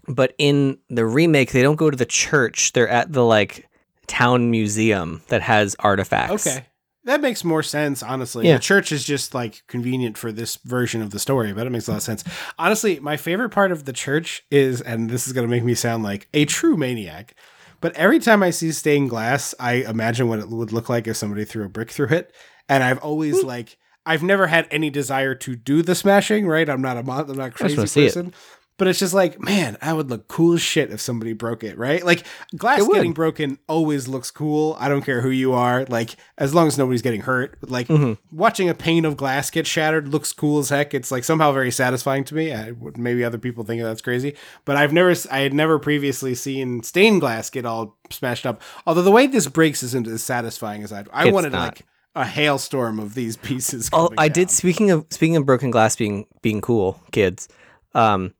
[0.07, 3.69] but in the remake, they don't go to the church; they're at the like
[4.07, 6.47] town museum that has artifacts.
[6.47, 6.65] Okay.
[7.03, 8.47] That makes more sense, honestly.
[8.47, 8.55] Yeah.
[8.55, 11.87] The church is just like convenient for this version of the story, but it makes
[11.87, 12.21] a lot of sense.
[12.59, 15.73] Honestly, my favorite part of the church is, and this is going to make me
[15.73, 17.33] sound like a true maniac,
[17.79, 21.15] but every time I see stained glass, I imagine what it would look like if
[21.15, 22.33] somebody threw a brick through it.
[22.67, 23.77] And I've always like,
[24.07, 26.67] I've never had any desire to do the smashing, right?
[26.69, 27.05] I'm not a I'm
[27.37, 28.07] not a crazy see it.
[28.07, 28.33] person.
[28.79, 31.79] But it's just like, man, I would look cool as shit if somebody broke it,
[31.79, 32.05] right?
[32.05, 32.23] Like
[32.55, 34.77] glass getting broken always looks cool.
[34.79, 37.57] I don't care who you are, like as long as nobody's getting hurt.
[37.67, 38.37] Like Mm-hmm.
[38.37, 40.93] watching a pane of glass get shattered looks cool as heck.
[40.93, 42.53] It's like somehow very satisfying to me.
[42.53, 46.35] I, would- maybe other people think that's crazy, but I've never, I had never previously
[46.35, 48.61] seen stained glass get all smashed up.
[48.85, 51.09] Although the way this breaks isn't as satisfying as I'd.
[51.11, 51.63] I It's wanted not.
[51.79, 51.85] like
[52.21, 53.89] a hailstorm of these pieces.
[53.93, 54.49] Oh, I did.
[54.49, 57.47] Speaking of speaking of broken glass being being cool, kids.
[57.93, 58.33] Um,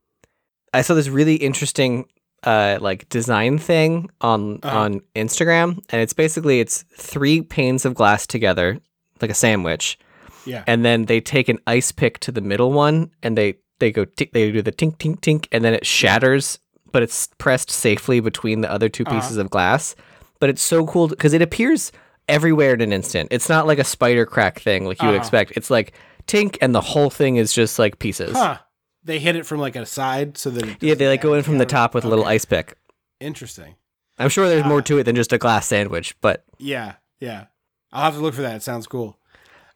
[0.73, 2.05] I saw this really interesting
[2.43, 4.77] uh like design thing on Uh-huh.
[4.79, 8.79] on Instagram, and it's basically it's three panes of glass together,
[9.21, 9.97] like a sandwich,
[10.45, 10.63] Yeah.
[10.67, 14.05] and then they take an ice pick to the middle one, and they they go
[14.05, 16.59] tick, they do the tink tink tink, and then it shatters,
[16.91, 19.15] but it's pressed safely between the other 2 Uh-huh.
[19.19, 19.95] pieces of glass.
[20.39, 21.91] But it's so cool because it appears
[22.27, 23.29] everywhere in an instant.
[23.31, 25.21] It's not like a spider crack thing like you would Uh-huh.
[25.21, 25.53] expect.
[25.55, 25.93] It's like
[26.27, 28.35] tink, and the whole thing is just like pieces.
[28.35, 28.57] Huh.
[29.03, 31.57] They hit it from like a side so that Yeah, they like go in from
[31.59, 32.75] the top with a little ice pick.
[33.19, 33.75] Interesting.
[34.19, 34.83] I'm sure there's more Ah.
[34.83, 37.45] to it than just a glass sandwich, but Yeah, yeah.
[37.93, 38.55] I'll have to look for that.
[38.57, 39.17] It sounds cool.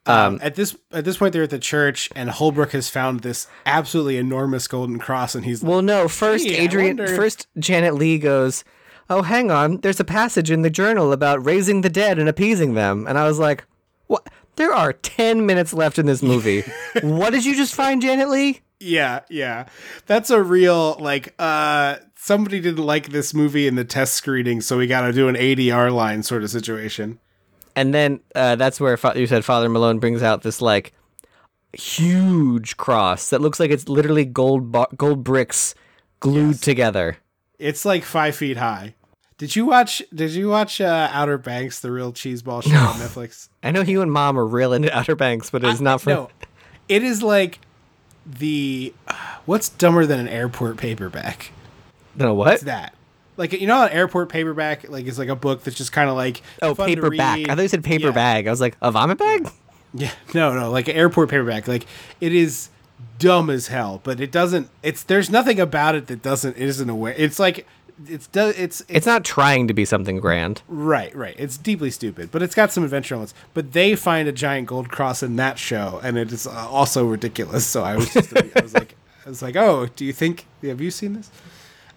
[0.08, 3.20] Um, Um, at this at this point, they're at the church, and Holbrook has found
[3.22, 6.08] this absolutely enormous golden cross, and he's like, well, no.
[6.08, 6.98] First, Adrienne.
[6.98, 8.64] First, Janet Leigh goes,
[9.12, 9.78] "Oh, hang on.
[9.78, 13.28] There's a passage in the journal about raising the dead and appeasing them," and I
[13.28, 13.66] was like,
[14.08, 14.28] "What?
[14.56, 16.64] There are 10 minutes left in this movie.
[17.02, 18.62] what did you just find, Janet Leigh?
[18.80, 19.68] Yeah, yeah.
[20.08, 24.78] That's a real like uh somebody didn't like this movie in the test screening, so
[24.78, 27.20] we got to do an ADR line sort of situation.
[27.76, 30.94] And then uh, that's where fa- you said Father Malone brings out this like
[31.74, 35.74] huge cross that looks like it's literally gold bar- gold bricks
[36.20, 37.18] glued together.
[37.58, 38.96] It's like five feet high.
[39.42, 40.04] Did you watch?
[40.14, 43.50] Did you watch uh, Outer Banks, the real cheeseball show on Netflix?
[43.64, 46.30] I know you and Mom are real into Outer Banks, but it's not for No,
[46.88, 47.58] it is like
[48.24, 48.94] the
[49.48, 51.52] what's dumber than an airport paperback?
[52.16, 52.54] no what?
[52.54, 52.94] It's that.
[53.36, 56.16] Like you know, an airport paperback like is like a book that's just kind of
[56.16, 57.38] like Oh, fun to paper bag.
[57.40, 57.50] read.
[57.50, 58.12] I thought you said paper Yeah.
[58.12, 58.46] bag.
[58.46, 59.50] I was like, a vomit bag?
[59.96, 61.68] Yeah, no, no, like an airport paperback.
[61.68, 61.88] Like
[62.20, 62.70] it is
[63.18, 64.70] dumb as hell, but it doesn't.
[64.84, 67.16] It's there's nothing about it that doesn't it isn't aware.
[67.18, 67.66] It's like
[68.08, 70.62] it's do, it's It's not trying to be something grand.
[70.68, 71.36] right, right.
[71.38, 73.34] It's deeply stupid, but it's got some adventure elements.
[73.54, 77.06] But they find a giant gold cross in that show, and it is uh, also
[77.06, 77.66] ridiculous.
[77.66, 78.96] So I was just I was like
[79.26, 81.30] I was like, oh, do you think have you seen this?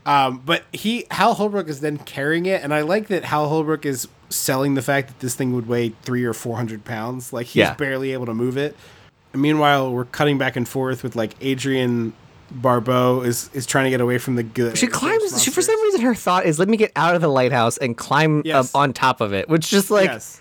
[0.06, 3.86] Um, but he Hal Holbrook is then carrying it, and I like that Hal Holbrook
[3.86, 7.32] is selling the fact that this thing would weigh three or four hundred pounds.
[7.32, 7.74] Like he's Yeah.
[7.74, 8.76] barely able to move it.
[9.32, 12.12] And meanwhile, we're cutting back and forth with like Adrienne
[12.50, 14.76] Barbeau is is trying to get away from the good.
[14.78, 15.42] She climbs.
[15.42, 17.96] She for some reason her thought is let me get out of the lighthouse and
[17.96, 18.74] climb um, Yes.
[18.74, 20.40] up on top of it, which just like yes,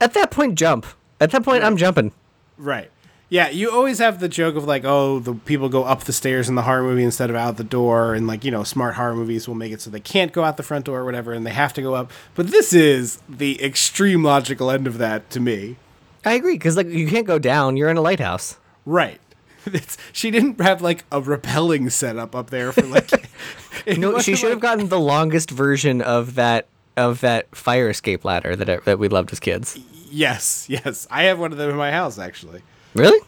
[0.00, 0.86] at that point jump.
[1.20, 2.12] At that point I'm jumping.
[2.56, 2.90] right.
[3.32, 6.48] Yeah, you always have the joke of like, oh, the people go up the stairs
[6.48, 9.14] in the horror movie instead of out the door, and like you know, smart horror
[9.14, 11.46] movies will make it so they can't go out the front door or whatever, and
[11.46, 12.10] they have to go up.
[12.34, 15.76] But this is the extreme logical end of that to me.
[16.24, 17.76] I agree because like you can't go down.
[17.76, 18.56] You're in a lighthouse.
[18.84, 19.20] Right.
[19.72, 23.10] It's, she didn't have like a rappelling setup up there for like.
[23.96, 26.66] No, she should have like- gotten the longest version of that
[26.96, 29.78] of that fire escape ladder that that we loved as kids.
[30.10, 31.06] Yes, yes.
[31.10, 32.62] I have one of them in my house actually.
[32.94, 33.20] Really?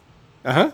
[0.44, 0.70] Uh huh.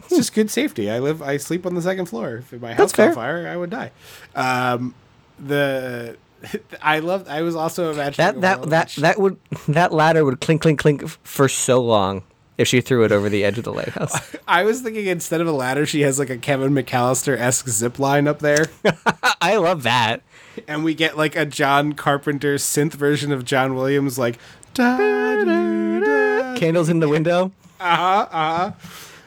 [0.00, 0.90] It's just good safety.
[0.90, 1.22] I live.
[1.22, 2.38] I sleep on the second floor.
[2.50, 3.92] If my house caught fire, I would die.
[4.34, 4.94] Um,
[5.38, 6.16] the
[6.82, 7.28] I loved.
[7.28, 9.36] I was also imagining That that that that would
[9.68, 12.22] that ladder would clink clink clink f- for so long
[12.60, 14.36] if she threw it over the edge of the lighthouse.
[14.48, 17.98] I was thinking instead of a ladder, she has like a Kevin McAllister esque zip
[17.98, 18.66] line up there,
[19.40, 20.22] I love that.
[20.68, 24.38] and we get like a John Carpenter synth version of John Williams, like.
[24.74, 26.54] Da, doo, da.
[26.56, 27.50] Candles in the window.
[27.80, 28.26] Uh huh.
[28.30, 28.72] Uh huh.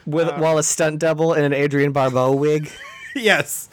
[0.06, 2.70] With while a stunt double and an Adrienne Barbeau wig,
[3.16, 3.68] Yes,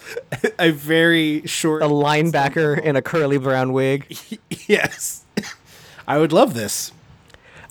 [0.60, 1.82] a very short.
[1.84, 4.18] a linebacker in a curly brown wig.
[4.68, 5.26] yes,
[6.08, 6.92] I would love this.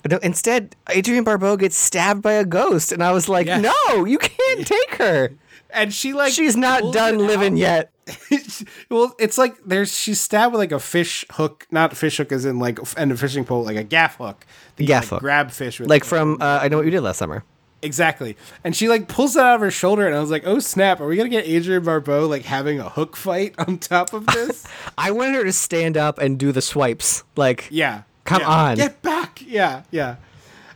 [0.09, 3.59] No, instead, Adrienne Barbeau gets stabbed by a ghost, and I was like, Yeah.
[3.61, 5.31] "No, you can't take her.
[5.73, 7.57] And she like She's not done living out.
[7.59, 7.91] yet."
[8.89, 12.45] well, it's like there's she's stabbed with like a fish hook, not fish hook as
[12.45, 14.45] in like and a fishing pole, like a gaff hook.
[14.75, 15.19] The Gaff like, hook.
[15.21, 15.89] Grab fish with.
[15.89, 17.43] Like from uh, I know what you did last summer.
[17.83, 18.35] exactly.
[18.63, 20.99] And she like pulls it out of her shoulder, and I was like, oh snap,
[20.99, 24.65] are we gonna get Adrienne Barbeau like having a hook fight on top of this?
[24.97, 27.23] I wanted her to stand up and do the swipes.
[27.37, 28.03] Like, yeah.
[28.25, 28.47] Come yeah.
[28.49, 28.77] on.
[28.77, 29.41] Get back.
[29.45, 29.83] Yeah.
[29.91, 30.15] Yeah.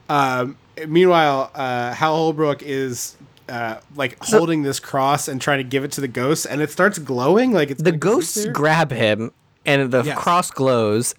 [0.09, 0.57] Um.
[0.87, 3.15] Meanwhile, uh, Hal Holbrook is.
[3.47, 6.71] Uh, like holding this cross and trying to give it to the ghost, and it
[6.71, 9.31] starts glowing like it's the ghosts grab him,
[9.67, 10.17] and the Yes.
[10.17, 11.13] cross glows.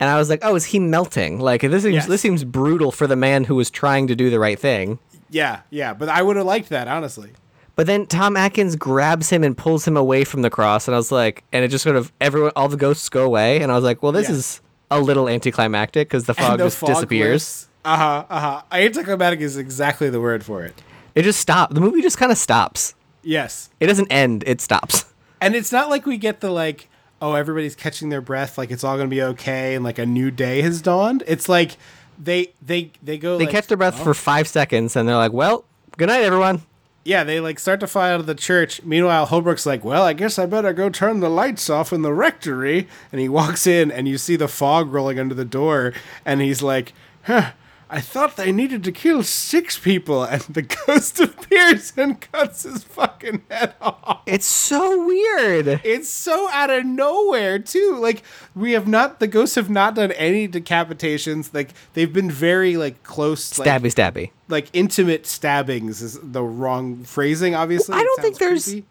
[0.00, 1.38] And I was like, "Oh, is he melting?
[1.38, 2.06] Like this seems Yes.
[2.08, 4.98] this seems brutal for the man who was trying to do the right thing."
[5.30, 7.30] Yeah, yeah, but I would have liked that honestly.
[7.76, 10.98] But then Tom Atkins grabs him and pulls him away from the cross, and I
[10.98, 13.76] was like, and it just sort of everyone, all the ghosts go away, and I
[13.76, 14.34] was like, well, this Yeah.
[14.34, 14.60] is
[14.98, 17.68] a little anticlimactic because the fog the just disappears.
[17.84, 18.24] Uh huh.
[18.28, 18.62] Uh huh.
[18.72, 20.82] Anticlimactic is exactly the word for it.
[21.14, 21.74] It just stops.
[21.74, 22.94] The movie just kind of stops.
[23.24, 24.42] Yes, It doesn't end.
[24.46, 25.04] It stops.
[25.40, 26.88] and it's not like we get the like,
[27.20, 30.30] oh, everybody's catching their breath, like it's all gonna be okay, and like a new
[30.30, 31.22] day has dawned.
[31.26, 31.76] It's like
[32.18, 33.38] they they they go.
[33.38, 34.04] They like, catch their breath oh.
[34.04, 35.64] for five seconds, and they're like, well,
[35.96, 36.62] good night, everyone.
[37.04, 38.82] Yeah, they like start to fly out of the church.
[38.84, 42.12] Meanwhile, Holbrook's like, "Well, I guess I better go turn the lights off in the
[42.12, 45.92] rectory." And he walks in, and you see the fog rolling under the door,
[46.24, 46.92] and he's like,
[47.24, 47.52] "Huh."
[47.94, 52.84] I thought they needed to kill six people, and the ghost appears and cuts his
[52.84, 54.22] fucking head off.
[54.24, 55.68] It's so weird.
[55.84, 57.98] It's so out of nowhere, too.
[58.00, 58.22] Like
[58.54, 61.52] we have not, the ghosts have not done any decapitations.
[61.52, 64.30] Like they've been very like close, like, Stabby, stabby.
[64.48, 67.54] like intimate stabbings is the wrong phrasing.
[67.54, 68.82] Obviously, I don't think sounds there's.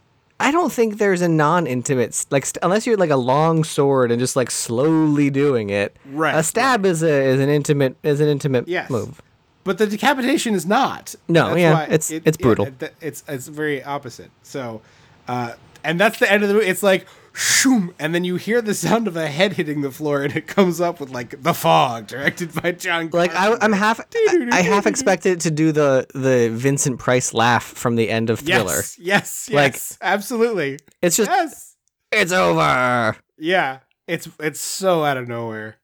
[0.41, 4.19] I don't think there's a non-intimate like st- unless you're like a long sword and
[4.19, 5.95] just like slowly doing it.
[6.11, 8.89] Right, A stab is a is an intimate is an intimate Yes.
[8.89, 9.21] move.
[9.63, 11.13] But the decapitation is not.
[11.27, 12.65] No, yeah, it's- it's brutal.
[12.67, 14.31] it- it's it's very opposite.
[14.43, 14.81] So,
[15.27, 15.53] uh,
[15.83, 16.67] and that's the end of the movie.
[16.67, 20.21] It's like shoom, and then you hear the sound of a head hitting the floor,
[20.23, 23.09] and it comes up with like the fog, directed by John.
[23.11, 27.63] Like I, I'm half, I, I half expected to do the the Vincent Price laugh
[27.63, 28.75] from the end of Thriller.
[28.75, 30.79] Yes, yes, Like- yes, absolutely.
[31.01, 31.75] It's just Yes,
[32.11, 33.15] it's over.
[33.37, 33.79] yeah.
[34.07, 35.77] It's it's so out of nowhere.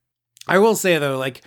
[0.48, 1.42] I will say though, like,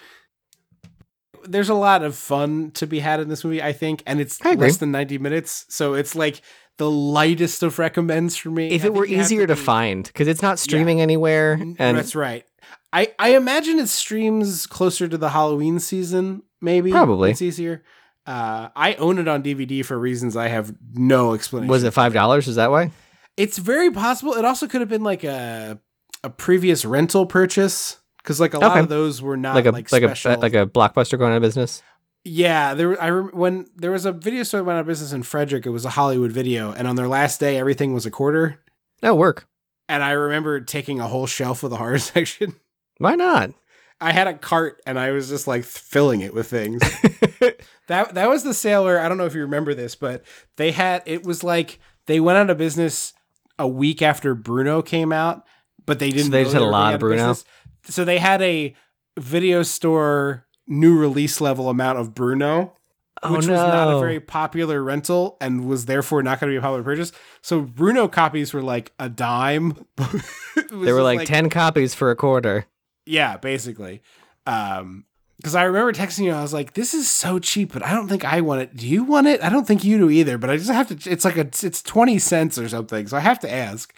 [1.44, 3.62] there's a lot of fun to be had in this movie.
[3.62, 6.40] I think, and it's I less than 90 minutes, so it's like
[6.80, 8.70] the lightest of recommends for me.
[8.70, 11.02] If I it were think you have easier to be- find, because it's not streaming
[11.02, 12.46] anywhere, and That's right.
[12.90, 16.90] I, I imagine it streams closer to the Halloween season, maybe.
[16.90, 17.32] Probably.
[17.32, 17.84] It's easier.
[18.26, 21.68] Uh, I own it on DVD for reasons I have no explanation.
[21.68, 22.48] was it five dollars?
[22.48, 22.92] Is that why?
[23.36, 24.32] It's very possible.
[24.34, 25.78] It also could have been like a
[26.24, 29.92] a previous rental purchase because like a lot of those were not like a like,
[29.92, 31.82] like a like a blockbuster going out of business.
[32.24, 32.74] Yeah.
[32.74, 35.22] There I rem- when there was a video store that went out of business in
[35.22, 35.66] Frederick.
[35.66, 38.60] It was a Hollywood video, and on their last day, everything was a quarter.
[39.02, 39.46] Oh, work.
[39.88, 42.56] And I remember taking a whole shelf of the horror section.
[42.98, 43.50] Why not?
[44.00, 46.80] I had a cart and I was just like filling it with things.
[47.88, 50.24] that that was the sale where I don't know if you remember this, but
[50.56, 53.12] they had it was like they went out of business
[53.58, 55.44] a week after Bruno came out,
[55.84, 56.30] but they didn't.
[56.30, 57.16] they know just had a lot of Bruno?
[57.16, 57.44] business.
[57.84, 58.74] So they had a
[59.18, 62.72] video store new release level amount of Bruno.
[63.22, 63.52] Oh Which no!
[63.52, 66.82] was not a very popular rental and was therefore not going to be a popular
[66.82, 67.12] purchase.
[67.42, 69.84] So Bruno copies were like a dime.
[70.70, 72.64] There were just like, ten copies for a quarter.
[73.04, 74.02] yeah, basically.
[74.46, 75.04] Um,
[75.36, 78.08] because I remember texting you, I was like, "This is so cheap, but I don't
[78.08, 78.76] think I want it.
[78.76, 79.42] Do you want it?
[79.42, 80.38] I don't think you do either.
[80.38, 81.10] But I just have to.
[81.10, 83.92] It's like a, it's twenty cents or something, so I have to ask."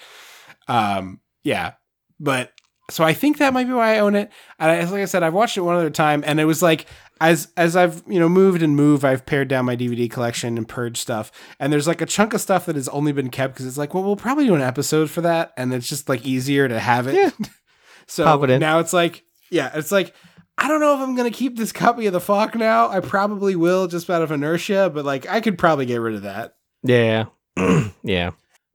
[0.68, 1.72] Um, yeah,
[2.20, 2.52] but
[2.90, 4.30] so I think that might be why I own it.
[4.58, 6.86] And I, like I said, I've watched it one other time, and it was like
[7.20, 10.68] as as I've you know moved and moved, I've pared down my DVD collection and
[10.68, 11.30] purged stuff.
[11.60, 13.94] And there's like a chunk of stuff that has only been kept because it's like,
[13.94, 17.06] well, we'll probably do an episode for that, and it's just like easier to have
[17.06, 17.14] it.
[17.14, 17.30] Yeah.
[18.06, 20.14] so it now it's like, yeah, it's like.
[20.58, 22.88] I don't know if I'm gonna keep this copy of the Fog now.
[22.90, 26.22] I probably will just out of inertia, but like I could probably get rid of
[26.22, 26.56] that.
[26.84, 27.24] Yeah,
[28.04, 28.32] yeah.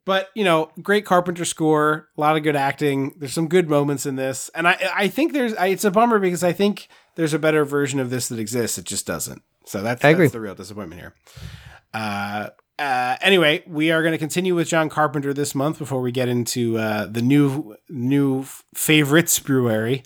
[0.08, 3.14] But you know, great Carpenter score, a lot of good acting.
[3.20, 6.18] There's some good moments in this, and I I think there's I, it's a bummer
[6.18, 8.78] because I think there's a better version of this that exists.
[8.78, 9.42] It just doesn't.
[9.66, 10.28] So that's I agree.
[10.28, 11.14] that's the real disappointment here.
[11.94, 16.14] Uh, uh, anyway, we are going to continue with John Carpenter this month before we
[16.14, 20.04] get into uh, the new new favorites brewery,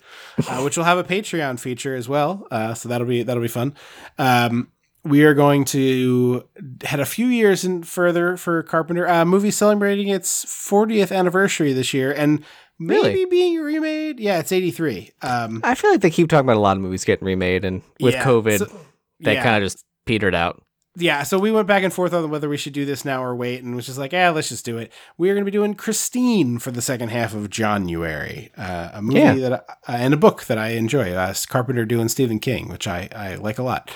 [0.48, 2.48] uh, which will have a Patreon feature as well.
[2.50, 3.76] Uh, so that'll be that'll be fun.
[4.18, 4.72] Um,
[5.04, 6.44] we are going to
[6.84, 9.08] head a few years in further for Carpenter.
[9.08, 12.44] Uh, movie celebrating its 40th anniversary this year, and
[12.78, 13.24] maybe Really?
[13.26, 14.20] being remade.
[14.20, 15.10] Yeah, it's 83.
[15.22, 17.82] Um, I feel like they keep talking about a lot of movies getting remade, and
[18.00, 18.80] with Yeah, COVID, so-
[19.20, 19.42] that yeah.
[19.42, 20.62] kind of just petered out.
[20.96, 23.34] yeah, so we went back and forth on whether we should do this now or
[23.34, 24.92] wait, and was just like, yeah, let's just do it.
[25.16, 29.02] We are going to be doing Christine for the second half of January, uh, a
[29.02, 29.34] movie Yeah.
[29.34, 29.52] that
[29.88, 31.12] I, uh, and a book that I enjoy.
[31.12, 33.90] Uh, Carpenter doing Stephen King, which I, I like a lot.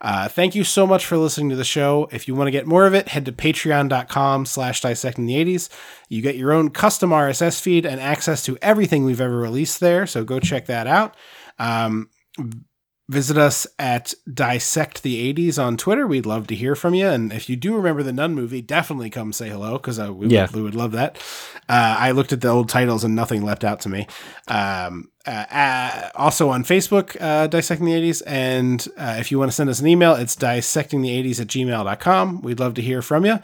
[0.00, 2.08] Uh, thank you so much for listening to the show.
[2.10, 5.68] If you want to get more of it, head to patreon.com slash dissecting the 80s.
[6.08, 10.06] You get your own custom RSS feed and access to everything we've ever released there,
[10.06, 11.16] so go check that out.
[11.58, 12.08] Um,
[13.10, 16.06] visit us at dissect the 80s on twitter.
[16.06, 17.08] We'd love to hear from you.
[17.08, 20.28] And if you do remember the nun movie definitely come say hello because uh, we,
[20.28, 20.42] Yeah.
[20.46, 21.16] would, we would love that.
[21.68, 24.06] Uh, i looked at the old titles and nothing leapt out to me.
[24.48, 29.50] Um, uh, uh, also on facebook uh, dissecting the 80s and uh, if you want
[29.50, 33.02] to send us an email it's dissecting the 80s at gmail.com we'd love to hear
[33.02, 33.38] from you.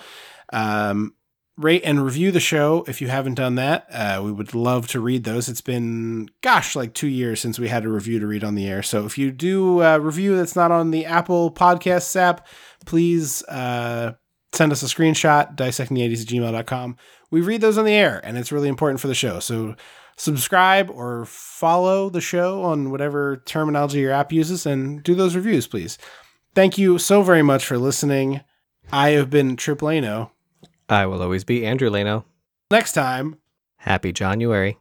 [0.52, 1.12] Um,
[1.58, 3.86] rate and review the show if you haven't done that.
[3.90, 5.48] Uh, we would love to read those.
[5.48, 8.66] It's been, gosh, like two years since we had a review to read on the
[8.66, 8.82] air.
[8.82, 12.46] So if you do a review that's not on the Apple Podcasts app,
[12.84, 14.12] please uh,
[14.52, 16.96] send us a screenshot, dissecting80s at gmail.com.
[17.30, 19.40] We read those on the air, and it's really important for the show.
[19.40, 19.76] So
[20.16, 25.66] subscribe or follow the show on whatever terminology your app uses and do those reviews,
[25.66, 25.98] please.
[26.54, 28.42] Thank you so very much for listening.
[28.92, 30.30] I have been Trip Lano.
[30.88, 32.24] I will always be Andrew Leno.
[32.70, 33.36] Next time,
[33.78, 34.78] Happy January.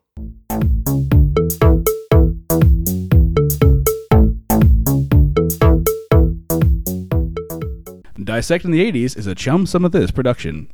[8.24, 10.70] Dissecting the 80s is a Chum Some of This production.